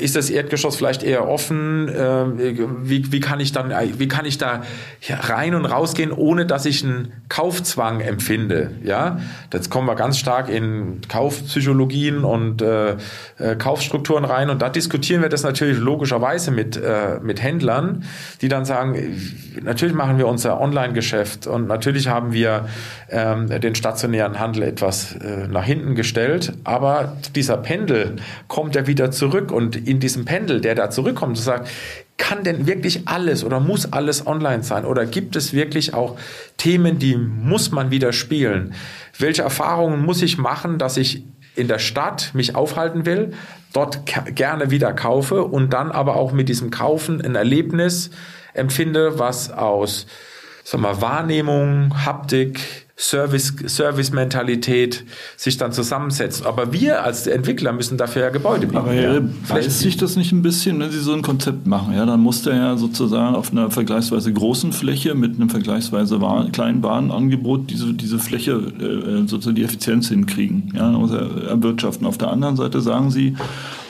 ist 0.00 0.16
das 0.16 0.30
Erdgeschoss 0.30 0.76
vielleicht 0.76 1.02
eher 1.02 1.28
offen? 1.28 1.90
Ähm, 1.94 2.38
wie, 2.82 3.12
wie 3.12 3.20
kann 3.20 3.40
ich 3.40 3.52
dann, 3.52 3.72
wie 3.98 4.08
kann 4.08 4.24
ich 4.24 4.38
da 4.38 4.62
rein 5.08 5.54
und 5.54 5.64
rausgehen, 5.64 6.12
ohne 6.12 6.46
dass 6.46 6.64
ich 6.66 6.84
einen 6.84 7.12
Kaufzwang 7.28 8.00
empfinde? 8.00 8.70
Ja, 8.82 9.18
jetzt 9.52 9.70
kommen 9.70 9.86
wir 9.86 9.94
ganz 9.94 10.18
stark 10.18 10.48
in 10.48 11.00
Kaufpsychologien 11.08 12.24
und 12.24 12.62
äh, 12.62 12.96
äh, 13.38 13.56
Kaufstrukturen 13.58 14.24
rein 14.24 14.50
und 14.50 14.62
da 14.62 14.68
diskutieren 14.68 15.22
wir 15.22 15.28
das 15.28 15.42
natürlich 15.42 15.78
logischerweise 15.78 16.50
mit 16.50 16.76
äh, 16.76 17.18
mit 17.22 17.42
Händlern, 17.42 18.04
die 18.40 18.48
dann 18.48 18.64
sagen, 18.64 19.20
natürlich 19.62 19.94
machen 19.94 20.18
wir 20.18 20.26
unser 20.26 20.60
Online-Geschäft 20.60 21.46
und 21.46 21.66
natürlich 21.66 22.08
haben 22.08 22.32
wir 22.32 22.66
ähm, 23.10 23.48
den 23.48 23.74
stationären 23.74 24.38
Handel 24.38 24.62
etwas 24.62 25.16
äh, 25.16 25.48
nach 25.48 25.64
hinten 25.64 25.94
gestellt, 25.94 26.52
aber 26.64 27.16
dieser 27.34 27.56
Pendel 27.56 28.16
kommt 28.48 28.74
ja 28.74 28.86
wieder 28.86 29.10
zurück 29.10 29.52
und 29.52 29.65
und 29.66 29.88
in 29.88 29.98
diesem 29.98 30.24
Pendel, 30.24 30.60
der 30.60 30.76
da 30.76 30.90
zurückkommt, 30.90 31.36
zu 31.36 31.42
sagen, 31.42 31.66
kann 32.18 32.44
denn 32.44 32.66
wirklich 32.66 33.08
alles 33.08 33.42
oder 33.42 33.58
muss 33.58 33.92
alles 33.92 34.26
online 34.26 34.62
sein? 34.62 34.84
Oder 34.84 35.06
gibt 35.06 35.34
es 35.34 35.52
wirklich 35.52 35.92
auch 35.92 36.16
Themen, 36.56 37.00
die 37.00 37.16
muss 37.16 37.72
man 37.72 37.90
wieder 37.90 38.12
spielen? 38.12 38.74
Welche 39.18 39.42
Erfahrungen 39.42 40.04
muss 40.04 40.22
ich 40.22 40.38
machen, 40.38 40.78
dass 40.78 40.96
ich 40.96 41.24
in 41.56 41.66
der 41.66 41.80
Stadt 41.80 42.30
mich 42.32 42.54
aufhalten 42.54 43.06
will, 43.06 43.32
dort 43.72 44.00
gerne 44.34 44.70
wieder 44.70 44.92
kaufe 44.92 45.42
und 45.42 45.72
dann 45.72 45.90
aber 45.90 46.14
auch 46.16 46.32
mit 46.32 46.48
diesem 46.48 46.70
Kaufen 46.70 47.20
ein 47.20 47.34
Erlebnis 47.34 48.10
empfinde, 48.54 49.18
was 49.18 49.50
aus 49.50 50.06
sag 50.62 50.80
mal, 50.80 51.00
Wahrnehmung, 51.00 52.04
Haptik, 52.04 52.85
Service, 52.98 53.54
Service-Mentalität 53.66 55.04
sich 55.36 55.58
dann 55.58 55.72
zusammensetzt. 55.72 56.46
Aber 56.46 56.72
wir 56.72 57.04
als 57.04 57.26
Entwickler 57.26 57.72
müssen 57.72 57.98
dafür 57.98 58.22
ja 58.22 58.30
Gebäude 58.30 58.66
bieten. 58.66 58.78
Aber 58.78 58.94
ja, 58.94 59.20
weiß 59.48 59.80
sich 59.80 59.98
das 59.98 60.16
nicht 60.16 60.32
ein 60.32 60.40
bisschen, 60.40 60.80
wenn 60.80 60.90
Sie 60.90 61.00
so 61.00 61.12
ein 61.12 61.20
Konzept 61.20 61.66
machen? 61.66 61.94
Ja, 61.94 62.06
dann 62.06 62.20
muss 62.20 62.42
der 62.42 62.56
ja 62.56 62.76
sozusagen 62.78 63.34
auf 63.34 63.52
einer 63.52 63.70
vergleichsweise 63.70 64.32
großen 64.32 64.72
Fläche 64.72 65.14
mit 65.14 65.34
einem 65.34 65.50
vergleichsweise 65.50 66.18
kleinen 66.52 66.82
Warenangebot 66.82 67.70
diese, 67.70 67.92
diese 67.92 68.18
Fläche 68.18 68.52
äh, 68.52 69.26
sozusagen 69.26 69.56
die 69.56 69.64
Effizienz 69.64 70.08
hinkriegen. 70.08 70.72
Ja, 70.74 70.90
muss 70.90 71.10
er 71.10 71.48
erwirtschaften. 71.48 72.06
Auf 72.06 72.16
der 72.16 72.30
anderen 72.30 72.56
Seite 72.56 72.80
sagen 72.80 73.10
Sie 73.10 73.36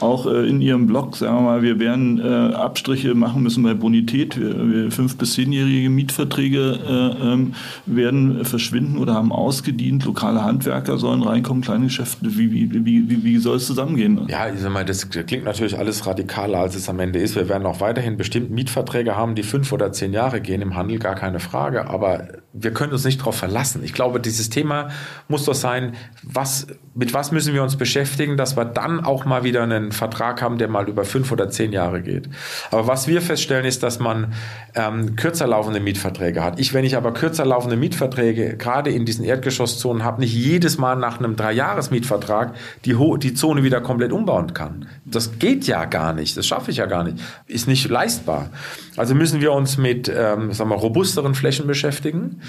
auch 0.00 0.26
äh, 0.26 0.48
in 0.48 0.61
Ihrem 0.61 0.88
Blog, 0.88 1.16
sagen 1.16 1.36
wir 1.36 1.42
mal, 1.42 1.62
wir 1.62 1.78
werden 1.78 2.18
äh, 2.18 2.54
Abstriche 2.54 3.14
machen 3.14 3.44
müssen 3.44 3.62
bei 3.62 3.74
Bonität. 3.74 4.38
Wir, 4.38 4.68
wir 4.68 4.90
fünf- 4.90 5.16
bis 5.16 5.34
zehnjährige 5.34 5.90
Mietverträge 5.90 6.78
äh, 6.88 7.32
ähm, 7.32 7.54
werden 7.86 8.44
verschwinden 8.44 8.95
oder 8.99 9.14
haben 9.14 9.32
ausgedient, 9.32 10.05
lokale 10.05 10.42
Handwerker 10.42 10.99
sollen 10.99 11.22
reinkommen, 11.22 11.62
kleine 11.62 11.84
Geschäfte. 11.84 12.36
Wie, 12.36 12.51
wie, 12.51 12.72
wie, 12.72 13.09
wie, 13.09 13.24
wie 13.24 13.38
soll 13.38 13.57
es 13.57 13.66
zusammengehen? 13.66 14.26
Ja, 14.28 14.49
ich 14.49 14.61
sag 14.61 14.72
mal, 14.72 14.84
das 14.84 15.09
klingt 15.11 15.44
natürlich 15.44 15.78
alles 15.78 16.07
radikaler, 16.07 16.59
als 16.59 16.74
es 16.74 16.88
am 16.88 17.01
Ende 17.01 17.18
ist. 17.18 17.36
Wir 17.36 17.49
werden 17.49 17.66
auch 17.66 17.80
weiterhin 17.80 18.16
bestimmt 18.16 18.51
Mietverträge 18.51 19.16
haben, 19.16 19.34
die 19.34 19.42
fünf 19.42 19.72
oder 19.72 19.92
zehn 19.92 20.12
Jahre 20.12 20.40
gehen 20.40 20.62
im 20.62 20.76
Handel, 20.76 20.99
gar 20.99 21.14
keine 21.14 21.40
Frage. 21.40 21.88
Aber 21.88 22.28
wir 22.53 22.72
können 22.72 22.92
uns 22.92 23.05
nicht 23.05 23.20
darauf 23.20 23.36
verlassen. 23.36 23.82
Ich 23.84 23.92
glaube, 23.92 24.20
dieses 24.20 24.51
Thema 24.51 24.88
muss 25.28 25.44
doch 25.44 25.55
sein, 25.55 25.92
was, 26.22 26.66
mit 26.94 27.12
was 27.12 27.32
müssen 27.32 27.55
wir 27.55 27.62
uns 27.62 27.76
beschäftigen, 27.76 28.36
dass 28.36 28.57
wir 28.57 28.64
dann 28.64 29.05
auch 29.05 29.24
mal 29.24 29.44
wieder 29.44 29.62
einen 29.62 29.92
Vertrag 29.92 30.40
haben, 30.42 30.59
der 30.59 30.68
mal 30.68 30.88
über 30.88 31.05
fünf 31.05 31.30
oder 31.32 31.51
zehn 31.51 31.72
Jahre 31.72 32.03
geht. 32.03 32.28
Aber 32.70 32.86
was 32.86 33.09
wir 33.09 33.20
feststellen, 33.20 33.66
ist, 33.66 33.82
dass 33.82 33.99
man 33.99 34.32
ähm, 34.74 35.16
kürzer 35.16 35.47
laufende 35.47 35.80
Mietverträge 35.80 36.42
hat. 36.42 36.59
Ich, 36.59 36.72
wenn 36.74 36.84
ich 36.84 36.97
aber 36.97 37.12
kürzer 37.12 37.44
laufende 37.44 37.76
Mietverträge 37.76 38.57
gerade 38.57 38.86
in 38.91 39.05
diesen 39.05 39.24
Erdgeschosszonen 39.24 40.05
habe, 40.05 40.20
nicht 40.20 40.34
jedes 40.34 40.78
Mal 40.78 40.97
nach 40.97 41.18
einem 41.18 41.37
Dreijahresmietvertrag 41.37 42.55
die, 42.84 42.97
die 43.18 43.34
Zone 43.34 43.62
wieder 43.62 43.80
komplett 43.80 44.12
umbauen 44.12 44.55
kann. 44.55 44.89
Das 45.05 45.39
geht 45.39 45.66
ja 45.66 45.84
gar 45.84 46.12
nicht. 46.12 46.37
Das 46.37 46.47
schaffe 46.47 46.70
ich 46.70 46.78
ja 46.78 46.87
gar 46.87 47.05
nicht. 47.05 47.18
Ist 47.47 47.68
nicht 47.68 47.89
leistbar. 47.89 48.51
Also 48.97 49.14
müssen 49.14 49.41
wir 49.41 49.53
uns 49.53 49.76
mit 49.76 50.09
ähm, 50.09 50.53
sagen 50.53 50.70
wir, 50.70 50.76
robusteren 50.76 51.34
Flächen 51.34 51.66
beschäftigen. 51.66 52.41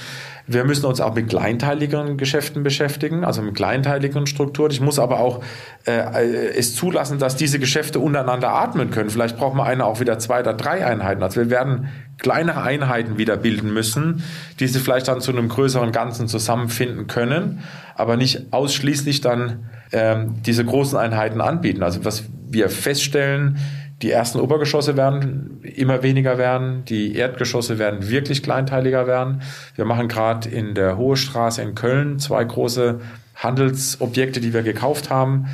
Wir 0.48 0.64
müssen 0.64 0.86
uns 0.86 1.02
auch 1.02 1.14
mit 1.14 1.28
kleinteiligeren 1.28 2.18
Geschäften 2.18 2.64
beschäftigen, 2.64 3.26
also 3.26 3.41
mit 3.41 3.56
kleinteiligeren 3.56 4.28
Strukturen. 4.28 4.72
Ich 4.72 4.80
muss 4.80 4.98
aber 4.98 5.20
auch 5.20 5.43
äh, 5.86 6.56
es 6.56 6.74
zulassen, 6.74 7.20
dass 7.20 7.36
diese 7.36 7.60
Geschäfte 7.60 8.00
untereinander 8.00 8.54
atmen 8.54 8.89
können. 8.89 9.10
Vielleicht 9.10 9.38
braucht 9.38 9.56
man 9.56 9.68
eine 9.68 9.86
auch 9.86 10.00
wieder 10.00 10.20
zwei 10.20 10.39
oder 10.39 10.54
drei 10.54 10.86
Einheiten. 10.86 11.22
Also 11.22 11.41
wir 11.41 11.50
werden 11.50 11.89
kleinere 12.18 12.64
Einheiten 12.64 13.18
wieder 13.18 13.36
bilden 13.36 13.74
müssen, 13.74 14.24
die 14.62 14.68
sie 14.68 14.80
vielleicht 14.80 15.10
dann 15.10 15.20
zu 15.20 15.32
einem 15.32 15.50
größeren 15.50 15.91
Ganzen 15.91 16.30
zusammenfinden 16.30 17.08
können, 17.08 17.64
aber 17.95 18.16
nicht 18.16 18.54
ausschließlich 18.54 19.20
dann 19.20 19.70
ähm, 19.91 20.36
diese 20.45 20.64
großen 20.64 20.98
Einheiten 20.98 21.41
anbieten. 21.41 21.84
Also 21.84 22.06
was 22.06 22.24
wir 22.50 22.70
feststellen, 22.70 23.58
die 24.02 24.12
ersten 24.12 24.39
Obergeschosse 24.39 24.95
werden 24.95 25.60
immer 25.64 26.04
weniger 26.04 26.38
werden, 26.38 26.86
die 26.86 27.16
Erdgeschosse 27.16 27.80
werden 27.80 28.10
wirklich 28.10 28.43
kleinteiliger 28.43 29.08
werden. 29.08 29.41
Wir 29.76 29.86
machen 29.86 30.08
gerade 30.08 30.50
in 30.50 30.76
der 30.76 30.98
Hohe 30.98 31.18
Straße 31.18 31.62
in 31.64 31.74
Köln 31.74 32.20
zwei 32.20 32.43
große 32.43 33.00
Handelsobjekte, 33.36 34.39
die 34.39 34.54
wir 34.54 34.62
gekauft 34.62 35.10
haben, 35.10 35.48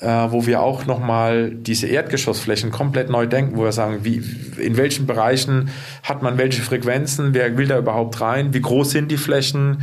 äh, 0.00 0.06
wo 0.06 0.46
wir 0.46 0.62
auch 0.62 0.86
nochmal 0.86 1.50
diese 1.50 1.86
Erdgeschossflächen 1.86 2.70
komplett 2.70 3.10
neu 3.10 3.26
denken, 3.26 3.56
wo 3.56 3.64
wir 3.64 3.72
sagen, 3.72 4.04
wie, 4.04 4.22
in 4.58 4.78
welchen 4.78 5.06
Bereichen 5.06 5.68
hat 6.02 6.22
man 6.22 6.38
welche 6.38 6.62
Frequenzen, 6.62 7.34
wer 7.34 7.58
will 7.58 7.66
da 7.66 7.78
überhaupt 7.78 8.22
rein, 8.22 8.54
wie 8.54 8.62
groß 8.62 8.90
sind 8.90 9.10
die 9.10 9.18
Flächen, 9.18 9.82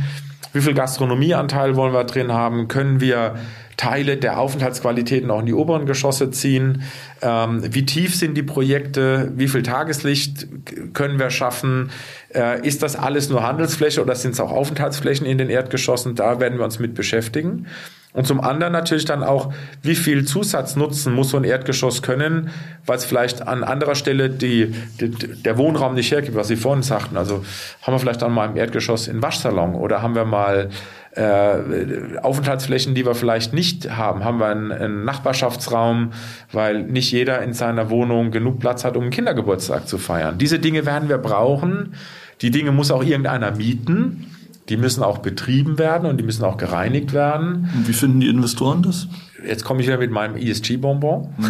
wie 0.52 0.60
viel 0.60 0.74
Gastronomieanteil 0.74 1.76
wollen 1.76 1.92
wir 1.92 2.04
drin 2.04 2.32
haben, 2.32 2.66
können 2.66 3.00
wir 3.00 3.36
Teile 3.80 4.18
der 4.18 4.38
Aufenthaltsqualitäten 4.38 5.30
auch 5.30 5.40
in 5.40 5.46
die 5.46 5.54
oberen 5.54 5.86
Geschosse 5.86 6.30
ziehen. 6.30 6.82
Ähm, 7.22 7.62
wie 7.72 7.86
tief 7.86 8.14
sind 8.14 8.36
die 8.36 8.42
Projekte? 8.42 9.32
Wie 9.36 9.48
viel 9.48 9.62
Tageslicht 9.62 10.46
können 10.92 11.18
wir 11.18 11.30
schaffen? 11.30 11.90
Äh, 12.34 12.60
ist 12.66 12.82
das 12.82 12.94
alles 12.94 13.30
nur 13.30 13.42
Handelsfläche 13.42 14.02
oder 14.02 14.14
sind 14.16 14.32
es 14.32 14.40
auch 14.40 14.52
Aufenthaltsflächen 14.52 15.26
in 15.26 15.38
den 15.38 15.48
Erdgeschossen? 15.48 16.14
Da 16.14 16.40
werden 16.40 16.58
wir 16.58 16.66
uns 16.66 16.78
mit 16.78 16.94
beschäftigen. 16.94 17.68
Und 18.12 18.26
zum 18.26 18.40
anderen 18.42 18.74
natürlich 18.74 19.06
dann 19.06 19.22
auch, 19.22 19.50
wie 19.82 19.94
viel 19.94 20.26
Zusatznutzen 20.26 21.14
muss 21.14 21.30
so 21.30 21.38
ein 21.38 21.44
Erdgeschoss 21.44 22.02
können, 22.02 22.50
weil 22.84 22.98
es 22.98 23.06
vielleicht 23.06 23.48
an 23.48 23.64
anderer 23.64 23.94
Stelle 23.94 24.28
die, 24.28 24.74
die, 25.00 25.08
der 25.10 25.56
Wohnraum 25.56 25.94
nicht 25.94 26.10
hergibt, 26.10 26.36
was 26.36 26.48
Sie 26.48 26.56
vorhin 26.56 26.82
sagten. 26.82 27.16
Also 27.16 27.44
haben 27.80 27.94
wir 27.94 27.98
vielleicht 27.98 28.20
dann 28.20 28.32
mal 28.32 28.50
im 28.50 28.56
Erdgeschoss 28.58 29.08
einen 29.08 29.22
Waschsalon 29.22 29.74
oder 29.74 30.02
haben 30.02 30.14
wir 30.14 30.26
mal 30.26 30.68
äh, 31.12 32.18
Aufenthaltsflächen, 32.22 32.94
die 32.94 33.04
wir 33.04 33.14
vielleicht 33.14 33.52
nicht 33.52 33.90
haben. 33.96 34.24
Haben 34.24 34.38
wir 34.38 34.46
einen, 34.46 34.70
einen, 34.70 35.04
Nachbarschaftsraum, 35.04 36.12
weil 36.52 36.84
nicht 36.84 37.10
jeder 37.10 37.42
in 37.42 37.52
seiner 37.52 37.90
Wohnung 37.90 38.30
genug 38.30 38.60
Platz 38.60 38.84
hat, 38.84 38.96
um 38.96 39.02
einen 39.02 39.10
Kindergeburtstag 39.10 39.88
zu 39.88 39.98
feiern. 39.98 40.38
Diese 40.38 40.58
Dinge 40.58 40.86
werden 40.86 41.08
wir 41.08 41.18
brauchen. 41.18 41.94
Die 42.42 42.50
Dinge 42.50 42.70
muss 42.72 42.90
auch 42.90 43.02
irgendeiner 43.02 43.50
mieten. 43.50 44.26
Die 44.68 44.76
müssen 44.76 45.02
auch 45.02 45.18
betrieben 45.18 45.78
werden 45.78 46.08
und 46.08 46.18
die 46.18 46.24
müssen 46.24 46.44
auch 46.44 46.56
gereinigt 46.56 47.12
werden. 47.12 47.68
Und 47.74 47.88
wie 47.88 47.92
finden 47.92 48.20
die 48.20 48.28
Investoren 48.28 48.82
das? 48.82 49.08
Jetzt 49.46 49.64
komme 49.64 49.80
ich 49.80 49.86
wieder 49.86 49.98
mit 49.98 50.10
meinem 50.10 50.36
ESG-Bonbon. 50.36 51.34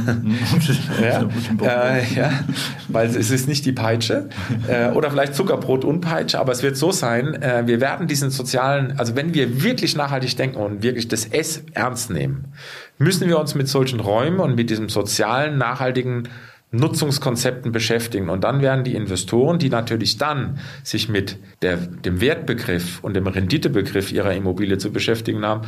Ja. 1.01 1.29
Äh, 1.63 2.15
ja, 2.15 2.31
weil 2.89 3.09
es 3.09 3.31
ist 3.31 3.49
nicht 3.49 3.65
die 3.65 3.73
Peitsche. 3.73 4.29
Äh, 4.69 4.91
oder 4.91 5.11
vielleicht 5.11 5.35
Zuckerbrot 5.35 5.85
und 5.85 6.01
Peitsche, 6.01 6.39
aber 6.39 6.53
es 6.53 6.63
wird 6.63 6.77
so 6.77 6.93
sein, 6.93 7.35
äh, 7.43 7.67
wir 7.67 7.81
werden 7.81 8.07
diesen 8.07 8.31
sozialen, 8.31 8.99
also 8.99 9.17
wenn 9.17 9.35
wir 9.35 9.63
wirklich 9.63 9.97
nachhaltig 9.97 10.37
denken 10.37 10.57
und 10.57 10.83
wirklich 10.83 11.09
das 11.09 11.27
S 11.27 11.63
ernst 11.73 12.11
nehmen, 12.11 12.53
müssen 12.99 13.29
wir 13.29 13.39
uns 13.39 13.55
mit 13.55 13.69
solchen 13.69 14.01
Räumen 14.01 14.41
und 14.41 14.57
mit 14.57 14.71
diesem 14.71 14.89
sozialen, 14.89 15.59
nachhaltigen 15.59 16.29
Nutzungskonzepten 16.73 17.73
beschäftigen. 17.73 18.29
Und 18.29 18.45
dann 18.45 18.63
werden 18.63 18.85
die 18.85 18.95
Investoren, 18.95 19.59
die 19.59 19.71
natürlich 19.71 20.19
dann 20.19 20.59
sich 20.85 21.09
mit 21.09 21.37
der, 21.63 21.77
dem 21.77 22.21
Wertbegriff 22.21 23.03
und 23.03 23.15
dem 23.15 23.27
Renditebegriff 23.27 24.13
ihrer 24.13 24.35
Immobilie 24.35 24.79
zu 24.79 24.93
beschäftigen 24.93 25.45
haben, 25.45 25.63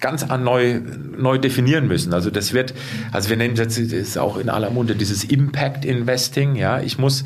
ganz 0.00 0.26
neu, 0.26 0.80
neu 1.16 1.38
definieren 1.38 1.88
müssen. 1.88 2.12
Also 2.12 2.30
das 2.30 2.52
wird, 2.52 2.74
also 3.12 3.30
wir 3.30 3.36
nennen 3.36 3.54
das, 3.54 3.76
das 3.76 3.78
ist 3.78 4.18
auch 4.18 4.36
in 4.36 4.48
aller 4.48 4.70
Munde 4.70 4.94
dieses 4.94 5.24
Impact 5.24 5.84
Investing. 5.84 6.54
Ja, 6.56 6.80
ich 6.80 6.98
muss 6.98 7.24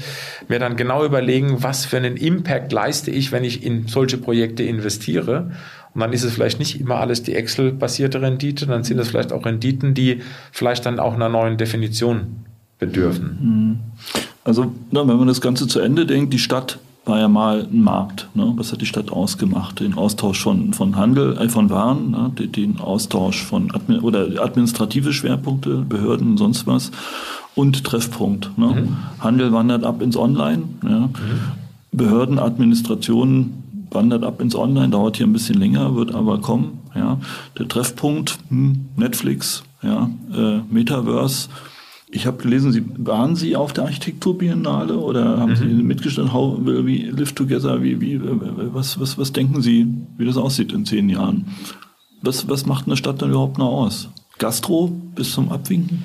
mir 0.49 0.59
dann 0.59 0.77
genau 0.77 1.05
überlegen, 1.05 1.63
was 1.63 1.85
für 1.85 1.97
einen 1.97 2.17
Impact 2.17 2.73
leiste 2.73 3.11
ich, 3.11 3.33
wenn 3.33 3.45
ich 3.45 3.65
in 3.65 3.89
solche 3.89 4.19
Projekte 4.19 4.63
investiere. 4.63 5.51
Und 5.95 6.01
dann 6.01 6.13
ist 6.13 6.23
es 6.23 6.33
vielleicht 6.33 6.61
nicht 6.61 6.81
immer 6.81 6.97
alles 6.97 7.25
die 7.25 7.35
Excel-basierte 7.35 8.23
Rendite, 8.23 8.67
dann 8.67 8.85
sind 8.85 8.99
es 9.01 9.09
vielleicht 9.09 9.33
auch 9.33 9.45
Renditen, 9.45 9.95
die 9.95 10.23
vielleicht 10.53 10.87
dann 10.87 11.01
auch 11.01 11.15
einer 11.15 11.29
neuen 11.29 11.57
Definition 11.57 12.45
bedürfen. 12.81 13.39
Mhm. 13.41 13.79
Also, 14.43 14.73
wenn 14.91 15.07
man 15.07 15.29
das 15.29 15.41
Ganze 15.41 15.69
zu 15.69 15.81
Ende 15.81 16.07
denkt, 16.07 16.33
die 16.33 16.39
Stadt 16.39 16.79
war 17.05 17.19
ja 17.19 17.29
mal 17.29 17.67
ein 17.71 17.83
Markt. 17.83 18.29
Ne? 18.35 18.53
Was 18.57 18.73
hat 18.73 18.81
die 18.81 18.87
Stadt 18.87 19.11
ausgemacht? 19.11 19.81
Den 19.81 19.95
Austausch 19.95 20.43
von, 20.43 20.73
von 20.75 20.97
Handel, 20.97 21.37
äh, 21.39 21.49
von 21.49 21.71
Waren, 21.71 22.11
ne? 22.11 22.31
den, 22.35 22.79
Austausch 22.81 23.43
von 23.43 23.75
Admin 23.75 24.01
oder 24.01 24.43
administrative 24.43 25.13
Schwerpunkte, 25.13 25.85
Behörden 25.89 26.33
und 26.33 26.37
sonst 26.37 26.67
was 26.67 26.91
und 27.55 27.85
Treffpunkt. 27.85 28.57
Ne? 28.59 28.67
Mhm. 28.67 28.97
Handel 29.19 29.53
wandert 29.53 29.85
ab 29.85 30.03
ins 30.03 30.17
Online. 30.17 30.63
Ja? 30.83 31.01
Mhm. 31.01 31.11
Behördenadministration 31.93 33.55
wandert 33.91 34.23
ab 34.23 34.41
ins 34.41 34.55
Online, 34.55 34.91
dauert 34.91 35.17
hier 35.17 35.27
ein 35.27 35.33
bisschen 35.33 35.59
länger, 35.59 35.97
wird 35.97 36.15
aber 36.15 36.41
kommen. 36.41 36.79
Ja? 36.95 37.19
Der 37.59 37.67
Treffpunkt, 37.67 38.39
hm, 38.49 38.87
Netflix, 38.97 39.65
ja? 39.83 40.11
Äh, 40.33 40.61
Metaverse, 40.71 41.49
ich 42.13 42.27
habe 42.27 42.39
gelesen, 42.39 42.73
Sie 42.73 42.85
waren 42.99 43.37
Sie 43.37 43.57
auf 43.57 43.73
der 43.73 43.85
Architekturbiennale 43.85 44.97
oder 44.97 45.39
haben 45.39 45.53
mhm. 45.53 45.57
Sie 45.57 45.65
mitgestanden? 45.65 46.33
How 46.33 46.59
will 46.65 46.85
we 46.85 47.11
live 47.11 47.33
together? 47.33 47.83
Wie, 47.83 48.01
wie, 48.01 48.21
was, 48.23 48.99
was, 48.99 49.17
was 49.17 49.33
denken 49.33 49.63
Sie, 49.63 49.87
wie 50.19 50.25
das 50.25 50.37
aussieht 50.37 50.73
in 50.73 50.85
zehn 50.85 51.09
Jahren? 51.09 51.47
Was, 52.23 52.49
was 52.49 52.67
macht 52.67 52.87
eine 52.87 52.97
Stadt 52.97 53.23
dann 53.23 53.31
überhaupt 53.31 53.59
noch 53.59 53.71
aus? 53.71 54.09
Gastro 54.39 54.89
bis 55.15 55.33
zum 55.33 55.51
Abwinken? 55.51 56.03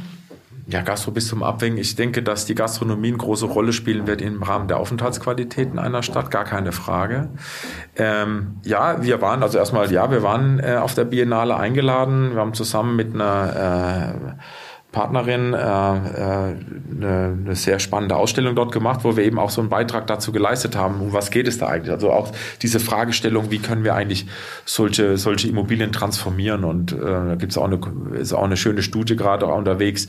Ja, 0.67 0.81
Gastro 0.81 1.11
bis 1.11 1.27
zum 1.27 1.43
Abwinken. 1.43 1.79
Ich 1.79 1.95
denke, 1.95 2.23
dass 2.23 2.45
die 2.45 2.55
Gastronomie 2.55 3.09
eine 3.09 3.17
große 3.17 3.45
Rolle 3.45 3.71
spielen 3.71 4.07
wird 4.07 4.21
im 4.21 4.41
Rahmen 4.41 4.67
der 4.67 4.77
Aufenthaltsqualitäten 4.77 5.77
einer 5.77 6.01
Stadt, 6.01 6.31
gar 6.31 6.43
keine 6.43 6.71
Frage. 6.71 7.29
Ähm, 7.95 8.55
ja, 8.63 9.03
wir 9.03 9.21
waren, 9.21 9.43
also 9.43 9.59
erstmal, 9.59 9.91
ja, 9.91 10.09
wir 10.09 10.23
waren 10.23 10.59
äh, 10.59 10.77
auf 10.81 10.95
der 10.95 11.05
Biennale 11.05 11.55
eingeladen. 11.55 12.31
Wir 12.31 12.41
haben 12.41 12.55
zusammen 12.55 12.95
mit 12.95 13.13
einer 13.13 14.15
äh, 14.15 14.31
Partnerin 14.95 15.53
äh, 15.53 15.57
äh, 15.57 15.61
eine, 15.61 17.37
eine 17.37 17.55
sehr 17.55 17.79
spannende 17.79 18.15
Ausstellung 18.15 18.55
dort 18.55 18.71
gemacht, 18.71 19.01
wo 19.03 19.17
wir 19.17 19.25
eben 19.25 19.37
auch 19.37 19.49
so 19.49 19.59
einen 19.59 19.69
Beitrag 19.69 20.07
dazu 20.07 20.31
geleistet 20.31 20.77
haben, 20.77 21.01
um 21.01 21.11
was 21.11 21.31
geht 21.31 21.49
es 21.49 21.57
da 21.57 21.67
eigentlich? 21.67 21.91
Also 21.91 22.11
auch 22.11 22.31
diese 22.61 22.79
Fragestellung, 22.79 23.51
wie 23.51 23.59
können 23.59 23.83
wir 23.83 23.93
eigentlich 23.93 24.25
solche, 24.63 25.17
solche 25.17 25.49
Immobilien 25.49 25.91
transformieren? 25.91 26.63
Und 26.63 26.93
äh, 26.93 26.95
da 26.95 27.35
gibt 27.35 27.51
es 27.51 27.57
auch 27.57 27.65
eine, 27.65 27.77
auch 27.77 28.43
eine 28.43 28.55
schöne 28.55 28.83
Studie 28.83 29.17
gerade 29.17 29.45
unterwegs 29.47 30.07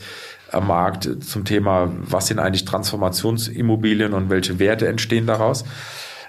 am 0.53 0.67
Markt 0.67 1.09
zum 1.21 1.43
Thema, 1.43 1.91
was 2.03 2.27
sind 2.27 2.39
eigentlich 2.39 2.63
Transformationsimmobilien 2.63 4.13
und 4.13 4.29
welche 4.29 4.57
Werte 4.57 4.87
entstehen 4.87 5.27
daraus. 5.27 5.65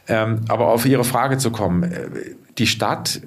Ähm, 0.09 0.41
aber 0.49 0.67
auf 0.69 0.85
Ihre 0.85 1.05
Frage 1.05 1.39
zu 1.39 1.53
kommen, 1.53 1.85
äh, 1.85 2.09
die 2.59 2.67
Stadt, 2.67 3.21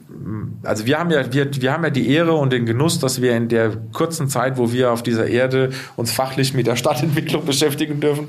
also 0.63 0.86
wir 0.86 0.99
haben 0.99 1.09
ja, 1.09 1.34
wir, 1.34 1.49
wir 1.61 1.73
haben 1.73 1.84
ja 1.84 1.89
die 1.89 2.09
Ehre 2.09 2.34
und 2.34 2.53
den 2.53 2.65
Genuss, 2.65 2.99
dass 2.99 3.21
wir 3.21 3.36
in 3.36 3.47
der 3.47 3.71
kurzen 3.93 4.27
Zeit, 4.27 4.57
wo 4.57 4.71
wir 4.71 4.91
auf 4.91 5.03
dieser 5.03 5.27
Erde 5.27 5.71
uns 5.95 6.11
fachlich 6.11 6.53
mit 6.53 6.67
der 6.67 6.75
Stadtentwicklung 6.75 7.45
beschäftigen 7.45 7.99
dürfen, 7.99 8.27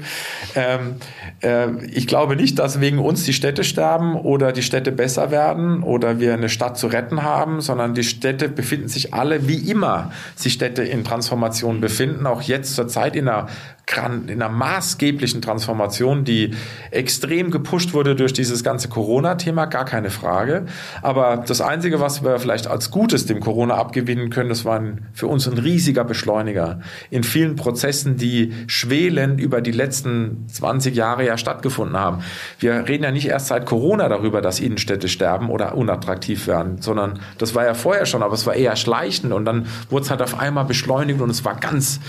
ähm, 0.55 0.96
äh, 1.42 1.84
ich 1.86 2.07
glaube 2.07 2.36
nicht, 2.36 2.59
dass 2.59 2.80
wegen 2.80 2.98
uns 2.98 3.24
die 3.24 3.32
Städte 3.32 3.64
sterben 3.64 4.14
oder 4.14 4.53
die 4.53 4.62
Städte 4.62 4.92
besser 4.92 5.30
werden 5.30 5.82
oder 5.82 6.20
wir 6.20 6.34
eine 6.34 6.48
Stadt 6.48 6.78
zu 6.78 6.86
retten 6.86 7.22
haben, 7.22 7.61
sondern 7.61 7.94
die 7.94 8.05
Städte 8.05 8.48
befinden 8.48 8.88
sich 8.88 9.12
alle, 9.12 9.48
wie 9.48 9.70
immer 9.70 10.12
sich 10.36 10.53
Städte 10.53 10.82
in 10.82 11.05
Transformation 11.05 11.80
befinden, 11.80 12.26
auch 12.26 12.42
jetzt 12.42 12.74
zur 12.74 12.88
Zeit 12.88 13.16
in 13.16 13.28
einer 13.28 13.48
in 14.26 14.42
einer 14.42 14.48
maßgeblichen 14.48 15.42
Transformation, 15.42 16.24
die 16.24 16.55
extrem 16.90 17.50
gepusht 17.50 17.92
wurde 17.92 18.16
durch 18.16 18.32
dieses 18.32 18.64
ganze 18.64 18.88
Corona-Thema, 18.88 19.66
gar 19.66 19.84
keine 19.84 20.09
Frage. 20.09 20.66
Aber 21.01 21.43
das 21.47 21.61
Einzige, 21.61 22.01
was 22.01 22.22
wir 22.22 22.38
vielleicht 22.38 22.66
als 22.66 22.90
Gutes 22.90 23.26
dem 23.26 23.40
Corona 23.40 23.74
abgewinnen 23.74 24.30
können, 24.30 24.49
das 24.49 24.64
war 24.64 24.78
ein, 24.78 25.07
für 25.14 25.26
uns 25.26 25.49
ein 25.49 25.57
riesiger 25.57 26.05
Beschleuniger 26.05 26.80
in 27.11 27.24
vielen 27.24 27.57
Prozessen, 27.57 28.16
die 28.16 28.53
schwelend 28.66 29.40
über 29.40 29.61
die 29.61 29.72
letzten 29.72 30.47
20 30.49 30.95
Jahre 30.95 31.26
ja 31.26 31.38
stattgefunden 31.38 31.97
haben. 31.99 32.18
Wir 32.59 32.88
reden 32.88 33.05
ja 33.05 33.11
nicht 33.11 33.28
erst 33.28 33.47
seit 33.47 33.66
Corona 33.66 34.09
darüber, 34.09 34.43
dass 34.43 34.61
Innenstädte 34.61 35.09
sterben 35.09 35.49
oder 35.49 35.76
unattraktiv 35.76 36.47
werden, 36.47 36.82
sondern 36.82 37.20
das 37.38 37.55
war 37.55 37.64
ja 37.64 37.74
vorher 37.74 38.07
schon, 38.07 38.22
aber 38.22 38.34
es 38.34 38.47
war 38.47 38.55
eher 38.55 38.76
schleichend 38.76 39.32
und 39.32 39.45
dann 39.45 39.66
wurde 39.88 40.05
es 40.05 40.11
halt 40.11 40.22
auf 40.22 40.38
einmal 40.38 40.64
beschleunigt 40.64 41.20
und 41.20 41.30
es 41.30 41.45
war 41.45 41.57
ganz, 41.57 42.01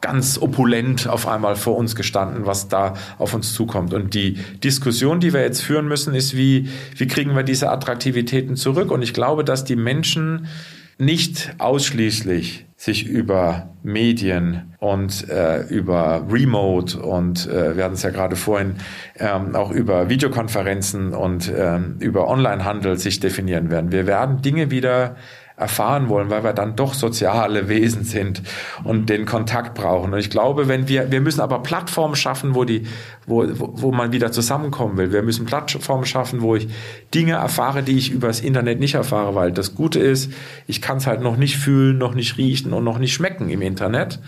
ganz 0.00 0.38
opulent 0.38 1.08
auf 1.08 1.26
einmal 1.26 1.56
vor 1.56 1.76
uns 1.76 1.94
gestanden, 1.94 2.46
was 2.46 2.68
da 2.68 2.94
auf 3.18 3.34
uns 3.34 3.52
zukommt. 3.52 3.92
Und 3.94 4.14
die 4.14 4.34
Diskussion, 4.62 5.20
die 5.20 5.32
wir 5.32 5.42
jetzt 5.42 5.60
führen 5.60 5.88
müssen, 5.88 6.14
ist, 6.14 6.36
wie, 6.36 6.68
wie 6.96 7.06
kriegen 7.06 7.34
wir 7.36 7.42
diese 7.42 7.70
Attraktivitäten 7.70 8.56
zurück? 8.56 8.90
Und 8.90 9.02
ich 9.02 9.14
glaube, 9.14 9.44
dass 9.44 9.64
die 9.64 9.76
Menschen 9.76 10.46
nicht 10.98 11.54
ausschließlich 11.58 12.66
sich 12.76 13.06
über 13.06 13.70
Medien 13.82 14.74
und 14.78 15.28
äh, 15.28 15.62
über 15.64 16.26
Remote 16.30 16.98
und 16.98 17.46
äh, 17.46 17.76
wir 17.76 17.84
hatten 17.84 17.94
es 17.94 18.02
ja 18.02 18.10
gerade 18.10 18.36
vorhin 18.36 18.76
ähm, 19.18 19.54
auch 19.54 19.70
über 19.70 20.08
Videokonferenzen 20.08 21.12
und 21.14 21.52
ähm, 21.54 21.96
über 22.00 22.28
Onlinehandel 22.28 22.98
sich 22.98 23.20
definieren 23.20 23.70
werden. 23.70 23.92
Wir 23.92 24.06
werden 24.06 24.40
Dinge 24.40 24.70
wieder 24.70 25.16
erfahren 25.60 26.08
wollen, 26.08 26.30
weil 26.30 26.42
wir 26.42 26.52
dann 26.54 26.74
doch 26.74 26.94
soziale 26.94 27.68
Wesen 27.68 28.04
sind 28.04 28.42
und 28.82 29.10
den 29.10 29.26
Kontakt 29.26 29.74
brauchen. 29.74 30.12
Und 30.12 30.18
ich 30.18 30.30
glaube, 30.30 30.68
wenn 30.68 30.88
wir, 30.88 31.12
wir 31.12 31.20
müssen 31.20 31.40
aber 31.40 31.62
Plattformen 31.62 32.16
schaffen, 32.16 32.54
wo 32.54 32.64
die, 32.64 32.86
wo, 33.26 33.46
wo 33.54 33.92
man 33.92 34.12
wieder 34.12 34.32
zusammenkommen 34.32 34.96
will. 34.96 35.12
Wir 35.12 35.22
müssen 35.22 35.44
Plattformen 35.44 36.06
schaffen, 36.06 36.40
wo 36.40 36.56
ich 36.56 36.68
Dinge 37.14 37.34
erfahre, 37.34 37.82
die 37.82 37.98
ich 37.98 38.10
übers 38.10 38.40
Internet 38.40 38.80
nicht 38.80 38.94
erfahre, 38.94 39.34
weil 39.34 39.52
das 39.52 39.74
Gute 39.74 40.00
ist, 40.00 40.32
ich 40.66 40.80
kann 40.80 40.96
es 40.96 41.06
halt 41.06 41.20
noch 41.20 41.36
nicht 41.36 41.58
fühlen, 41.58 41.98
noch 41.98 42.14
nicht 42.14 42.38
riechen 42.38 42.72
und 42.72 42.82
noch 42.82 42.98
nicht 42.98 43.12
schmecken 43.12 43.50
im 43.50 43.60
Internet. 43.60 44.18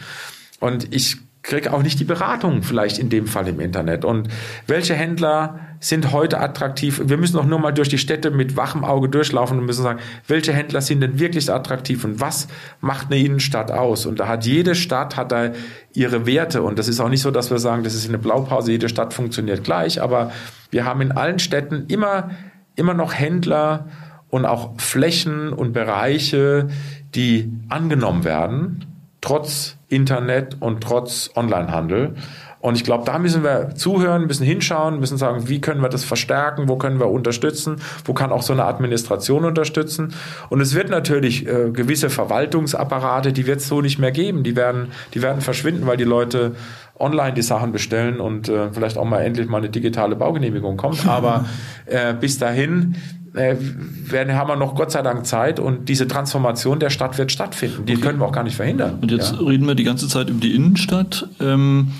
Und 0.60 0.94
ich 0.94 1.16
kriege 1.42 1.72
auch 1.72 1.82
nicht 1.82 1.98
die 1.98 2.04
Beratung 2.04 2.62
vielleicht 2.62 2.98
in 2.98 3.08
dem 3.08 3.26
Fall 3.26 3.48
im 3.48 3.58
Internet. 3.58 4.04
Und 4.04 4.28
welche 4.66 4.94
Händler 4.94 5.58
sind 5.80 6.12
heute 6.12 6.38
attraktiv? 6.38 7.02
Wir 7.04 7.16
müssen 7.16 7.36
doch 7.36 7.44
nur 7.44 7.58
mal 7.58 7.72
durch 7.72 7.88
die 7.88 7.98
Städte 7.98 8.30
mit 8.30 8.56
wachem 8.56 8.84
Auge 8.84 9.08
durchlaufen 9.08 9.58
und 9.58 9.66
müssen 9.66 9.82
sagen, 9.82 9.98
welche 10.28 10.52
Händler 10.52 10.80
sind 10.80 11.00
denn 11.00 11.18
wirklich 11.18 11.52
attraktiv 11.52 12.04
und 12.04 12.20
was 12.20 12.46
macht 12.80 13.10
eine 13.10 13.20
Innenstadt 13.20 13.72
aus? 13.72 14.06
Und 14.06 14.20
da 14.20 14.28
hat 14.28 14.46
jede 14.46 14.76
Stadt 14.76 15.16
hat 15.16 15.32
da 15.32 15.50
ihre 15.92 16.26
Werte 16.26 16.62
und 16.62 16.78
das 16.78 16.86
ist 16.86 17.00
auch 17.00 17.08
nicht 17.08 17.22
so, 17.22 17.32
dass 17.32 17.50
wir 17.50 17.58
sagen, 17.58 17.82
das 17.82 17.94
ist 17.94 18.08
eine 18.08 18.18
Blaupause, 18.18 18.70
jede 18.70 18.88
Stadt 18.88 19.12
funktioniert 19.12 19.64
gleich, 19.64 20.00
aber 20.00 20.30
wir 20.70 20.84
haben 20.84 21.00
in 21.00 21.12
allen 21.12 21.40
Städten 21.40 21.86
immer 21.88 22.30
immer 22.76 22.94
noch 22.94 23.14
Händler 23.14 23.88
und 24.28 24.46
auch 24.46 24.80
Flächen 24.80 25.52
und 25.52 25.72
Bereiche, 25.72 26.68
die 27.14 27.52
angenommen 27.68 28.24
werden, 28.24 28.86
trotz 29.20 29.76
Internet 29.92 30.56
und 30.60 30.82
trotz 30.82 31.30
Onlinehandel. 31.36 32.14
Und 32.60 32.76
ich 32.76 32.84
glaube, 32.84 33.04
da 33.04 33.18
müssen 33.18 33.42
wir 33.42 33.74
zuhören, 33.74 34.28
müssen 34.28 34.46
hinschauen, 34.46 35.00
müssen 35.00 35.18
sagen, 35.18 35.48
wie 35.48 35.60
können 35.60 35.82
wir 35.82 35.88
das 35.88 36.04
verstärken, 36.04 36.68
wo 36.68 36.76
können 36.76 37.00
wir 37.00 37.10
unterstützen, 37.10 37.76
wo 38.04 38.14
kann 38.14 38.30
auch 38.30 38.42
so 38.42 38.52
eine 38.52 38.64
Administration 38.64 39.44
unterstützen. 39.44 40.14
Und 40.48 40.60
es 40.60 40.72
wird 40.72 40.88
natürlich 40.88 41.46
äh, 41.46 41.70
gewisse 41.72 42.08
Verwaltungsapparate, 42.08 43.32
die 43.32 43.48
wird 43.48 43.58
es 43.58 43.68
so 43.68 43.80
nicht 43.80 43.98
mehr 43.98 44.12
geben. 44.12 44.44
Die 44.44 44.54
werden, 44.54 44.92
die 45.12 45.22
werden 45.22 45.40
verschwinden, 45.40 45.88
weil 45.88 45.96
die 45.96 46.04
Leute 46.04 46.54
online 47.00 47.32
die 47.32 47.42
Sachen 47.42 47.72
bestellen 47.72 48.20
und 48.20 48.48
äh, 48.48 48.70
vielleicht 48.72 48.96
auch 48.96 49.04
mal 49.04 49.22
endlich 49.22 49.48
mal 49.48 49.58
eine 49.58 49.68
digitale 49.68 50.14
Baugenehmigung 50.14 50.76
kommt. 50.76 51.08
Aber 51.08 51.46
äh, 51.86 52.14
bis 52.14 52.38
dahin 52.38 52.94
äh, 53.34 53.56
werden, 53.58 54.34
haben 54.34 54.48
wir 54.48 54.56
noch 54.56 54.74
Gott 54.74 54.92
sei 54.92 55.02
Dank 55.02 55.26
Zeit 55.26 55.58
und 55.58 55.88
diese 55.88 56.06
Transformation 56.06 56.78
der 56.78 56.90
Stadt 56.90 57.16
wird 57.18 57.32
stattfinden. 57.32 57.86
Die 57.86 57.94
okay. 57.94 58.02
können 58.02 58.18
wir 58.18 58.26
auch 58.26 58.32
gar 58.32 58.44
nicht 58.44 58.56
verhindern. 58.56 58.98
Und 59.00 59.10
jetzt 59.10 59.32
ja. 59.32 59.38
reden 59.38 59.66
wir 59.66 59.74
die 59.74 59.84
ganze 59.84 60.08
Zeit 60.08 60.28
über 60.28 60.40
die 60.40 60.54
Innenstadt. 60.54 61.28
Ähm, 61.40 61.92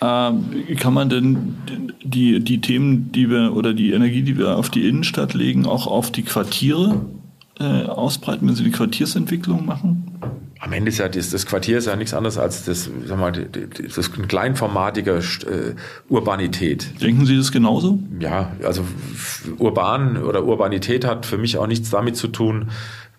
äh, 0.00 0.74
kann 0.76 0.94
man 0.94 1.08
denn 1.08 1.56
die, 2.02 2.40
die 2.40 2.60
Themen, 2.60 3.12
die 3.12 3.28
wir 3.30 3.54
oder 3.54 3.74
die 3.74 3.92
Energie, 3.92 4.22
die 4.22 4.38
wir 4.38 4.56
auf 4.56 4.70
die 4.70 4.88
Innenstadt 4.88 5.34
legen, 5.34 5.66
auch 5.66 5.86
auf 5.86 6.10
die 6.10 6.22
Quartiere 6.22 7.00
äh, 7.58 7.84
ausbreiten, 7.84 8.46
wenn 8.46 8.54
Sie 8.54 8.64
die 8.64 8.70
Quartiersentwicklung 8.70 9.66
machen? 9.66 9.97
Am 10.60 10.72
Ende 10.72 10.88
ist 10.88 10.98
ja 10.98 11.08
das, 11.08 11.30
das 11.30 11.46
Quartier 11.46 11.78
ist 11.78 11.86
ja 11.86 11.96
nichts 11.96 12.14
anderes 12.14 12.38
als 12.38 12.64
das, 12.64 12.90
sag 13.04 13.18
mal, 13.18 13.32
das 13.32 13.98
ist 13.98 14.14
eine 14.16 14.26
kleinformatige 14.26 15.12
äh, 15.12 15.74
Urbanität. 16.08 17.00
Denken 17.00 17.26
Sie 17.26 17.36
das 17.36 17.52
genauso? 17.52 17.98
Ja, 18.18 18.52
also 18.64 18.84
urban 19.58 20.16
oder 20.16 20.44
Urbanität 20.44 21.04
hat 21.04 21.26
für 21.26 21.38
mich 21.38 21.58
auch 21.58 21.66
nichts 21.66 21.90
damit 21.90 22.16
zu 22.16 22.28
tun, 22.28 22.70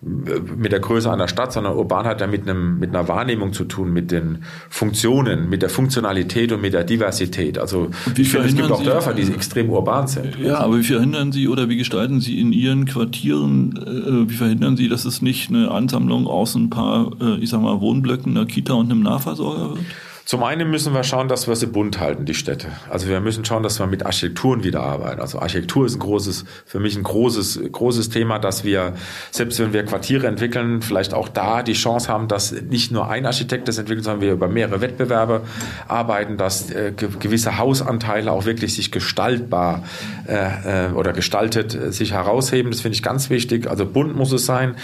mit 0.02 0.72
der 0.72 0.80
Größe 0.80 1.12
einer 1.12 1.28
Stadt, 1.28 1.52
sondern 1.52 1.74
urban 1.74 2.06
hat 2.06 2.22
ja 2.22 2.26
mit, 2.26 2.48
einem, 2.48 2.78
mit 2.78 2.88
einer 2.90 3.06
Wahrnehmung 3.06 3.52
zu 3.52 3.64
tun, 3.64 3.92
mit 3.92 4.10
den 4.10 4.44
Funktionen, 4.70 5.50
mit 5.50 5.60
der 5.60 5.68
Funktionalität 5.68 6.52
und 6.52 6.62
mit 6.62 6.72
der 6.72 6.84
Diversität. 6.84 7.58
Also 7.58 7.90
ich 8.16 8.30
finde, 8.30 8.48
es 8.48 8.56
gibt 8.56 8.70
auch 8.70 8.82
Dörfer, 8.82 9.12
die 9.12 9.30
extrem 9.30 9.68
urban 9.68 10.06
sind. 10.06 10.38
Ja, 10.38 10.58
aber 10.60 10.78
wie 10.78 10.84
verhindern 10.84 11.32
Sie 11.32 11.48
oder 11.48 11.68
wie 11.68 11.76
gestalten 11.76 12.20
Sie 12.20 12.40
in 12.40 12.52
Ihren 12.52 12.86
Quartieren, 12.86 13.76
äh, 13.76 14.30
wie 14.30 14.36
verhindern 14.36 14.78
Sie, 14.78 14.88
dass 14.88 15.04
es 15.04 15.20
nicht 15.20 15.50
eine 15.50 15.70
Ansammlung 15.70 16.26
aus 16.26 16.54
ein 16.54 16.70
paar, 16.70 17.10
äh, 17.20 17.36
ich 17.36 17.50
sag 17.50 17.60
mal, 17.60 17.82
Wohnblöcken, 17.82 18.36
einer 18.36 18.46
Kita 18.46 18.72
und 18.72 18.90
einem 18.90 19.02
Nahversorger 19.02 19.70
wird? 19.74 19.84
Zum 20.30 20.44
einen 20.44 20.70
müssen 20.70 20.94
wir 20.94 21.02
schauen, 21.02 21.26
dass 21.26 21.48
wir 21.48 21.56
sie 21.56 21.66
bunt 21.66 21.98
halten, 21.98 22.24
die 22.24 22.34
Städte. 22.34 22.68
Also 22.88 23.08
wir 23.08 23.18
müssen 23.20 23.44
schauen, 23.44 23.64
dass 23.64 23.80
wir 23.80 23.88
mit 23.88 24.06
Architekturen 24.06 24.62
wieder 24.62 24.80
arbeiten. 24.80 25.20
Also 25.20 25.40
Architektur 25.40 25.86
ist 25.86 25.96
ein 25.96 25.98
großes, 25.98 26.44
für 26.64 26.78
mich 26.78 26.96
ein 26.96 27.02
großes, 27.02 27.58
großes 27.72 28.10
Thema, 28.10 28.38
dass 28.38 28.62
wir, 28.62 28.94
selbst 29.32 29.58
wenn 29.58 29.72
wir 29.72 29.84
Quartiere 29.84 30.28
entwickeln, 30.28 30.82
vielleicht 30.82 31.14
auch 31.14 31.28
da 31.28 31.64
die 31.64 31.72
Chance 31.72 32.08
haben, 32.08 32.28
dass 32.28 32.52
nicht 32.52 32.92
nur 32.92 33.10
ein 33.10 33.26
Architekt 33.26 33.66
das 33.66 33.78
entwickelt, 33.78 34.04
sondern 34.04 34.20
wir 34.20 34.32
über 34.32 34.46
mehrere 34.46 34.80
Wettbewerbe 34.80 35.40
arbeiten, 35.88 36.36
dass 36.36 36.70
äh, 36.70 36.92
gewisse 36.92 37.58
Hausanteile 37.58 38.30
auch 38.30 38.44
wirklich 38.44 38.76
sich 38.76 38.92
gestaltbar 38.92 39.82
äh, 40.28 40.90
äh, 40.90 40.92
oder 40.92 41.12
gestaltet 41.12 41.74
äh, 41.74 41.90
sich 41.90 42.12
herausheben. 42.12 42.70
Das 42.70 42.82
finde 42.82 42.94
ich 42.94 43.02
ganz 43.02 43.30
wichtig. 43.30 43.68
Also 43.68 43.84
bunt 43.84 44.14
muss 44.14 44.30
es 44.30 44.46
sein. 44.46 44.76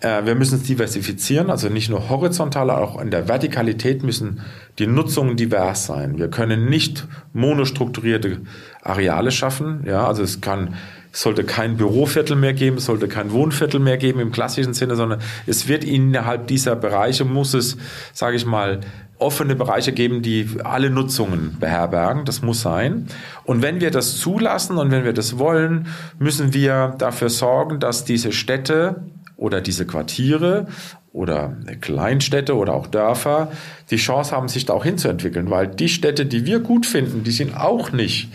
Äh, 0.00 0.24
wir 0.24 0.34
müssen 0.34 0.56
es 0.56 0.64
diversifizieren, 0.64 1.50
also 1.50 1.68
nicht 1.68 1.88
nur 1.88 2.08
horizontal, 2.08 2.70
auch 2.70 3.00
in 3.00 3.10
der 3.10 3.28
Vertikalität 3.28 4.02
müssen 4.02 4.40
die 4.80 4.86
Nutzungen 4.86 5.36
divers 5.36 5.86
sein. 5.86 6.18
Wir 6.18 6.28
können 6.28 6.68
nicht 6.68 7.06
monostrukturierte 7.32 8.40
Areale 8.82 9.30
schaffen. 9.30 9.84
Ja, 9.86 10.06
also 10.06 10.22
es 10.22 10.40
kann 10.40 10.74
es 11.12 11.22
sollte 11.22 11.42
kein 11.42 11.76
Büroviertel 11.76 12.36
mehr 12.36 12.52
geben, 12.52 12.76
es 12.76 12.84
sollte 12.84 13.08
kein 13.08 13.32
Wohnviertel 13.32 13.80
mehr 13.80 13.96
geben 13.96 14.20
im 14.20 14.30
klassischen 14.30 14.74
Sinne, 14.74 14.94
sondern 14.94 15.20
es 15.46 15.66
wird 15.66 15.82
innerhalb 15.82 16.46
dieser 16.46 16.76
Bereiche 16.76 17.24
muss 17.24 17.52
es, 17.52 17.76
sage 18.12 18.36
ich 18.36 18.46
mal, 18.46 18.80
offene 19.18 19.56
Bereiche 19.56 19.92
geben, 19.92 20.22
die 20.22 20.48
alle 20.62 20.88
Nutzungen 20.88 21.56
beherbergen. 21.58 22.24
Das 22.24 22.42
muss 22.42 22.62
sein. 22.62 23.08
Und 23.44 23.60
wenn 23.60 23.80
wir 23.80 23.90
das 23.90 24.18
zulassen 24.18 24.78
und 24.78 24.90
wenn 24.92 25.04
wir 25.04 25.12
das 25.12 25.38
wollen, 25.38 25.88
müssen 26.18 26.54
wir 26.54 26.94
dafür 26.96 27.28
sorgen, 27.28 27.80
dass 27.80 28.04
diese 28.04 28.30
Städte 28.30 29.02
oder 29.36 29.60
diese 29.60 29.86
Quartiere 29.86 30.68
oder 31.12 31.56
Kleinstädte 31.80 32.56
oder 32.56 32.74
auch 32.74 32.86
Dörfer 32.86 33.50
die 33.90 33.96
Chance 33.96 34.34
haben, 34.34 34.48
sich 34.48 34.66
da 34.66 34.74
auch 34.74 34.84
hinzuentwickeln, 34.84 35.50
weil 35.50 35.66
die 35.66 35.88
Städte, 35.88 36.26
die 36.26 36.46
wir 36.46 36.60
gut 36.60 36.86
finden, 36.86 37.24
die 37.24 37.32
sind 37.32 37.56
auch 37.56 37.92
nicht 37.92 38.30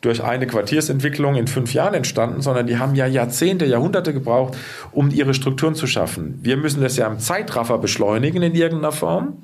durch 0.00 0.22
eine 0.22 0.46
Quartiersentwicklung 0.46 1.34
in 1.34 1.48
fünf 1.48 1.74
Jahren 1.74 1.94
entstanden, 1.94 2.40
sondern 2.40 2.66
die 2.66 2.78
haben 2.78 2.94
ja 2.94 3.06
Jahrzehnte, 3.06 3.64
Jahrhunderte 3.64 4.12
gebraucht, 4.12 4.56
um 4.92 5.10
ihre 5.10 5.34
Strukturen 5.34 5.74
zu 5.74 5.86
schaffen. 5.86 6.38
Wir 6.42 6.56
müssen 6.56 6.82
das 6.82 6.96
ja 6.96 7.06
im 7.08 7.18
Zeitraffer 7.18 7.78
beschleunigen 7.78 8.42
in 8.42 8.54
irgendeiner 8.54 8.92
Form. 8.92 9.42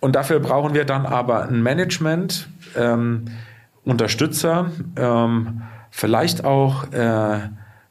Und 0.00 0.16
dafür 0.16 0.40
brauchen 0.40 0.72
wir 0.72 0.86
dann 0.86 1.04
aber 1.04 1.48
ein 1.48 1.62
Management, 1.62 2.48
ähm, 2.76 3.26
Unterstützer, 3.84 4.70
ähm, 4.96 5.62
vielleicht 5.90 6.44
auch, 6.44 6.90
äh, 6.92 7.40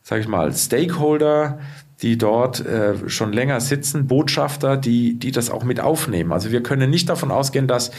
sage 0.01 0.21
ich 0.21 0.27
mal, 0.27 0.51
Stakeholder, 0.51 1.59
die 2.03 2.17
dort 2.17 2.65
äh, 2.65 3.09
schon 3.09 3.31
länger 3.31 3.61
sitzen, 3.61 4.07
Botschafter, 4.07 4.77
die, 4.77 5.17
die 5.17 5.31
das 5.31 5.49
auch 5.49 5.63
mit 5.63 5.79
aufnehmen. 5.79 6.33
Also 6.33 6.51
wir 6.51 6.61
können 6.61 6.89
nicht 6.89 7.09
davon 7.09 7.31
ausgehen, 7.31 7.67
dass 7.67 7.91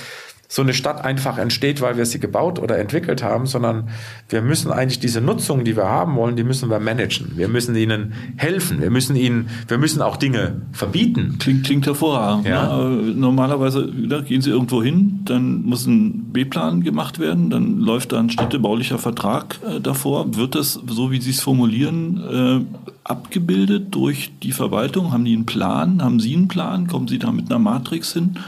so 0.54 0.62
eine 0.62 0.72
Stadt 0.72 1.04
einfach 1.04 1.36
entsteht, 1.36 1.80
weil 1.80 1.96
wir 1.96 2.06
sie 2.06 2.20
gebaut 2.20 2.60
oder 2.60 2.78
entwickelt 2.78 3.24
haben, 3.24 3.46
sondern 3.46 3.88
wir 4.28 4.40
müssen 4.40 4.70
eigentlich 4.70 5.00
diese 5.00 5.20
Nutzung, 5.20 5.64
die 5.64 5.76
wir 5.76 5.88
haben 5.88 6.14
wollen, 6.14 6.36
die 6.36 6.44
müssen 6.44 6.70
wir 6.70 6.78
managen. 6.78 7.32
Wir 7.34 7.48
müssen 7.48 7.74
ihnen 7.74 8.12
helfen. 8.36 8.80
Wir 8.80 8.90
müssen 8.90 9.16
ihnen, 9.16 9.48
wir 9.66 9.78
müssen 9.78 10.00
auch 10.00 10.16
Dinge 10.16 10.62
verbieten. 10.70 11.38
Klingt, 11.40 11.64
klingt 11.66 11.86
hervorragend. 11.86 12.46
Ja. 12.46 12.78
Ne? 12.78 13.14
Normalerweise 13.16 13.92
da 14.08 14.20
gehen 14.20 14.42
Sie 14.42 14.50
irgendwo 14.50 14.80
hin, 14.80 15.22
dann 15.24 15.62
muss 15.62 15.86
ein 15.86 16.32
B-Plan 16.32 16.84
gemacht 16.84 17.18
werden, 17.18 17.50
dann 17.50 17.80
läuft 17.80 18.12
da 18.12 18.20
ein 18.20 18.30
städtebaulicher 18.30 18.98
Vertrag 18.98 19.58
äh, 19.68 19.80
davor. 19.80 20.36
Wird 20.36 20.54
das, 20.54 20.74
so 20.86 21.10
wie 21.10 21.20
Sie 21.20 21.30
es 21.30 21.40
formulieren, 21.40 22.22
äh, 22.70 22.80
abgebildet 23.02 23.92
durch 23.92 24.30
die 24.40 24.52
Verwaltung? 24.52 25.10
Haben 25.12 25.24
die 25.24 25.34
einen 25.34 25.46
Plan? 25.46 26.00
Haben 26.00 26.20
Sie 26.20 26.36
einen 26.36 26.46
Plan? 26.46 26.86
Kommen 26.86 27.08
Sie 27.08 27.18
da 27.18 27.32
mit 27.32 27.50
einer 27.50 27.58
Matrix 27.58 28.12
hin? 28.12 28.38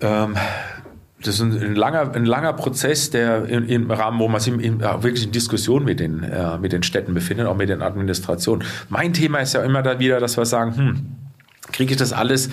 Ähm, 0.00 0.34
das 1.22 1.36
ist 1.36 1.40
ein 1.40 1.74
langer, 1.74 2.14
ein 2.14 2.24
langer 2.24 2.52
Prozess, 2.52 3.10
der 3.10 3.46
im 3.46 3.90
Rahmen, 3.90 4.18
wo 4.18 4.28
man 4.28 4.40
sich 4.40 4.52
in, 4.52 4.80
wirklich 4.80 5.24
in 5.24 5.32
Diskussion 5.32 5.84
mit 5.84 6.00
den, 6.00 6.22
äh, 6.22 6.58
mit 6.58 6.72
den 6.72 6.82
Städten 6.82 7.14
befindet, 7.14 7.46
auch 7.46 7.56
mit 7.56 7.68
den 7.68 7.82
Administrationen. 7.82 8.64
Mein 8.88 9.12
Thema 9.12 9.38
ist 9.38 9.54
ja 9.54 9.62
immer 9.62 9.82
da 9.82 9.98
wieder, 9.98 10.20
dass 10.20 10.36
wir 10.36 10.44
sagen, 10.44 10.76
hm, 10.76 11.21
kriege 11.70 11.92
ich 11.92 11.98
das 11.98 12.12
alles 12.12 12.50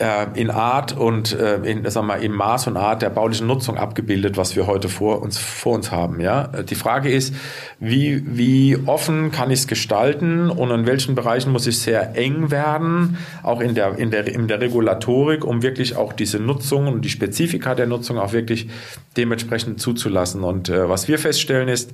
äh, 0.00 0.26
in 0.34 0.50
Art 0.50 0.96
und 0.96 1.32
äh, 1.32 1.56
in, 1.58 1.88
sag 1.88 2.04
mal, 2.04 2.22
im 2.22 2.32
Maß 2.32 2.66
und 2.66 2.76
Art 2.76 3.02
der 3.02 3.10
baulichen 3.10 3.46
Nutzung 3.46 3.76
abgebildet, 3.76 4.36
was 4.36 4.56
wir 4.56 4.66
heute 4.66 4.88
vor 4.88 5.22
uns, 5.22 5.38
vor 5.38 5.74
uns 5.74 5.92
haben. 5.92 6.20
Ja? 6.20 6.48
Die 6.48 6.74
Frage 6.74 7.12
ist, 7.12 7.34
wie, 7.78 8.22
wie 8.26 8.78
offen 8.86 9.30
kann 9.30 9.50
ich 9.50 9.60
es 9.60 9.66
gestalten 9.66 10.50
und 10.50 10.70
in 10.70 10.86
welchen 10.86 11.14
Bereichen 11.14 11.52
muss 11.52 11.66
ich 11.66 11.78
sehr 11.78 12.16
eng 12.16 12.50
werden, 12.50 13.18
auch 13.42 13.60
in 13.60 13.74
der, 13.74 13.98
in, 13.98 14.10
der, 14.10 14.26
in 14.26 14.48
der 14.48 14.60
Regulatorik, 14.60 15.44
um 15.44 15.62
wirklich 15.62 15.96
auch 15.96 16.12
diese 16.12 16.40
Nutzung 16.40 16.88
und 16.88 17.02
die 17.02 17.10
Spezifika 17.10 17.74
der 17.74 17.86
Nutzung 17.86 18.18
auch 18.18 18.32
wirklich 18.32 18.68
dementsprechend 19.16 19.80
zuzulassen. 19.80 20.42
Und 20.42 20.70
äh, 20.70 20.88
was 20.88 21.08
wir 21.08 21.18
feststellen 21.18 21.68
ist, 21.68 21.92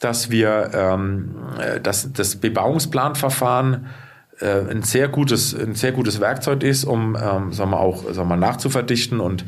dass 0.00 0.30
wir 0.30 0.70
ähm, 0.74 1.36
äh, 1.58 1.80
dass 1.80 2.12
das 2.12 2.36
Bebauungsplanverfahren 2.36 3.86
ein 4.44 4.82
sehr 4.82 5.08
gutes, 5.08 5.54
ein 5.54 5.74
sehr 5.74 5.92
gutes 5.92 6.20
Werkzeug 6.20 6.62
ist, 6.62 6.84
um 6.84 7.16
ähm, 7.16 7.52
sagen 7.52 7.70
wir 7.70 7.80
auch 7.80 8.12
sagen 8.12 8.28
wir, 8.28 8.36
nachzuverdichten 8.36 9.20
und 9.20 9.44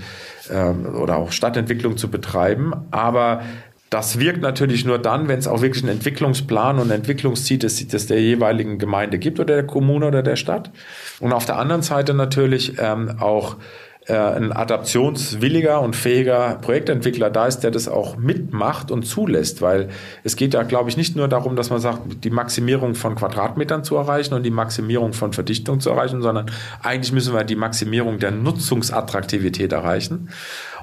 ähm, 0.51 0.87
oder 0.87 1.17
auch 1.17 1.33
Stadtentwicklung 1.33 1.97
zu 1.97 2.11
betreiben. 2.11 2.73
Aber 2.91 3.43
das 3.91 4.19
wirkt 4.19 4.43
natürlich 4.43 4.85
nur 4.85 4.99
dann, 4.99 5.29
wenn 5.29 5.39
es 5.39 5.49
auch 5.49 5.63
wirklich 5.63 5.83
einen 5.83 5.93
Entwicklungsplan 5.93 6.79
und 6.79 6.91
ein 6.91 6.99
Entwicklungsziel 6.99 7.59
des, 7.59 7.87
des 7.89 8.07
der 8.07 8.21
jeweiligen 8.21 8.79
Gemeinde 8.79 9.19
gibt 9.19 9.41
oder 9.41 9.55
der 9.55 9.67
Kommune 9.67 10.07
oder 10.07 10.23
der 10.23 10.37
Stadt. 10.37 10.71
Und 11.21 11.33
auf 11.33 11.47
der 11.47 11.59
anderen 11.59 11.83
Seite 11.83 12.13
natürlich 12.13 12.75
ähm, 12.79 13.17
auch 13.19 13.57
äh, 14.09 14.15
ein 14.15 14.53
adaptionswilliger 14.53 15.83
und 15.83 15.95
fähiger 15.95 16.59
Projektentwickler 16.63 17.29
da 17.29 17.47
ist, 17.47 17.61
der 17.61 17.71
das 17.71 17.89
auch 17.89 18.17
mitmacht 18.17 18.91
und 18.91 19.03
zulässt, 19.05 19.61
weil 19.61 19.91
es 20.25 20.37
geht 20.37 20.55
ja, 20.55 20.63
glaube 20.63 20.89
ich, 20.89 20.97
nicht 20.97 21.15
nur 21.15 21.29
darum, 21.29 21.57
dass 21.57 21.69
man 21.69 21.79
sagt, 21.79 22.25
die 22.25 22.31
Maximierung 22.31 22.95
von 22.95 23.17
Quadratmetern 23.17 23.85
zu 23.85 23.97
erreichen 23.97 24.33
und 24.33 24.45
die 24.45 24.51
Maximierung 24.51 25.13
von 25.13 25.35
Verdichtung 25.35 25.81
zu 25.81 25.91
erreichen, 25.91 26.23
sondern 26.23 26.51
eigentlich 26.83 27.13
müssen 27.13 27.35
wir 27.35 27.45
die 27.45 27.55
Maximierung 27.57 28.19
der 28.19 28.31
Nutzungsattraktivität 28.31 29.73
erreichen. 29.73 30.31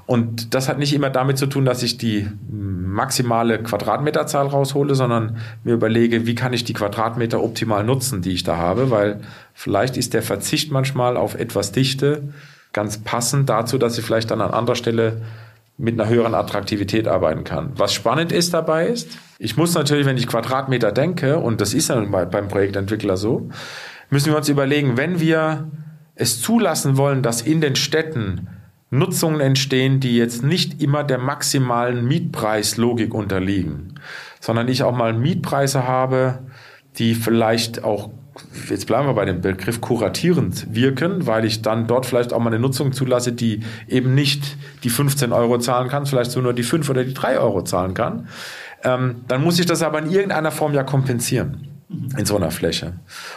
Und 0.05 0.53
das 0.53 0.69
hat 0.69 0.77
nicht 0.77 0.93
immer 0.93 1.09
damit 1.09 1.39
zu 1.39 1.47
tun, 1.47 1.65
dass 1.65 1.81
ich 1.81 1.97
die 1.97 2.27
maximale 2.51 3.57
Quadratmeterzahl 3.63 4.45
raushole, 4.45 4.93
sondern 4.93 5.37
mir 5.63 5.73
überlege, 5.73 6.27
wie 6.27 6.35
kann 6.35 6.53
ich 6.53 6.63
die 6.63 6.73
Quadratmeter 6.73 7.41
optimal 7.41 7.83
nutzen, 7.83 8.21
die 8.21 8.33
ich 8.33 8.43
da 8.43 8.57
habe, 8.57 8.91
weil 8.91 9.21
vielleicht 9.55 9.97
ist 9.97 10.13
der 10.13 10.21
Verzicht 10.21 10.71
manchmal 10.71 11.17
auf 11.17 11.33
etwas 11.33 11.71
Dichte 11.71 12.21
ganz 12.75 12.97
passend 12.97 13.49
dazu, 13.49 13.77
dass 13.77 13.97
ich 13.97 14.05
vielleicht 14.05 14.29
dann 14.31 14.41
an 14.41 14.51
anderer 14.51 14.75
Stelle 14.75 15.21
mit 15.77 15.99
einer 15.99 16.09
höheren 16.09 16.35
Attraktivität 16.35 17.07
arbeiten 17.07 17.45
kann. 17.45 17.71
Was 17.77 17.93
spannend 17.93 18.31
ist 18.31 18.53
dabei 18.53 18.87
ist, 18.87 19.17
ich 19.39 19.57
muss 19.57 19.73
natürlich, 19.73 20.05
wenn 20.05 20.17
ich 20.17 20.27
Quadratmeter 20.27 20.91
denke, 20.91 21.37
und 21.37 21.61
das 21.61 21.73
ist 21.73 21.89
ja 21.89 21.99
beim 22.01 22.47
Projektentwickler 22.49 23.17
so, 23.17 23.49
müssen 24.09 24.31
wir 24.31 24.37
uns 24.37 24.49
überlegen, 24.49 24.97
wenn 24.97 25.19
wir 25.19 25.71
es 26.15 26.41
zulassen 26.41 26.97
wollen, 26.97 27.23
dass 27.23 27.41
in 27.41 27.61
den 27.61 27.75
Städten 27.75 28.47
Nutzungen 28.89 29.39
entstehen, 29.39 29.99
die 29.99 30.17
jetzt 30.17 30.43
nicht 30.43 30.81
immer 30.81 31.03
der 31.03 31.17
maximalen 31.17 32.05
Mietpreislogik 32.05 33.13
unterliegen, 33.13 33.95
sondern 34.39 34.67
ich 34.67 34.83
auch 34.83 34.95
mal 34.95 35.13
Mietpreise 35.13 35.87
habe, 35.87 36.39
die 36.97 37.15
vielleicht 37.15 37.83
auch 37.83 38.09
jetzt 38.69 38.87
bleiben 38.87 39.07
wir 39.07 39.13
bei 39.13 39.25
dem 39.25 39.41
Begriff 39.41 39.81
kuratierend 39.81 40.73
wirken, 40.73 41.27
weil 41.27 41.45
ich 41.45 41.61
dann 41.61 41.87
dort 41.87 42.05
vielleicht 42.05 42.33
auch 42.33 42.39
mal 42.39 42.49
eine 42.49 42.59
Nutzung 42.59 42.91
zulasse, 42.91 43.33
die 43.33 43.61
eben 43.87 44.13
nicht 44.13 44.57
die 44.83 44.89
15 44.89 45.31
Euro 45.31 45.57
zahlen 45.59 45.87
kann, 45.87 46.05
vielleicht 46.05 46.31
so 46.31 46.41
nur 46.41 46.53
die 46.53 46.63
5 46.63 46.89
oder 46.89 47.03
die 47.03 47.13
3 47.13 47.39
Euro 47.39 47.63
zahlen 47.63 47.93
kann. 47.93 48.27
Ähm, 48.83 49.23
dann 49.27 49.43
muss 49.43 49.59
ich 49.59 49.65
das 49.65 49.81
aber 49.81 49.99
in 49.99 50.11
irgendeiner 50.11 50.51
Form 50.51 50.73
ja 50.73 50.83
kompensieren. 50.83 51.67
In 52.17 52.25
so 52.25 52.35
einer 52.35 52.49
Fläche 52.49 52.93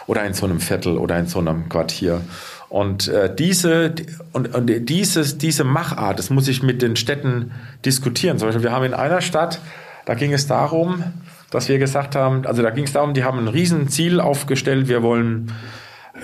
oder 0.07 0.25
in 0.25 0.33
so 0.33 0.45
einem 0.47 0.59
Viertel 0.59 0.97
oder 0.97 1.19
in 1.19 1.27
so 1.27 1.39
einem 1.39 1.69
Quartier. 1.69 2.21
Und 2.67 3.07
äh, 3.07 3.33
diese 3.33 3.93
und, 4.33 4.53
und 4.55 4.89
dieses, 4.89 5.37
diese 5.37 5.63
Machart, 5.63 6.17
das 6.17 6.31
muss 6.31 6.47
ich 6.47 6.63
mit 6.63 6.81
den 6.81 6.95
Städten 6.95 7.51
diskutieren. 7.85 8.39
Zum 8.39 8.47
Beispiel, 8.47 8.63
wir 8.63 8.71
haben 8.71 8.85
in 8.85 8.95
einer 8.95 9.21
Stadt, 9.21 9.59
da 10.05 10.15
ging 10.15 10.33
es 10.33 10.47
darum, 10.47 11.03
dass 11.51 11.69
wir 11.69 11.79
gesagt 11.79 12.15
haben, 12.15 12.45
also 12.45 12.61
da 12.61 12.69
ging 12.69 12.85
es 12.85 12.93
darum, 12.93 13.13
die 13.13 13.23
haben 13.23 13.39
ein 13.39 13.47
Riesenziel 13.47 14.19
aufgestellt, 14.19 14.87
wir 14.87 15.03
wollen 15.03 15.51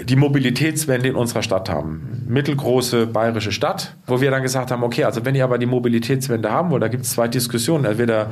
die 0.03 0.15
Mobilitätswende 0.15 1.09
in 1.09 1.15
unserer 1.15 1.41
Stadt 1.41 1.69
haben. 1.69 2.25
Mittelgroße 2.27 3.07
bayerische 3.07 3.51
Stadt, 3.51 3.95
wo 4.07 4.19
wir 4.19 4.31
dann 4.31 4.43
gesagt 4.43 4.71
haben, 4.71 4.83
okay, 4.83 5.03
also 5.05 5.25
wenn 5.25 5.35
ihr 5.35 5.43
aber 5.43 5.57
die 5.57 5.65
Mobilitätswende 5.65 6.51
haben 6.51 6.69
wollt, 6.69 6.83
da 6.83 6.87
gibt 6.87 7.05
es 7.05 7.11
zwei 7.11 7.27
Diskussionen. 7.27 7.85
Entweder 7.85 8.29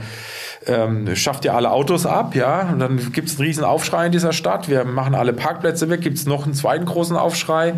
ähm, 0.66 1.16
schafft 1.16 1.45
ihr 1.45 1.53
alle 1.53 1.72
Autos 1.72 2.05
ab, 2.05 2.36
ja, 2.36 2.70
und 2.72 2.80
dann 2.80 3.11
gibt 3.11 3.30
es 3.30 3.38
einen 3.38 3.47
riesen 3.47 3.64
Aufschrei 3.64 4.05
in 4.05 4.11
dieser 4.11 4.34
Stadt, 4.34 4.70
wir 4.70 4.86
machen 4.86 5.16
alle 5.16 5.34
Parkplätze 5.34 5.89
weg, 5.89 6.01
gibt 6.01 6.18
es 6.18 6.26
noch 6.26 6.45
einen 6.45 6.53
zweiten 6.53 6.86
großen 6.86 7.16
Aufschrei? 7.16 7.74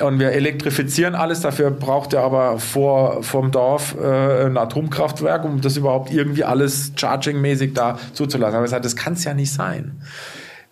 Und 0.00 0.18
wir 0.18 0.30
elektrifizieren 0.30 1.14
alles, 1.14 1.40
dafür 1.40 1.70
braucht 1.70 2.14
ihr 2.14 2.20
aber 2.20 2.58
vor 2.58 3.22
vom 3.22 3.50
Dorf 3.50 3.94
äh, 4.02 4.46
ein 4.46 4.56
Atomkraftwerk, 4.56 5.44
um 5.44 5.60
das 5.60 5.76
überhaupt 5.76 6.10
irgendwie 6.10 6.44
alles 6.44 6.92
chargingmäßig 6.96 7.74
da 7.74 7.98
zuzulassen. 8.14 8.54
Aber 8.54 8.64
ich 8.64 8.70
gesagt, 8.70 8.86
das 8.86 8.96
kann 8.96 9.12
es 9.12 9.24
ja 9.24 9.34
nicht 9.34 9.52
sein 9.52 10.00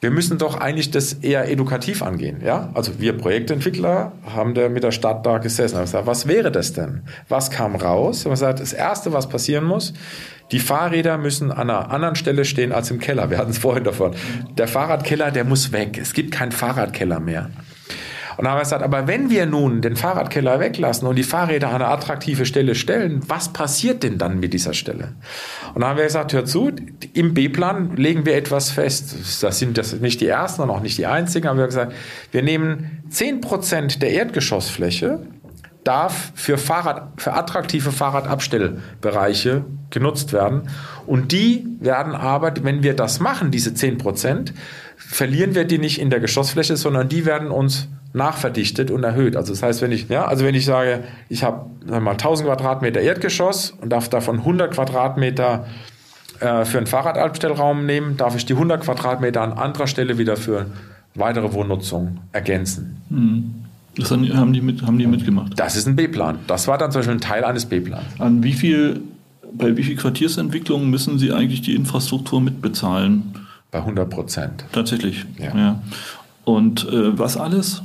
wir 0.01 0.11
müssen 0.11 0.39
doch 0.39 0.59
eigentlich 0.59 0.91
das 0.91 1.13
eher 1.13 1.51
edukativ 1.51 2.03
angehen. 2.03 2.41
Ja? 2.43 2.71
Also 2.73 3.01
wir 3.01 3.17
Projektentwickler 3.17 4.13
haben 4.25 4.55
da 4.55 4.69
mit 4.71 4.83
der 4.83 4.93
Stadt 4.93 5.27
da 5.27 5.39
gesessen 5.39 5.77
und 5.77 5.83
gesagt, 5.83 6.07
was 6.07 6.27
wäre 6.27 6.51
das 6.51 6.73
denn? 6.73 7.03
Was 7.29 7.51
kam 7.51 7.77
raus? 7.77 8.25
Und 8.25 8.33
gesagt, 8.33 8.61
das 8.61 8.73
Erste, 8.73 9.13
was 9.13 9.29
passieren 9.29 9.65
muss, 9.65 9.93
die 10.53 10.59
Fahrräder 10.59 11.19
müssen 11.19 11.53
an 11.53 11.71
einer 11.71 11.91
anderen 11.91 12.17
Stelle 12.17 12.45
stehen 12.45 12.73
als 12.73 12.91
im 12.91 12.99
Keller. 12.99 13.31
Wir 13.31 13.39
hatten 13.39 13.51
es 13.51 13.59
vorhin 13.59 13.85
davon. 13.85 14.15
Der 14.57 14.69
Fahrradkeller, 14.69 15.31
der 15.31 15.45
muss 15.45 15.71
weg. 15.71 15.99
Es 16.01 16.15
gibt 16.15 16.33
keinen 16.33 16.53
Fahrradkeller 16.53 17.21
mehr. 17.21 17.51
Und 18.41 18.45
dann 18.45 18.53
haben 18.53 18.61
wir 18.61 18.63
gesagt, 18.63 18.83
aber 18.83 19.07
wenn 19.07 19.29
wir 19.29 19.45
nun 19.45 19.83
den 19.83 19.97
Fahrradkeller 19.97 20.61
weglassen 20.61 21.07
und 21.07 21.17
die 21.17 21.25
Fahrräder 21.25 21.69
an 21.69 21.75
eine 21.75 21.89
attraktive 21.89 22.47
Stelle 22.47 22.75
stellen, 22.75 23.21
was 23.27 23.53
passiert 23.53 24.03
denn 24.03 24.17
dann 24.17 24.41
mit 24.41 24.55
dieser 24.55 24.73
Stelle? 24.73 25.13
Und 25.75 25.83
dann 25.83 25.91
haben 25.91 25.99
wir 25.99 26.05
gesagt, 26.05 26.33
hör 26.33 26.47
zu, 26.47 26.73
im 27.13 27.35
B-Plan 27.35 27.97
legen 27.97 28.25
wir 28.25 28.35
etwas 28.35 28.71
fest. 28.71 29.43
Das 29.43 29.59
sind 29.59 29.77
das 29.77 29.93
nicht 30.01 30.23
die 30.23 30.27
ersten 30.29 30.63
und 30.63 30.71
auch 30.71 30.81
nicht 30.81 30.97
die 30.97 31.05
einzigen, 31.05 31.49
aber 31.49 31.59
wir 31.59 31.63
haben 31.65 31.69
gesagt, 31.69 31.93
wir 32.33 32.43
nehmen 32.43 33.03
zehn 33.11 33.43
Prozent 33.43 34.01
der 34.01 34.13
Erdgeschossfläche 34.13 35.21
darf 35.85 36.33
für 36.35 36.57
Fahrrad, 36.57 37.21
für 37.21 37.35
attraktive 37.35 37.93
Fahrradabstellbereiche 37.93 39.67
genutzt 39.91 40.33
werden. 40.33 40.71
Und 41.07 41.33
die 41.33 41.67
werden 41.79 42.15
aber, 42.15 42.55
wenn 42.63 42.83
wir 42.83 42.97
das 42.97 43.21
machen, 43.21 43.51
diese 43.51 43.75
zehn 43.75 43.99
Prozent, 43.99 44.55
verlieren 44.97 45.55
wir 45.55 45.65
die 45.65 45.79
nicht 45.79 46.01
in 46.01 46.09
der 46.09 46.21
Geschossfläche, 46.21 46.79
sondern 46.79 47.11
die 47.11 47.27
werden 47.27 47.51
uns 47.51 47.89
nachverdichtet 48.13 48.91
und 48.91 49.05
erhöht. 49.05 49.37
Also 49.37 49.53
das 49.53 49.63
heißt, 49.63 49.83
wenn 49.83 49.93
ich, 49.93 50.09
ja, 50.09 50.27
also 50.27 50.45
wenn 50.45 50.55
ich 50.55 50.65
sage, 50.65 51.05
ich 51.29 51.45
habe 51.45 51.67
mal 51.87 52.13
1000 52.13 52.49
Quadratmeter 52.49 53.01
Erdgeschoss 53.01 53.71
und 53.81 53.91
darf 53.91 54.09
davon 54.09 54.39
100 54.39 54.73
Quadratmeter 54.73 55.67
äh, 56.41 56.65
für 56.65 56.79
einen 56.79 56.87
Fahrradabstellraum 56.87 57.87
nehmen, 57.87 58.17
darf 58.17 58.35
ich 58.35 58.47
die 58.47 58.55
100 58.55 58.83
Quadratmeter 58.83 59.43
an 59.43 59.53
anderer 59.53 59.87
Stelle 59.87 60.19
wieder 60.19 60.37
für 60.37 60.67
weitere 61.15 61.53
Wohnnutzung 61.53 62.19
ergänzen. 62.33 63.03
Mhm. 63.11 63.55
Das 63.97 64.11
haben 64.11 64.53
die, 64.53 64.61
mit, 64.61 64.83
haben 64.83 64.99
die 64.99 65.07
mitgemacht. 65.07 65.59
Das 65.59 65.77
ist 65.77 65.87
ein 65.87 65.97
B-Plan. 65.97 66.39
Das 66.47 66.69
war 66.69 66.79
dann 66.79 66.93
zum 66.93 67.01
Beispiel 67.01 67.17
ein 67.17 67.21
Teil 67.21 67.45
eines 67.45 67.67
B-Plans. 67.67 68.05
An 68.19 68.43
wie 68.43 68.53
viel, 68.53 69.03
bei 69.53 69.77
wie 69.77 69.83
viel 69.83 69.97
Quartiersentwicklungen 69.97 70.89
müssen 70.89 71.19
Sie 71.19 71.33
eigentlich 71.33 71.61
die 71.63 71.75
Infrastruktur 71.75 72.41
mitbezahlen? 72.41 73.35
Bei 73.71 73.81
100 73.81 74.09
Prozent. 74.09 74.65
Tatsächlich. 74.73 75.27
Ja. 75.39 75.57
ja. 75.57 75.83
Und 76.45 76.89
äh, 76.89 77.19
was 77.19 77.37
alles? 77.37 77.83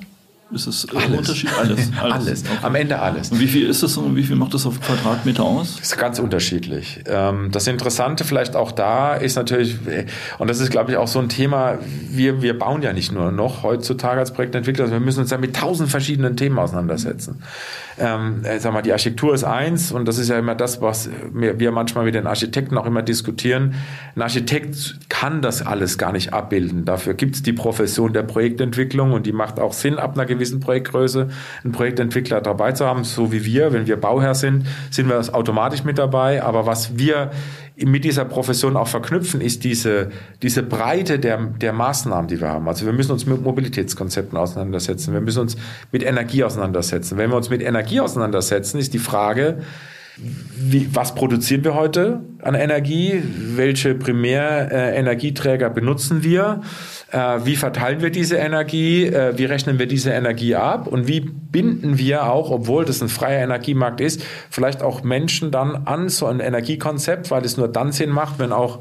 Ist 0.52 0.68
es 0.68 0.86
äh, 0.86 0.96
alles. 0.96 1.18
Unterschied? 1.18 1.50
Alles. 1.58 1.92
Alles. 2.02 2.14
alles. 2.14 2.44
Okay. 2.44 2.58
Am 2.62 2.76
Ende 2.76 3.00
alles. 3.00 3.32
Und 3.32 3.40
wie 3.40 3.48
viel 3.48 3.68
ist 3.68 3.82
das 3.82 3.98
und 3.98 4.16
wie 4.16 4.24
viel 4.24 4.36
macht 4.36 4.54
das 4.54 4.66
auf 4.66 4.80
Quadratmeter 4.80 5.44
aus? 5.44 5.78
Das 5.78 5.88
ist 5.88 5.98
ganz 5.98 6.20
unterschiedlich. 6.20 7.04
Ähm, 7.08 7.50
das 7.52 7.66
Interessante 7.68 8.24
vielleicht 8.26 8.56
auch 8.56 8.72
da 8.72 9.16
ist 9.16 9.36
natürlich, 9.36 9.78
und 10.38 10.50
das 10.50 10.60
ist 10.60 10.70
glaube 10.70 10.92
ich 10.92 10.98
auch 10.98 11.08
so 11.08 11.20
ein 11.20 11.30
Thema, 11.30 11.80
wir, 12.10 12.44
wir 12.44 12.58
bauen 12.58 12.84
ja 12.84 12.94
nicht 12.94 13.12
nur 13.12 13.32
noch 13.32 13.64
heutzutage 13.64 14.20
als 14.20 14.34
Projektentwickler, 14.34 14.92
wir 14.92 15.00
müssen 15.00 15.22
uns 15.22 15.32
ja 15.32 15.38
mit 15.38 15.56
tausend 15.56 15.90
verschiedenen 15.90 16.38
Themen 16.38 16.60
auseinandersetzen. 16.60 17.42
Ähm, 17.98 18.44
sag 18.60 18.74
mal, 18.74 18.82
die 18.82 18.92
Architektur 18.92 19.34
ist 19.34 19.46
eins 19.46 19.92
und 19.92 20.06
das 20.06 20.18
ist 20.18 20.30
ja 20.30 20.38
immer 20.38 20.54
das, 20.54 20.82
was 20.82 21.10
wir 21.34 21.72
manchmal 21.72 22.06
mit 22.06 22.14
den 22.14 22.28
Architekten 22.28 22.78
auch 22.78 22.86
immer 22.86 23.02
diskutieren. 23.02 23.76
Ein 24.16 24.22
Architekt 24.22 25.00
kann 25.10 25.42
das 25.42 25.66
alles 25.66 25.98
gar 25.98 26.12
nicht 26.12 26.34
abbilden. 26.34 26.84
Dafür 26.84 27.14
gibt 27.14 27.36
es 27.36 27.44
die 27.44 27.54
Profession 27.54 28.12
der 28.12 28.24
Projektentwicklung 28.24 29.14
und 29.14 29.26
die 29.26 29.32
macht 29.32 29.60
auch 29.60 29.74
Sinn 29.74 29.98
ab 29.98 30.14
einer 30.14 30.26
gewissen 30.36 30.60
Projektgröße, 30.60 31.30
einen 31.64 31.74
Projektentwickler 31.74 32.42
dabei 32.42 32.72
zu 32.72 32.86
haben, 32.86 33.04
so 33.04 33.32
wie 33.32 33.46
wir. 33.46 33.74
Wenn 33.74 33.88
wir 33.88 33.98
Bauherr 33.98 34.36
sind, 34.36 34.68
sind 34.92 35.10
wir 35.10 35.22
automatisch 35.34 35.84
mit 35.84 35.98
dabei. 35.98 36.44
Aber 36.44 36.66
was 36.66 36.98
wir 36.98 37.32
mit 37.78 38.06
dieser 38.06 38.24
Profession 38.26 38.78
auch 38.78 38.88
verknüpfen, 38.88 39.42
ist 39.42 39.64
diese, 39.64 40.10
diese 40.42 40.64
Breite 40.64 41.20
der, 41.20 41.38
der 41.38 41.74
Maßnahmen, 41.74 42.28
die 42.28 42.40
wir 42.40 42.48
haben. 42.48 42.68
Also 42.68 42.86
wir 42.86 42.94
müssen 42.94 43.12
uns 43.12 43.26
mit 43.26 43.42
Mobilitätskonzepten 43.42 44.38
auseinandersetzen. 44.38 45.14
Wir 45.14 45.22
müssen 45.22 45.42
uns 45.42 45.58
mit 45.92 46.04
Energie 46.04 46.44
auseinandersetzen. 46.44 47.18
Wenn 47.18 47.30
wir 47.32 47.38
uns 47.38 47.50
mit 47.50 47.62
Energie 47.62 48.00
auseinandersetzen, 48.00 48.80
ist 48.80 48.94
die 48.94 49.00
Frage, 49.00 49.58
wie, 50.18 50.88
was 50.94 51.14
produzieren 51.14 51.66
wir 51.66 51.76
heute 51.76 52.22
an 52.42 52.56
Energie? 52.56 53.22
Welche 53.56 53.96
Primärenergieträger 53.96 55.68
äh, 55.68 55.74
benutzen 55.74 56.24
wir? 56.24 56.62
Äh, 57.12 57.46
wie 57.46 57.56
verteilen 57.56 58.02
wir 58.02 58.10
diese 58.10 58.38
Energie? 58.38 59.06
Äh, 59.06 59.38
wie 59.38 59.46
rechnen 59.46 59.80
wir 59.80 59.88
diese 59.88 60.12
Energie 60.12 60.56
ab? 60.56 60.88
Und 60.88 61.08
wie 61.08 61.20
binden 61.22 61.98
wir 61.98 62.26
auch, 62.26 62.50
obwohl 62.50 62.86
das 62.86 63.02
ein 63.02 63.10
freier 63.10 63.44
Energiemarkt 63.44 64.02
ist, 64.02 64.24
vielleicht 64.50 64.82
auch 64.82 65.04
Menschen 65.04 65.52
dann 65.52 65.86
an 65.86 66.10
so 66.10 66.26
ein 66.26 66.40
Energiekonzept, 66.40 67.32
weil 67.32 67.46
es 67.46 67.58
nur 67.58 67.68
dann 67.68 67.92
Sinn 67.92 68.10
macht, 68.10 68.40
wenn 68.40 68.52
auch 68.52 68.80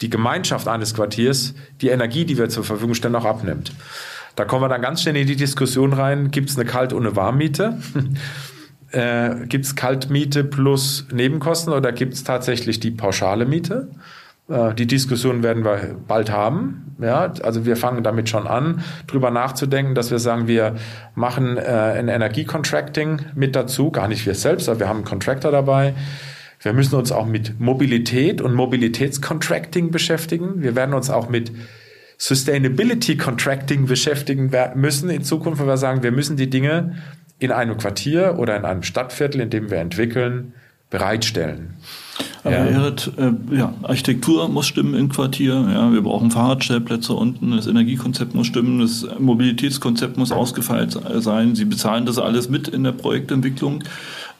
die 0.00 0.10
Gemeinschaft 0.10 0.68
eines 0.68 0.94
Quartiers 0.94 1.54
die 1.80 1.88
Energie, 1.88 2.24
die 2.24 2.36
wir 2.36 2.48
zur 2.48 2.64
Verfügung 2.64 2.94
stellen, 2.94 3.14
auch 3.14 3.24
abnimmt. 3.24 3.72
Da 4.36 4.44
kommen 4.44 4.62
wir 4.62 4.68
dann 4.68 4.82
ganz 4.82 5.02
schnell 5.02 5.16
in 5.16 5.26
die 5.26 5.36
Diskussion 5.36 5.92
rein, 5.92 6.30
gibt 6.30 6.50
es 6.50 6.56
eine 6.56 6.64
Kalt- 6.64 6.92
und 6.92 7.06
eine 7.06 7.16
Warmmiete? 7.16 7.78
äh, 8.90 9.46
gibt 9.46 9.64
es 9.64 9.76
Kaltmiete 9.76 10.44
plus 10.44 11.06
Nebenkosten 11.12 11.72
oder 11.72 11.92
gibt 11.92 12.14
es 12.14 12.24
tatsächlich 12.24 12.80
die 12.80 12.90
pauschale 12.90 13.46
Miete? 13.46 13.88
Äh, 14.52 14.74
die 14.74 14.86
Diskussion 14.86 15.42
werden 15.42 15.64
wir 15.64 15.96
bald 16.06 16.30
haben. 16.30 16.94
Ja, 17.00 17.32
also 17.42 17.66
wir 17.66 17.76
fangen 17.76 18.04
damit 18.04 18.28
schon 18.28 18.46
an, 18.46 18.84
drüber 19.08 19.30
nachzudenken, 19.30 19.94
dass 19.94 20.10
wir 20.10 20.20
sagen, 20.20 20.46
wir 20.46 20.76
machen 21.14 21.56
äh, 21.56 21.62
ein 21.62 22.08
Energiecontracting 22.08 23.22
mit 23.34 23.56
dazu, 23.56 23.90
gar 23.90 24.06
nicht 24.06 24.24
wir 24.26 24.34
selbst, 24.34 24.68
aber 24.68 24.80
wir 24.80 24.88
haben 24.88 24.98
einen 24.98 25.04
Contractor 25.04 25.50
dabei. 25.50 25.94
Wir 26.60 26.74
müssen 26.74 26.94
uns 26.94 27.10
auch 27.10 27.26
mit 27.26 27.58
Mobilität 27.58 28.40
und 28.40 28.54
Mobilitätscontracting 28.54 29.90
beschäftigen. 29.90 30.62
Wir 30.62 30.76
werden 30.76 30.94
uns 30.94 31.10
auch 31.10 31.28
mit 31.28 31.50
Sustainability 32.18 33.16
Contracting 33.16 33.86
beschäftigen 33.86 34.52
müssen 34.76 35.10
in 35.10 35.24
Zukunft, 35.24 35.60
weil 35.60 35.66
wir 35.66 35.76
sagen, 35.76 36.04
wir 36.04 36.12
müssen 36.12 36.36
die 36.36 36.48
Dinge 36.48 36.94
in 37.40 37.50
einem 37.50 37.78
Quartier 37.78 38.36
oder 38.38 38.56
in 38.56 38.64
einem 38.64 38.84
Stadtviertel, 38.84 39.40
in 39.40 39.50
dem 39.50 39.72
wir 39.72 39.78
entwickeln, 39.78 40.54
bereitstellen. 40.88 41.74
Aber 42.44 42.56
ja. 42.56 42.64
Erit, 42.64 43.12
äh, 43.16 43.56
ja, 43.56 43.72
Architektur 43.82 44.48
muss 44.48 44.66
stimmen 44.66 44.94
im 44.94 45.08
Quartier. 45.08 45.54
Ja, 45.72 45.92
wir 45.92 46.02
brauchen 46.02 46.30
Fahrradstellplätze 46.30 47.12
unten. 47.12 47.52
Das 47.52 47.66
Energiekonzept 47.66 48.34
muss 48.34 48.48
stimmen. 48.48 48.80
Das 48.80 49.06
Mobilitätskonzept 49.18 50.16
muss 50.16 50.32
ausgefeilt 50.32 50.98
sein. 51.18 51.54
Sie 51.54 51.64
bezahlen 51.64 52.04
das 52.04 52.18
alles 52.18 52.48
mit 52.48 52.66
in 52.68 52.82
der 52.82 52.92
Projektentwicklung. 52.92 53.84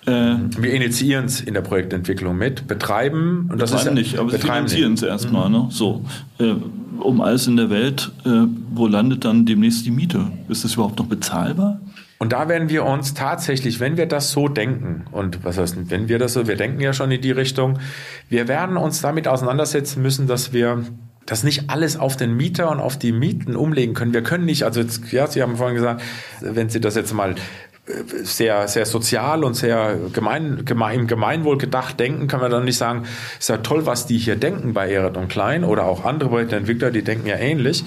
Äh, 0.05 0.35
wir 0.59 0.73
initiieren 0.73 1.27
es 1.27 1.41
in 1.41 1.55
der 1.55 1.61
Projektentwicklung 1.61 2.37
mit, 2.37 2.67
betreiben 2.67 3.49
und 3.53 3.63
das 3.63 3.73
ist 3.73 3.93
nicht, 3.93 4.19
aber 4.19 4.31
sie 4.31 4.39
finanzieren 4.39 4.95
es 4.95 5.03
erstmal. 5.03 5.49
Mhm. 5.49 5.55
Ne? 5.55 5.67
So, 5.71 6.05
äh, 6.39 6.55
um 6.99 7.21
alles 7.21 7.47
in 7.47 7.57
der 7.57 7.71
Welt, 7.71 8.11
äh, 8.25 8.47
wo 8.75 8.89
landet 8.89 9.25
dann 9.25 9.47
demnächst 9.47 9.87
die 9.87 9.93
Miete? 9.93 10.27
Ist 10.49 10.65
das 10.65 10.75
überhaupt 10.75 10.99
noch 10.99 11.07
bezahlbar? 11.07 11.81
Und 12.23 12.33
da 12.33 12.49
werden 12.49 12.68
wir 12.68 12.85
uns 12.85 13.14
tatsächlich, 13.14 13.81
wenn 13.81 13.97
wir 13.97 14.07
das 14.07 14.31
so 14.31 14.47
denken, 14.47 15.07
und 15.11 15.45
was 15.45 15.59
heißt, 15.59 15.91
wenn 15.91 16.09
wir 16.09 16.20
das 16.20 16.35
so, 16.35 16.47
wir 16.47 16.55
denken 16.55 16.79
ja 16.79 16.93
schon 16.93 17.11
in 17.11 17.20
die 17.20 17.33
Richtung, 17.33 17.81
wir 18.29 18.47
werden 18.47 18.77
uns 18.77 19.01
damit 19.01 19.27
auseinandersetzen 19.27 20.01
müssen, 20.03 20.29
dass 20.29 20.53
wir 20.53 20.85
das 21.27 21.43
nicht 21.43 21.68
alles 21.68 21.97
auf 21.99 22.16
den 22.16 22.37
Mieter 22.37 22.70
und 22.70 22.79
auf 22.79 22.97
die 22.97 23.11
Mieten 23.11 23.57
umlegen 23.57 23.93
können. 23.93 24.14
Wir 24.14 24.23
können 24.23 24.45
nicht, 24.45 24.62
also 24.62 24.83
jetzt, 24.83 25.11
ja, 25.11 25.27
Sie 25.27 25.43
haben 25.43 25.57
vorhin 25.57 25.75
gesagt, 25.75 26.01
wenn 26.41 26.68
Sie 26.68 26.81
das 26.81 26.95
jetzt 26.95 27.12
mal 27.12 27.33
äh, 27.33 27.93
sehr, 28.23 28.68
sehr 28.68 28.87
sozial 28.87 29.43
und 29.43 29.55
sehr 29.55 29.97
gemein, 30.12 30.64
gemein, 30.64 31.01
im 31.01 31.07
Gemeinwohl 31.09 31.59
gedacht 31.59 31.99
denken, 31.99 32.29
kann 32.29 32.39
man 32.39 32.53
dann 32.53 32.64
nicht 32.64 32.79
sagen, 32.79 33.03
ist 33.41 33.49
ja 33.49 33.57
toll, 33.57 33.85
was 33.85 34.07
die 34.07 34.18
hier 34.18 34.37
denken 34.37 34.75
bei 34.75 34.89
Ehret 34.89 35.16
und 35.16 35.27
Klein 35.27 35.64
oder 35.64 35.87
auch 35.87 36.05
andere 36.05 36.29
Projektentwickler, 36.29 36.93
die 36.93 37.03
denken 37.03 37.27
ja 37.27 37.37
ähnlich 37.37 37.83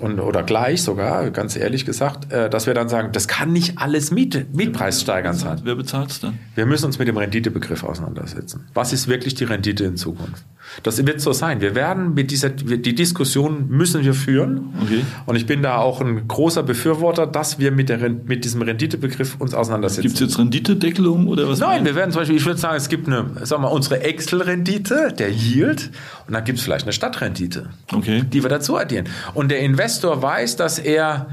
und, 0.00 0.20
oder 0.20 0.42
gleich 0.42 0.82
sogar, 0.82 1.30
ganz 1.30 1.56
ehrlich 1.56 1.84
gesagt, 1.84 2.32
äh, 2.32 2.48
dass 2.50 2.66
wir 2.66 2.74
dann 2.74 2.88
sagen, 2.88 3.12
das 3.12 3.28
kann 3.28 3.52
nicht 3.52 3.78
alles 3.78 4.10
Miet, 4.10 4.54
Mietpreissteigern 4.54 5.34
sein. 5.34 5.60
Wer 5.64 5.74
bezahlt 5.74 6.10
es 6.10 6.20
dann? 6.20 6.38
Wir 6.54 6.66
müssen 6.66 6.86
uns 6.86 6.98
mit 6.98 7.08
dem 7.08 7.16
Renditebegriff 7.16 7.84
auseinandersetzen. 7.84 8.66
Was 8.74 8.92
ist 8.92 9.08
wirklich 9.08 9.34
die 9.34 9.44
Rendite 9.44 9.84
in 9.84 9.96
Zukunft? 9.96 10.44
Das 10.82 11.04
wird 11.04 11.20
so 11.20 11.32
sein. 11.32 11.60
Wir 11.60 11.74
werden 11.74 12.14
mit 12.14 12.30
dieser, 12.30 12.50
die 12.50 12.94
Diskussion 12.94 13.68
müssen 13.68 14.04
wir 14.04 14.14
führen. 14.14 14.74
Okay. 14.82 15.04
Und 15.26 15.36
ich 15.36 15.46
bin 15.46 15.62
da 15.62 15.76
auch 15.76 16.00
ein 16.00 16.28
großer 16.28 16.62
Befürworter, 16.62 17.26
dass 17.26 17.58
wir 17.58 17.70
mit, 17.70 17.88
der, 17.88 17.98
mit 17.98 18.44
diesem 18.44 18.62
Renditebegriff 18.62 19.36
uns 19.38 19.54
auseinandersetzen. 19.54 20.02
Gibt 20.02 20.14
es 20.14 20.20
jetzt 20.20 20.38
Renditedeckelung 20.38 21.26
oder 21.26 21.48
was? 21.48 21.58
Nein, 21.58 21.84
wir 21.84 21.94
werden 21.94 22.12
zum 22.12 22.20
Beispiel, 22.20 22.36
ich 22.36 22.46
würde 22.46 22.60
sagen, 22.60 22.76
es 22.76 22.88
gibt 22.88 23.06
eine, 23.08 23.46
sagen 23.46 23.62
wir, 23.62 23.70
unsere 23.70 24.00
Excel-Rendite, 24.00 25.14
der 25.18 25.30
Yield, 25.30 25.90
und 26.26 26.34
dann 26.34 26.44
gibt 26.44 26.58
es 26.58 26.64
vielleicht 26.64 26.84
eine 26.84 26.92
Stadtrendite, 26.92 27.70
okay. 27.92 28.22
die 28.22 28.42
wir 28.42 28.50
dazu 28.50 28.76
addieren. 28.76 29.08
Und 29.34 29.50
der 29.50 29.60
Investor 29.60 30.22
weiß, 30.22 30.56
dass 30.56 30.78
er 30.78 31.28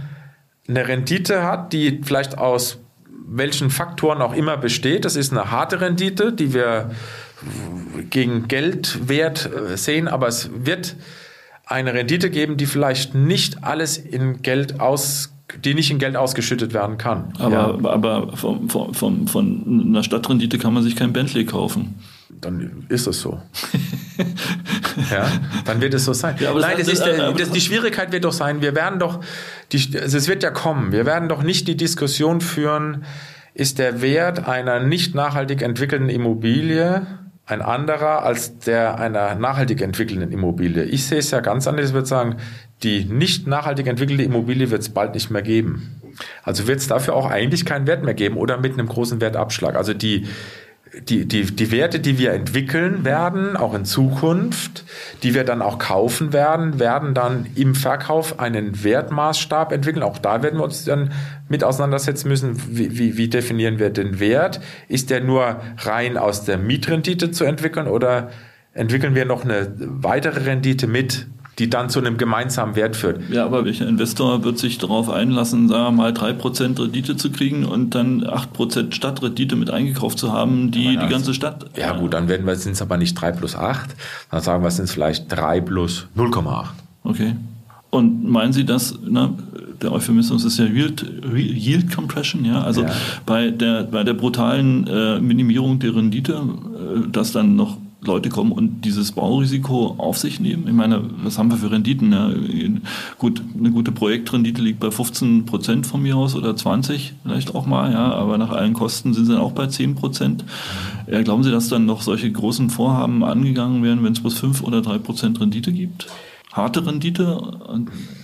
eine 0.68 0.88
Rendite 0.88 1.44
hat, 1.44 1.74
die 1.74 2.02
vielleicht 2.04 2.38
aus 2.38 2.80
welchen 3.28 3.70
Faktoren 3.70 4.22
auch 4.22 4.34
immer 4.34 4.58
besteht. 4.58 5.06
Das 5.06 5.16
ist 5.16 5.32
eine 5.32 5.52
harte 5.52 5.82
Rendite, 5.82 6.32
die 6.32 6.54
wir 6.54 6.92
gegen 8.10 8.48
Geldwert 8.48 9.50
äh, 9.52 9.78
sehen, 9.78 10.08
aber 10.08 10.28
es 10.28 10.50
wird 10.54 10.96
eine 11.66 11.94
Rendite 11.94 12.30
geben, 12.30 12.58
die 12.58 12.66
vielleicht 12.66 13.14
nicht 13.14 13.64
alles 13.64 13.98
in 13.98 14.42
Geld 14.42 14.80
aus 14.80 15.34
die 15.64 15.74
nicht 15.74 15.90
in 15.92 15.98
Geld 15.98 16.18
ausgeschüttet 16.18 16.74
werden 16.74 16.98
kann. 16.98 17.34
Aber, 17.40 17.80
ja. 17.82 17.90
aber 17.90 18.36
von, 18.36 18.70
von, 18.70 19.28
von 19.28 19.86
einer 19.88 20.04
Stadtrendite 20.04 20.58
kann 20.58 20.74
man 20.74 20.84
sich 20.84 20.96
kein 20.96 21.14
Bentley 21.14 21.46
kaufen. 21.46 21.96
Dann 22.42 22.86
ist 22.90 23.08
es 23.08 23.22
so. 23.22 23.42
ja, 25.12 25.26
dann 25.66 25.80
wird 25.82 25.94
es 25.94 26.06
so 26.06 26.14
sein. 26.14 26.36
Ja, 26.40 26.54
Nein, 26.54 26.76
das 26.78 26.88
ist 26.90 27.04
der, 27.04 27.32
das, 27.32 27.52
die 27.52 27.62
Schwierigkeit 27.62 28.12
wird 28.12 28.26
doch 28.26 28.34
sein, 28.34 28.62
wir 28.62 28.76
werden 28.76 29.00
doch, 29.00 29.22
die, 29.72 29.98
also 29.98 30.18
es 30.18 30.28
wird 30.28 30.44
ja 30.44 30.52
kommen, 30.52 30.92
wir 30.92 31.06
werden 31.06 31.30
doch 31.30 31.42
nicht 31.42 31.68
die 31.68 31.78
Diskussion 31.78 32.42
führen, 32.42 33.06
ist 33.54 33.80
der 33.80 34.02
Wert 34.02 34.48
einer 34.48 34.82
nicht 34.82 35.16
nachhaltig 35.16 35.62
entwickelten 35.62 36.10
Immobilie 36.10 37.08
ein 37.48 37.62
anderer 37.62 38.24
als 38.24 38.60
der 38.60 39.00
einer 39.00 39.34
nachhaltig 39.36 39.82
entwickelnden 39.82 40.34
Immobilie. 40.34 40.84
Ich 40.84 41.08
sehe 41.08 41.20
es 41.20 41.32
ja 41.32 41.39
ganz 41.39 41.66
anders. 41.66 41.88
Ich 41.88 41.93
würde 41.93 42.08
sagen, 42.08 42.36
die 42.84 43.06
nicht 43.06 43.48
nachhaltig 43.48 43.88
entwickelte 43.88 44.24
Immobilie 44.24 44.70
wird 44.70 44.82
es 44.82 44.89
bald 44.89 45.14
nicht 45.14 45.32
mehr 45.32 45.41
geben. 45.41 46.02
Also 46.43 46.68
wird 46.68 46.80
es 46.80 46.88
dafür 46.88 47.16
auch 47.16 47.30
eigentlich 47.30 47.66
keinen 47.66 47.88
Wert 47.88 48.04
mehr 48.04 48.14
geben 48.14 48.36
oder 48.36 48.58
mit 48.58 48.74
einem 48.74 48.88
großen 48.88 49.22
Wertabschlag. 49.22 49.76
Also 49.76 49.93
die, 49.93 50.28
die, 51.02 51.26
die, 51.26 51.43
die 51.43 51.72
Werte, 51.72 52.00
die 52.00 52.18
wir 52.18 52.34
entwickeln 52.34 53.06
werden, 53.06 53.56
auch 53.56 53.74
in 53.74 53.86
Zukunft, 53.86 54.84
die 55.24 55.34
wir 55.34 55.43
dann 55.43 55.62
auch 55.62 55.80
kaufen 55.80 56.34
werden, 56.34 56.80
werden 56.80 57.14
dann 57.14 57.48
im 57.56 57.76
Verkauf 57.76 58.39
einen 58.39 58.84
Wertmaßstab 58.84 59.72
entwickeln. 59.72 60.04
Auch 60.04 60.18
da 60.18 60.43
werden 60.43 60.60
wir 60.60 60.64
uns 60.64 60.86
dann 60.86 61.12
mit 61.50 61.64
auseinandersetzen 61.64 62.28
müssen. 62.28 62.62
Wie, 62.70 62.98
wie, 62.98 63.18
wie 63.18 63.30
definieren 63.30 63.80
wir 63.80 63.89
den 63.89 64.20
Wert? 64.20 64.60
Ist 64.88 65.10
der 65.10 65.22
nur 65.22 65.62
rein 65.78 66.18
aus 66.18 66.45
der 66.45 66.58
Mietrendite 66.58 67.32
zu 67.32 67.43
entwickeln 67.43 67.88
oder 67.88 68.30
entwickeln 68.74 69.16
wir 69.16 69.26
noch 69.26 69.43
eine 69.43 69.74
weitere 69.78 70.45
Rendite 70.45 70.88
mit 70.88 71.28
die 71.60 71.70
dann 71.70 71.89
zu 71.89 71.99
einem 71.99 72.18
gemeinsamen 72.18 72.76
Wert 72.76 72.95
führt. 72.95 73.30
Ja, 73.30 73.45
aber 73.45 73.66
welcher 73.66 73.88
Investor 73.88 74.43
wird 74.43 74.60
sich 74.60 74.78
darauf 74.78 75.10
einlassen, 75.10 75.68
sagen 75.68 75.97
wir 75.97 76.03
mal, 76.03 76.12
3% 76.12 76.80
Rendite 76.80 77.18
zu 77.18 77.32
kriegen 77.32 77.66
und 77.66 77.95
dann 77.95 78.24
8% 78.24 78.93
Stadtrendite 78.93 79.55
mit 79.55 79.72
eingekauft 79.72 80.20
zu 80.20 80.32
haben, 80.32 80.70
die 80.70 80.93
ja, 80.93 81.03
die 81.03 81.10
ganze 81.10 81.34
Stadt. 81.34 81.66
Ja, 81.76 81.97
gut, 81.97 82.14
dann 82.14 82.28
werden 82.28 82.45
wir, 82.45 82.55
sind 82.55 82.74
es 82.74 82.82
aber 82.82 82.97
nicht 82.97 83.16
3 83.16 83.32
plus 83.32 83.55
8, 83.55 83.89
dann 84.30 84.41
sagen 84.41 84.64
wir, 84.64 84.68
es 84.68 84.76
sind 84.76 84.89
vielleicht 84.89 85.32
3 85.32 85.62
plus 85.62 86.08
0,8. 86.16 86.66
Okay. 87.03 87.36
Und 87.89 88.30
meinen 88.30 88.53
Sie 88.53 88.66
das, 88.66 88.99
ne, 89.01 89.34
der 89.82 89.91
Euphemismus 89.91 90.43
ist 90.43 90.60
ja 90.60 90.66
Yield, 90.66 91.05
Yield 91.34 91.95
Compression, 91.95 92.45
ja, 92.45 92.62
also 92.62 92.84
ja. 92.84 92.91
Bei, 93.26 93.49
der, 93.49 93.84
bei 93.84 94.03
der 94.03 94.14
brutalen 94.14 94.86
äh, 94.88 95.20
Minimierung 95.20 95.80
der 95.80 95.95
Rendite, 95.95 96.34
äh, 96.34 97.10
dass 97.10 97.32
dann 97.32 97.55
noch 97.55 97.78
Leute 98.02 98.30
kommen 98.30 98.52
und 98.52 98.82
dieses 98.86 99.12
Baurisiko 99.12 99.95
auf 99.98 100.18
sich 100.18 100.39
nehmen? 100.39 100.68
Ich 100.68 100.74
meine, 100.74 101.04
was 101.24 101.38
haben 101.38 101.50
wir 101.50 101.58
für 101.58 101.72
Renditen? 101.72 102.12
Ja, 102.12 102.30
gut, 103.18 103.41
eine 103.58 103.72
gute 103.72 103.91
Projektrendite 103.91 104.62
liegt 104.62 104.80
bei 104.80 104.91
15 104.91 105.45
Prozent 105.45 105.88
von 105.88 106.02
mir 106.02 106.16
aus 106.16 106.36
oder 106.36 106.56
20 106.56 107.16
vielleicht 107.24 107.56
auch 107.56 107.66
mal, 107.66 107.91
ja, 107.91 108.12
aber 108.14 108.38
nach 108.38 108.52
allen 108.52 108.74
Kosten 108.74 109.14
sind 109.14 109.26
sie 109.26 109.34
dann 109.34 109.41
auch 109.41 109.52
bei 109.52 109.68
10 109.68 109.95
Prozent. 109.95 110.45
Ja, 111.10 111.22
glauben 111.22 111.43
Sie, 111.43 111.52
dass 111.52 111.70
dann 111.70 111.86
noch 111.86 112.02
solche 112.02 112.32
großen 112.32 112.70
Vorhaben 112.70 113.24
angegangen 113.24 113.84
werden, 113.84 114.04
wenn 114.04 114.14
es 114.14 114.20
bloß 114.20 114.38
5 114.38 114.64
oder 114.64 114.82
3 114.82 115.00
Prozent 115.00 115.39
Rendite 115.39 115.72
gibt? 115.72 116.08
Harte 116.54 116.86
Rendite. 116.86 117.39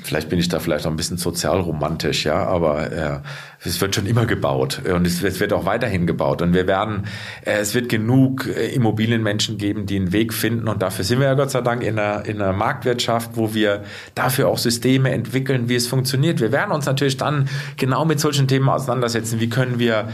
Vielleicht 0.03 0.29
bin 0.29 0.39
ich 0.39 0.47
da 0.49 0.59
vielleicht 0.59 0.85
auch 0.85 0.89
ein 0.89 0.95
bisschen 0.95 1.17
sozialromantisch, 1.17 2.25
ja, 2.25 2.45
aber 2.45 2.91
äh, 2.91 3.19
es 3.59 3.79
wird 3.81 3.95
schon 3.95 4.05
immer 4.05 4.25
gebaut 4.25 4.81
und 4.85 5.05
es, 5.05 5.21
es, 5.23 5.39
wird 5.39 5.53
auch 5.53 5.65
weiterhin 5.65 6.07
gebaut 6.07 6.41
und 6.41 6.53
wir 6.53 6.67
werden, 6.67 7.05
äh, 7.45 7.59
es 7.59 7.75
wird 7.75 7.89
genug 7.89 8.47
äh, 8.47 8.73
Immobilienmenschen 8.73 9.57
geben, 9.57 9.85
die 9.85 9.97
einen 9.97 10.13
Weg 10.13 10.33
finden 10.33 10.67
und 10.67 10.81
dafür 10.81 11.05
sind 11.05 11.19
wir 11.19 11.27
ja 11.27 11.33
Gott 11.33 11.51
sei 11.51 11.61
Dank 11.61 11.83
in 11.83 11.99
einer, 11.99 12.25
in 12.25 12.41
einer 12.41 12.53
Marktwirtschaft, 12.53 13.31
wo 13.35 13.53
wir 13.53 13.83
dafür 14.15 14.47
auch 14.47 14.57
Systeme 14.57 15.11
entwickeln, 15.11 15.69
wie 15.69 15.75
es 15.75 15.87
funktioniert. 15.87 16.39
Wir 16.39 16.51
werden 16.51 16.71
uns 16.71 16.85
natürlich 16.85 17.17
dann 17.17 17.49
genau 17.77 18.05
mit 18.05 18.19
solchen 18.19 18.47
Themen 18.47 18.69
auseinandersetzen. 18.69 19.39
Wie 19.39 19.49
können 19.49 19.79
wir 19.79 20.09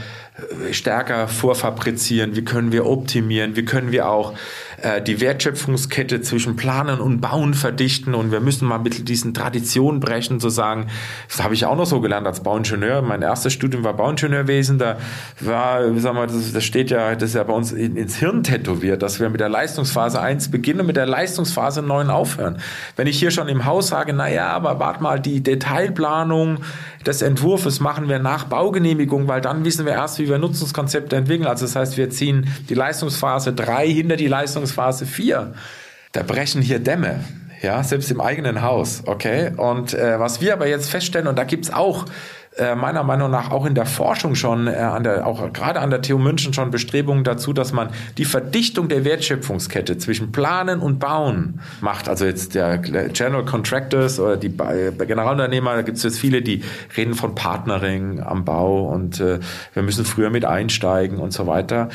äh, 0.68 0.74
stärker 0.74 1.28
vorfabrizieren? 1.28 2.36
Wie 2.36 2.43
können 2.43 2.72
wir 2.72 2.86
optimieren? 2.86 3.55
Wie 3.55 3.66
können 3.66 3.91
wir 3.91 4.10
auch 4.10 4.34
äh, 4.84 5.01
die 5.01 5.21
Wertschöpfungskette 5.21 6.21
zwischen 6.21 6.55
Planen 6.55 6.99
und 6.99 7.21
Bauen 7.21 7.53
verdichten 7.53 8.15
und 8.15 8.32
wir 8.32 8.39
müssen 8.39 8.67
mal 8.67 8.80
mit 8.80 9.07
diesen 9.09 9.34
Traditionen 9.34 9.99
brechen, 9.99 10.39
zu 10.39 10.49
sagen, 10.49 10.88
das 11.27 11.43
habe 11.43 11.53
ich 11.53 11.65
auch 11.65 11.75
noch 11.75 11.86
so 11.86 12.01
gelernt 12.01 12.27
als 12.27 12.41
Bauingenieur. 12.41 13.01
Mein 13.01 13.21
erstes 13.21 13.53
Studium 13.53 13.84
war 13.84 13.93
Bauingenieurwesen, 13.93 14.77
da 14.77 14.97
war, 15.39 15.82
sagen 15.99 16.17
wir, 16.17 16.27
das, 16.27 16.53
das 16.53 16.63
steht 16.63 16.91
ja, 16.91 17.15
das 17.15 17.30
ist 17.30 17.36
ja 17.36 17.43
bei 17.43 17.53
uns 17.53 17.71
in, 17.71 17.95
ins 17.95 18.17
Hirn 18.17 18.43
tätowiert, 18.43 19.01
dass 19.01 19.19
wir 19.19 19.30
mit 19.30 19.39
der 19.39 19.49
Leistungsphase 19.49 20.21
1 20.21 20.51
beginnen 20.51 20.82
und 20.82 20.88
mit 20.88 20.95
der 20.95 21.05
Leistungsphase 21.05 21.82
9 21.82 22.09
aufhören. 22.09 22.57
Wenn 22.95 23.07
ich 23.07 23.19
hier 23.19 23.32
schon 23.32 23.47
im 23.47 23.65
Haus 23.65 23.88
sage, 23.88 24.13
naja, 24.13 24.47
aber 24.49 24.80
warte 24.80 25.03
mal, 25.03 25.19
die 25.19 25.41
Detailplanung 25.41 26.59
des 27.06 27.22
Entwurfs 27.22 27.80
machen 27.80 28.10
wir 28.10 28.20
nach 28.20 28.45
Baugenehmigung, 28.45 29.28
weil 29.28 29.41
dann 29.41 29.64
wissen 29.66 29.86
wir 29.86 29.93
erst, 29.93 30.20
wie 30.20 30.28
wir 30.28 30.38
Nutzungskonzepte 30.38 31.16
entwickeln. 31.16 31.47
Also 31.47 31.66
das 31.66 31.76
heißt, 31.76 31.97
wir 31.97 32.10
ziehen 32.10 32.47
die 32.68 32.74
Leistungsphase 32.74 33.54
3 33.54 33.88
hinter 33.88 34.16
die 34.16 34.28
Leistungsphase 34.28 35.06
4. 35.06 35.54
Da 36.12 36.24
brechen 36.24 36.62
hier 36.62 36.80
Dämme 36.80 37.22
ja, 37.62 37.84
selbst 37.84 38.10
im 38.12 38.22
eigenen 38.22 38.62
Haus, 38.62 39.04
okay? 39.06 39.52
Und 39.56 39.93
äh, 39.93 40.20
was 40.20 40.41
wir 40.41 40.54
aber 40.54 40.68
jetzt 40.68 40.89
feststellen, 40.89 41.28
und 41.28 41.38
da 41.38 41.43
gibt's 41.43 41.72
auch 41.72 42.06
äh, 42.60 42.76
meiner 42.76 43.03
Meinung 43.03 43.32
nach 43.32 43.51
auch 43.51 43.66
in 43.66 43.74
der 43.74 43.86
Forschung 43.86 44.36
schon, 44.36 44.68
äh, 44.68 44.76
an 44.76 45.03
der, 45.03 45.26
auch 45.26 45.53
gerade 45.53 45.80
an 45.80 45.89
der 45.89 46.01
TU 46.01 46.18
München 46.18 46.53
schon 46.53 46.72
Bestrebungen 46.72 47.24
dazu, 47.24 47.53
dass 47.53 47.72
man 47.72 47.89
die 48.18 48.26
Verdichtung 48.26 48.89
der 48.89 49.05
Wertschöpfungskette 49.05 49.97
zwischen 49.97 50.32
Planen 50.32 50.82
und 50.82 50.99
Bauen 50.99 51.62
macht. 51.80 52.10
Also 52.10 52.26
jetzt 52.26 52.55
der 52.55 52.78
General 52.78 53.45
Contractors 53.45 54.20
oder 54.20 54.36
die 54.36 54.49
Generalunternehmer, 54.49 55.76
da 55.76 55.82
gibt 55.84 55.97
es 55.97 56.03
jetzt 56.03 56.20
viele, 56.20 56.41
die 56.41 56.64
reden 56.97 57.14
von 57.14 57.34
Partnering 57.34 58.22
am 58.22 58.43
Bau 58.43 58.89
und 58.89 59.20
äh, 59.22 59.39
wir 59.74 59.84
müssen 59.84 60.03
früher 60.03 60.30
mit 60.30 60.43
einsteigen 60.43 61.20
und 61.20 61.32
so 61.32 61.47
weiter 61.47 61.89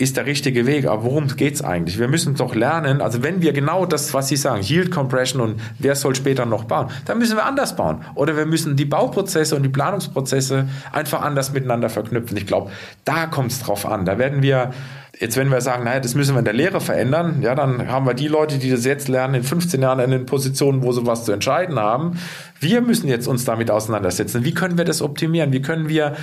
ist 0.00 0.16
der 0.16 0.24
richtige 0.24 0.66
Weg. 0.66 0.86
Aber 0.86 1.04
worum 1.04 1.28
geht's 1.28 1.62
eigentlich? 1.62 1.98
Wir 1.98 2.08
müssen 2.08 2.34
doch 2.34 2.54
lernen, 2.54 3.02
also 3.02 3.22
wenn 3.22 3.42
wir 3.42 3.52
genau 3.52 3.84
das, 3.84 4.14
was 4.14 4.28
Sie 4.28 4.36
sagen, 4.36 4.62
Yield 4.62 4.90
Compression 4.90 5.42
und 5.42 5.60
wer 5.78 5.94
soll 5.94 6.14
später 6.14 6.46
noch 6.46 6.64
bauen, 6.64 6.88
dann 7.04 7.18
müssen 7.18 7.36
wir 7.36 7.44
anders 7.44 7.76
bauen. 7.76 8.02
Oder 8.14 8.36
wir 8.36 8.46
müssen 8.46 8.76
die 8.76 8.86
Bauprozesse 8.86 9.54
und 9.54 9.62
die 9.62 9.68
Planungsprozesse 9.68 10.68
einfach 10.92 11.20
anders 11.20 11.52
miteinander 11.52 11.90
verknüpfen. 11.90 12.36
Ich 12.38 12.46
glaube, 12.46 12.70
da 13.04 13.26
kommt 13.26 13.52
es 13.52 13.60
drauf 13.60 13.84
an. 13.84 14.06
Da 14.06 14.18
werden 14.18 14.42
wir 14.42 14.70
Jetzt, 15.18 15.36
wenn 15.36 15.50
wir 15.50 15.60
sagen, 15.60 15.84
naja, 15.84 16.00
das 16.00 16.14
müssen 16.14 16.34
wir 16.34 16.38
in 16.38 16.46
der 16.46 16.54
Lehre 16.54 16.80
verändern, 16.80 17.42
ja, 17.42 17.54
dann 17.54 17.88
haben 17.88 18.06
wir 18.06 18.14
die 18.14 18.28
Leute, 18.28 18.56
die 18.56 18.70
das 18.70 18.86
jetzt 18.86 19.06
lernen, 19.06 19.34
in 19.34 19.42
15 19.42 19.82
Jahren 19.82 20.00
in 20.00 20.12
den 20.12 20.24
Positionen, 20.24 20.82
wo 20.82 20.92
sie 20.92 21.04
was 21.04 21.26
zu 21.26 21.32
entscheiden 21.32 21.78
haben. 21.78 22.18
Wir 22.58 22.80
müssen 22.80 23.06
jetzt 23.06 23.26
uns 23.26 23.44
damit 23.44 23.70
auseinandersetzen. 23.70 24.46
Wie 24.46 24.54
können 24.54 24.78
wir 24.78 24.86
das 24.86 25.02
optimieren? 25.02 25.52
Wie 25.52 25.60
können 25.60 25.90
wir 25.90 26.16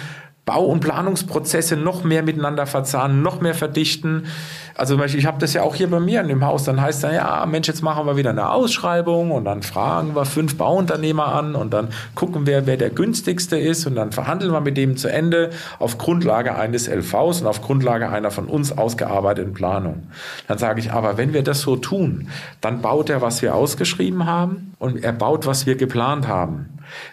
Bau- 0.47 0.63
und 0.63 0.79
Planungsprozesse 0.79 1.75
noch 1.75 2.05
mehr 2.05 2.23
miteinander 2.23 2.65
verzahnen, 2.65 3.21
noch 3.21 3.41
mehr 3.41 3.53
verdichten. 3.53 4.27
Also 4.75 4.97
ich 5.03 5.25
habe 5.25 5.39
das 5.39 5.53
ja 5.53 5.61
auch 5.61 5.75
hier 5.75 5.89
bei 5.89 5.99
mir 5.99 6.21
in 6.21 6.29
dem 6.29 6.45
Haus, 6.45 6.63
dann 6.63 6.79
heißt 6.79 7.03
dann, 7.03 7.13
ja, 7.13 7.45
Mensch, 7.45 7.67
jetzt 7.67 7.81
machen 7.81 8.05
wir 8.05 8.15
wieder 8.15 8.29
eine 8.29 8.49
Ausschreibung 8.49 9.31
und 9.31 9.43
dann 9.43 9.61
fragen 9.61 10.15
wir 10.15 10.23
fünf 10.23 10.55
Bauunternehmer 10.55 11.33
an 11.33 11.53
und 11.53 11.73
dann 11.73 11.89
gucken 12.15 12.47
wir, 12.47 12.65
wer 12.65 12.77
der 12.77 12.91
günstigste 12.91 13.57
ist 13.57 13.87
und 13.87 13.95
dann 13.95 14.13
verhandeln 14.13 14.53
wir 14.53 14.61
mit 14.61 14.77
dem 14.77 14.95
zu 14.95 15.09
Ende 15.09 15.49
auf 15.79 15.97
Grundlage 15.97 16.55
eines 16.55 16.87
LVs 16.87 17.41
und 17.41 17.47
auf 17.47 17.61
Grundlage 17.61 18.09
einer 18.09 18.31
von 18.31 18.45
uns 18.45 18.77
ausgearbeiteten 18.77 19.53
Planung. 19.53 20.03
Dann 20.47 20.57
sage 20.57 20.79
ich, 20.79 20.93
aber 20.93 21.17
wenn 21.17 21.33
wir 21.33 21.43
das 21.43 21.59
so 21.59 21.75
tun, 21.75 22.29
dann 22.61 22.81
baut 22.81 23.09
er, 23.09 23.21
was 23.21 23.41
wir 23.41 23.53
ausgeschrieben 23.53 24.25
haben 24.25 24.71
und 24.79 25.03
er 25.03 25.11
baut, 25.11 25.45
was 25.45 25.65
wir 25.65 25.75
geplant 25.75 26.29
haben. 26.29 26.69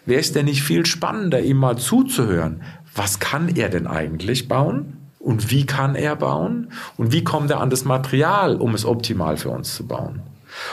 Wäre 0.06 0.20
es 0.20 0.32
denn 0.32 0.44
nicht 0.44 0.62
viel 0.62 0.86
spannender, 0.86 1.40
ihm 1.40 1.56
mal 1.56 1.78
zuzuhören? 1.78 2.62
Was 2.94 3.18
kann 3.18 3.54
er 3.56 3.68
denn 3.68 3.86
eigentlich 3.86 4.48
bauen? 4.48 4.98
Und 5.18 5.50
wie 5.50 5.64
kann 5.64 5.94
er 5.94 6.16
bauen? 6.16 6.70
Und 6.96 7.12
wie 7.12 7.24
kommt 7.24 7.50
er 7.50 7.60
an 7.60 7.70
das 7.70 7.84
Material, 7.84 8.56
um 8.56 8.74
es 8.74 8.84
optimal 8.84 9.36
für 9.36 9.50
uns 9.50 9.74
zu 9.74 9.86
bauen? 9.86 10.20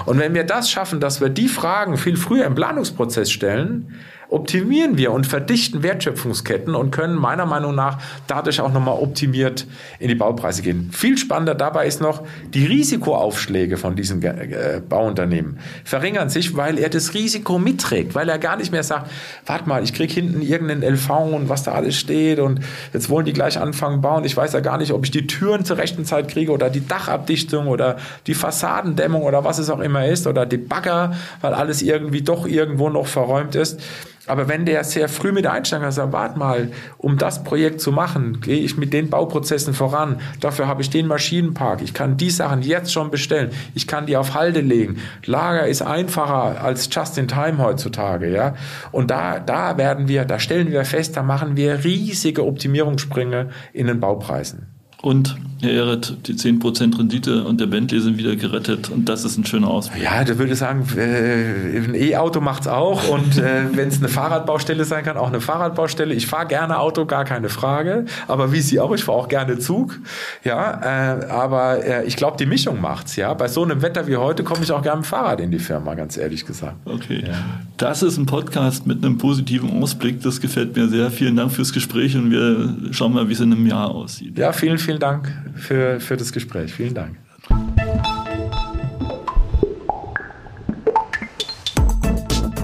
Und 0.05 0.19
wenn 0.19 0.33
wir 0.33 0.43
das 0.43 0.69
schaffen, 0.69 0.99
dass 0.99 1.21
wir 1.21 1.29
die 1.29 1.47
Fragen 1.47 1.97
viel 1.97 2.17
früher 2.17 2.45
im 2.45 2.55
Planungsprozess 2.55 3.31
stellen, 3.31 3.95
optimieren 4.31 4.97
wir 4.97 5.11
und 5.11 5.27
verdichten 5.27 5.83
Wertschöpfungsketten 5.83 6.73
und 6.73 6.91
können 6.91 7.15
meiner 7.15 7.45
Meinung 7.45 7.75
nach 7.75 7.99
dadurch 8.27 8.61
auch 8.61 8.71
nochmal 8.71 8.97
optimiert 8.97 9.67
in 9.99 10.07
die 10.07 10.15
Baupreise 10.15 10.61
gehen. 10.61 10.89
Viel 10.93 11.17
spannender 11.17 11.53
dabei 11.53 11.85
ist 11.85 11.99
noch, 11.99 12.23
die 12.53 12.65
Risikoaufschläge 12.65 13.75
von 13.75 13.97
diesen 13.97 14.23
äh, 14.23 14.81
Bauunternehmen 14.87 15.59
verringern 15.83 16.29
sich, 16.29 16.55
weil 16.55 16.79
er 16.79 16.87
das 16.87 17.13
Risiko 17.13 17.59
mitträgt, 17.59 18.15
weil 18.15 18.29
er 18.29 18.39
gar 18.39 18.55
nicht 18.55 18.71
mehr 18.71 18.83
sagt, 18.83 19.11
warte 19.45 19.67
mal, 19.67 19.83
ich 19.83 19.93
kriege 19.93 20.13
hinten 20.13 20.41
irgendeinen 20.41 20.83
LV 20.83 21.09
und 21.09 21.49
was 21.49 21.63
da 21.63 21.73
alles 21.73 21.97
steht 21.97 22.39
und 22.39 22.61
jetzt 22.93 23.09
wollen 23.09 23.25
die 23.25 23.33
gleich 23.33 23.59
anfangen 23.59 23.99
bauen. 23.99 24.23
Ich 24.23 24.37
weiß 24.37 24.53
ja 24.53 24.61
gar 24.61 24.77
nicht, 24.77 24.93
ob 24.93 25.03
ich 25.03 25.11
die 25.11 25.27
Türen 25.27 25.65
zur 25.65 25.77
rechten 25.77 26.05
Zeit 26.05 26.29
kriege 26.29 26.53
oder 26.53 26.69
die 26.69 26.87
Dachabdichtung 26.87 27.67
oder 27.67 27.97
die 28.27 28.33
Fassadendämmung 28.33 29.23
oder 29.23 29.43
was 29.43 29.59
es 29.59 29.69
auch 29.69 29.81
immer 29.81 30.07
ist 30.07 30.25
oder 30.25 30.45
die 30.45 30.57
Bagger, 30.57 31.15
weil 31.41 31.53
alles 31.53 31.81
irgendwie 31.81 32.21
doch 32.21 32.47
irgendwo 32.47 32.89
noch 32.89 33.07
verräumt 33.07 33.55
ist. 33.55 33.81
Aber 34.27 34.47
wenn 34.47 34.65
der 34.65 34.83
sehr 34.83 35.09
früh 35.09 35.31
mit 35.31 35.47
einsteigt 35.47 35.83
und 35.83 35.91
sagt, 35.91 36.13
warte 36.13 36.37
mal, 36.37 36.71
um 36.97 37.17
das 37.17 37.43
Projekt 37.43 37.81
zu 37.81 37.91
machen, 37.91 38.39
gehe 38.39 38.59
ich 38.59 38.77
mit 38.77 38.93
den 38.93 39.09
Bauprozessen 39.09 39.73
voran. 39.73 40.19
Dafür 40.39 40.67
habe 40.67 40.83
ich 40.83 40.89
den 40.91 41.07
Maschinenpark. 41.07 41.81
Ich 41.81 41.93
kann 41.93 42.17
die 42.17 42.29
Sachen 42.29 42.61
jetzt 42.61 42.93
schon 42.93 43.09
bestellen. 43.09 43.49
Ich 43.73 43.87
kann 43.87 44.05
die 44.05 44.17
auf 44.17 44.35
Halde 44.35 44.61
legen. 44.61 44.99
Lager 45.25 45.67
ist 45.67 45.81
einfacher 45.81 46.63
als 46.63 46.89
Just 46.91 47.17
in 47.17 47.27
Time 47.27 47.57
heutzutage, 47.57 48.31
ja. 48.31 48.55
Und 48.91 49.09
da, 49.09 49.39
da 49.39 49.77
werden 49.77 50.07
wir, 50.07 50.25
da 50.25 50.37
stellen 50.39 50.71
wir 50.71 50.85
fest, 50.85 51.17
da 51.17 51.23
machen 51.23 51.57
wir 51.57 51.83
riesige 51.83 52.45
Optimierungssprünge 52.45 53.49
in 53.73 53.87
den 53.87 53.99
Baupreisen. 53.99 54.70
Und 55.01 55.35
Herr 55.61 55.71
Ehret, 55.71 56.27
die 56.27 56.33
10% 56.33 56.97
Rendite 56.97 57.43
und 57.43 57.61
der 57.61 57.67
Bentley 57.67 58.01
sind 58.01 58.17
wieder 58.17 58.35
gerettet 58.35 58.89
und 58.89 59.07
das 59.07 59.23
ist 59.23 59.37
ein 59.37 59.45
schöner 59.45 59.67
Ausblick. 59.67 60.01
Ja, 60.03 60.23
da 60.23 60.37
würde 60.39 60.53
ich 60.53 60.59
sagen, 60.59 60.87
äh, 60.97 61.77
ein 61.77 61.93
E-Auto 61.93 62.41
macht's 62.41 62.67
auch 62.67 63.07
und 63.09 63.37
äh, 63.37 63.65
wenn 63.73 63.87
es 63.87 63.99
eine 63.99 64.09
Fahrradbaustelle 64.09 64.85
sein 64.85 65.03
kann, 65.03 65.17
auch 65.17 65.27
eine 65.27 65.39
Fahrradbaustelle. 65.39 66.15
Ich 66.15 66.25
fahre 66.25 66.47
gerne 66.47 66.79
Auto, 66.79 67.05
gar 67.05 67.25
keine 67.25 67.49
Frage, 67.49 68.05
aber 68.27 68.51
wie 68.51 68.61
Sie 68.61 68.79
auch, 68.79 68.91
ich 68.93 69.03
fahre 69.03 69.19
auch 69.19 69.27
gerne 69.27 69.59
Zug. 69.59 69.99
Ja, 70.43 71.19
äh, 71.21 71.25
aber 71.29 72.05
ich 72.05 72.15
glaube, 72.15 72.37
die 72.37 72.47
Mischung 72.47 72.81
macht's. 72.81 73.15
Ja, 73.15 73.33
bei 73.33 73.47
so 73.47 73.63
einem 73.63 73.83
Wetter 73.83 74.07
wie 74.07 74.17
heute 74.17 74.43
komme 74.43 74.63
ich 74.63 74.71
auch 74.71 74.81
gerne 74.81 75.01
mit 75.01 75.05
dem 75.05 75.09
Fahrrad 75.09 75.41
in 75.41 75.51
die 75.51 75.59
Firma, 75.59 75.93
ganz 75.93 76.17
ehrlich 76.17 76.45
gesagt. 76.45 76.75
Okay, 76.85 77.23
ja. 77.25 77.33
das 77.77 78.01
ist 78.01 78.17
ein 78.17 78.25
Podcast 78.25 78.87
mit 78.87 79.03
einem 79.03 79.17
positiven 79.17 79.81
Ausblick. 79.81 80.21
Das 80.21 80.41
gefällt 80.41 80.75
mir 80.75 80.87
sehr. 80.87 81.11
Vielen 81.11 81.35
Dank 81.35 81.51
fürs 81.51 81.71
Gespräch 81.71 82.15
und 82.15 82.31
wir 82.31 82.75
schauen 82.91 83.13
mal, 83.13 83.29
wie 83.29 83.33
es 83.33 83.39
in 83.39 83.51
einem 83.51 83.67
Jahr 83.67 83.91
aussieht. 83.91 84.37
Ja, 84.37 84.53
vielen, 84.53 84.77
vielen 84.91 84.99
Dank 84.99 85.31
für, 85.55 86.01
für 86.01 86.17
das 86.17 86.33
Gespräch. 86.33 86.73
Vielen 86.73 86.93
Dank. 86.93 87.15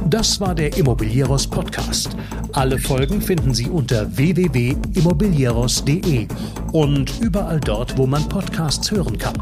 Das 0.10 0.42
war 0.42 0.54
der 0.54 0.78
Immobilieros 0.78 1.48
Podcast. 1.48 2.18
Alle 2.52 2.78
Folgen 2.80 3.22
finden 3.22 3.54
Sie 3.54 3.70
unter 3.70 4.18
www.immobilieros.de 4.18 6.28
und 6.74 7.14
überall 7.22 7.62
dort, 7.62 7.98
wo 7.98 8.06
man 8.06 8.28
Podcasts 8.28 8.92
hören 8.92 9.18
kann. 9.18 9.38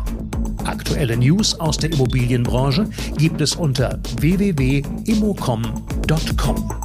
Aktuelle 0.65 1.17
News 1.17 1.59
aus 1.59 1.77
der 1.77 1.91
Immobilienbranche 1.91 2.87
gibt 3.17 3.41
es 3.41 3.55
unter 3.55 3.99
www.immocom.com. 4.19 6.84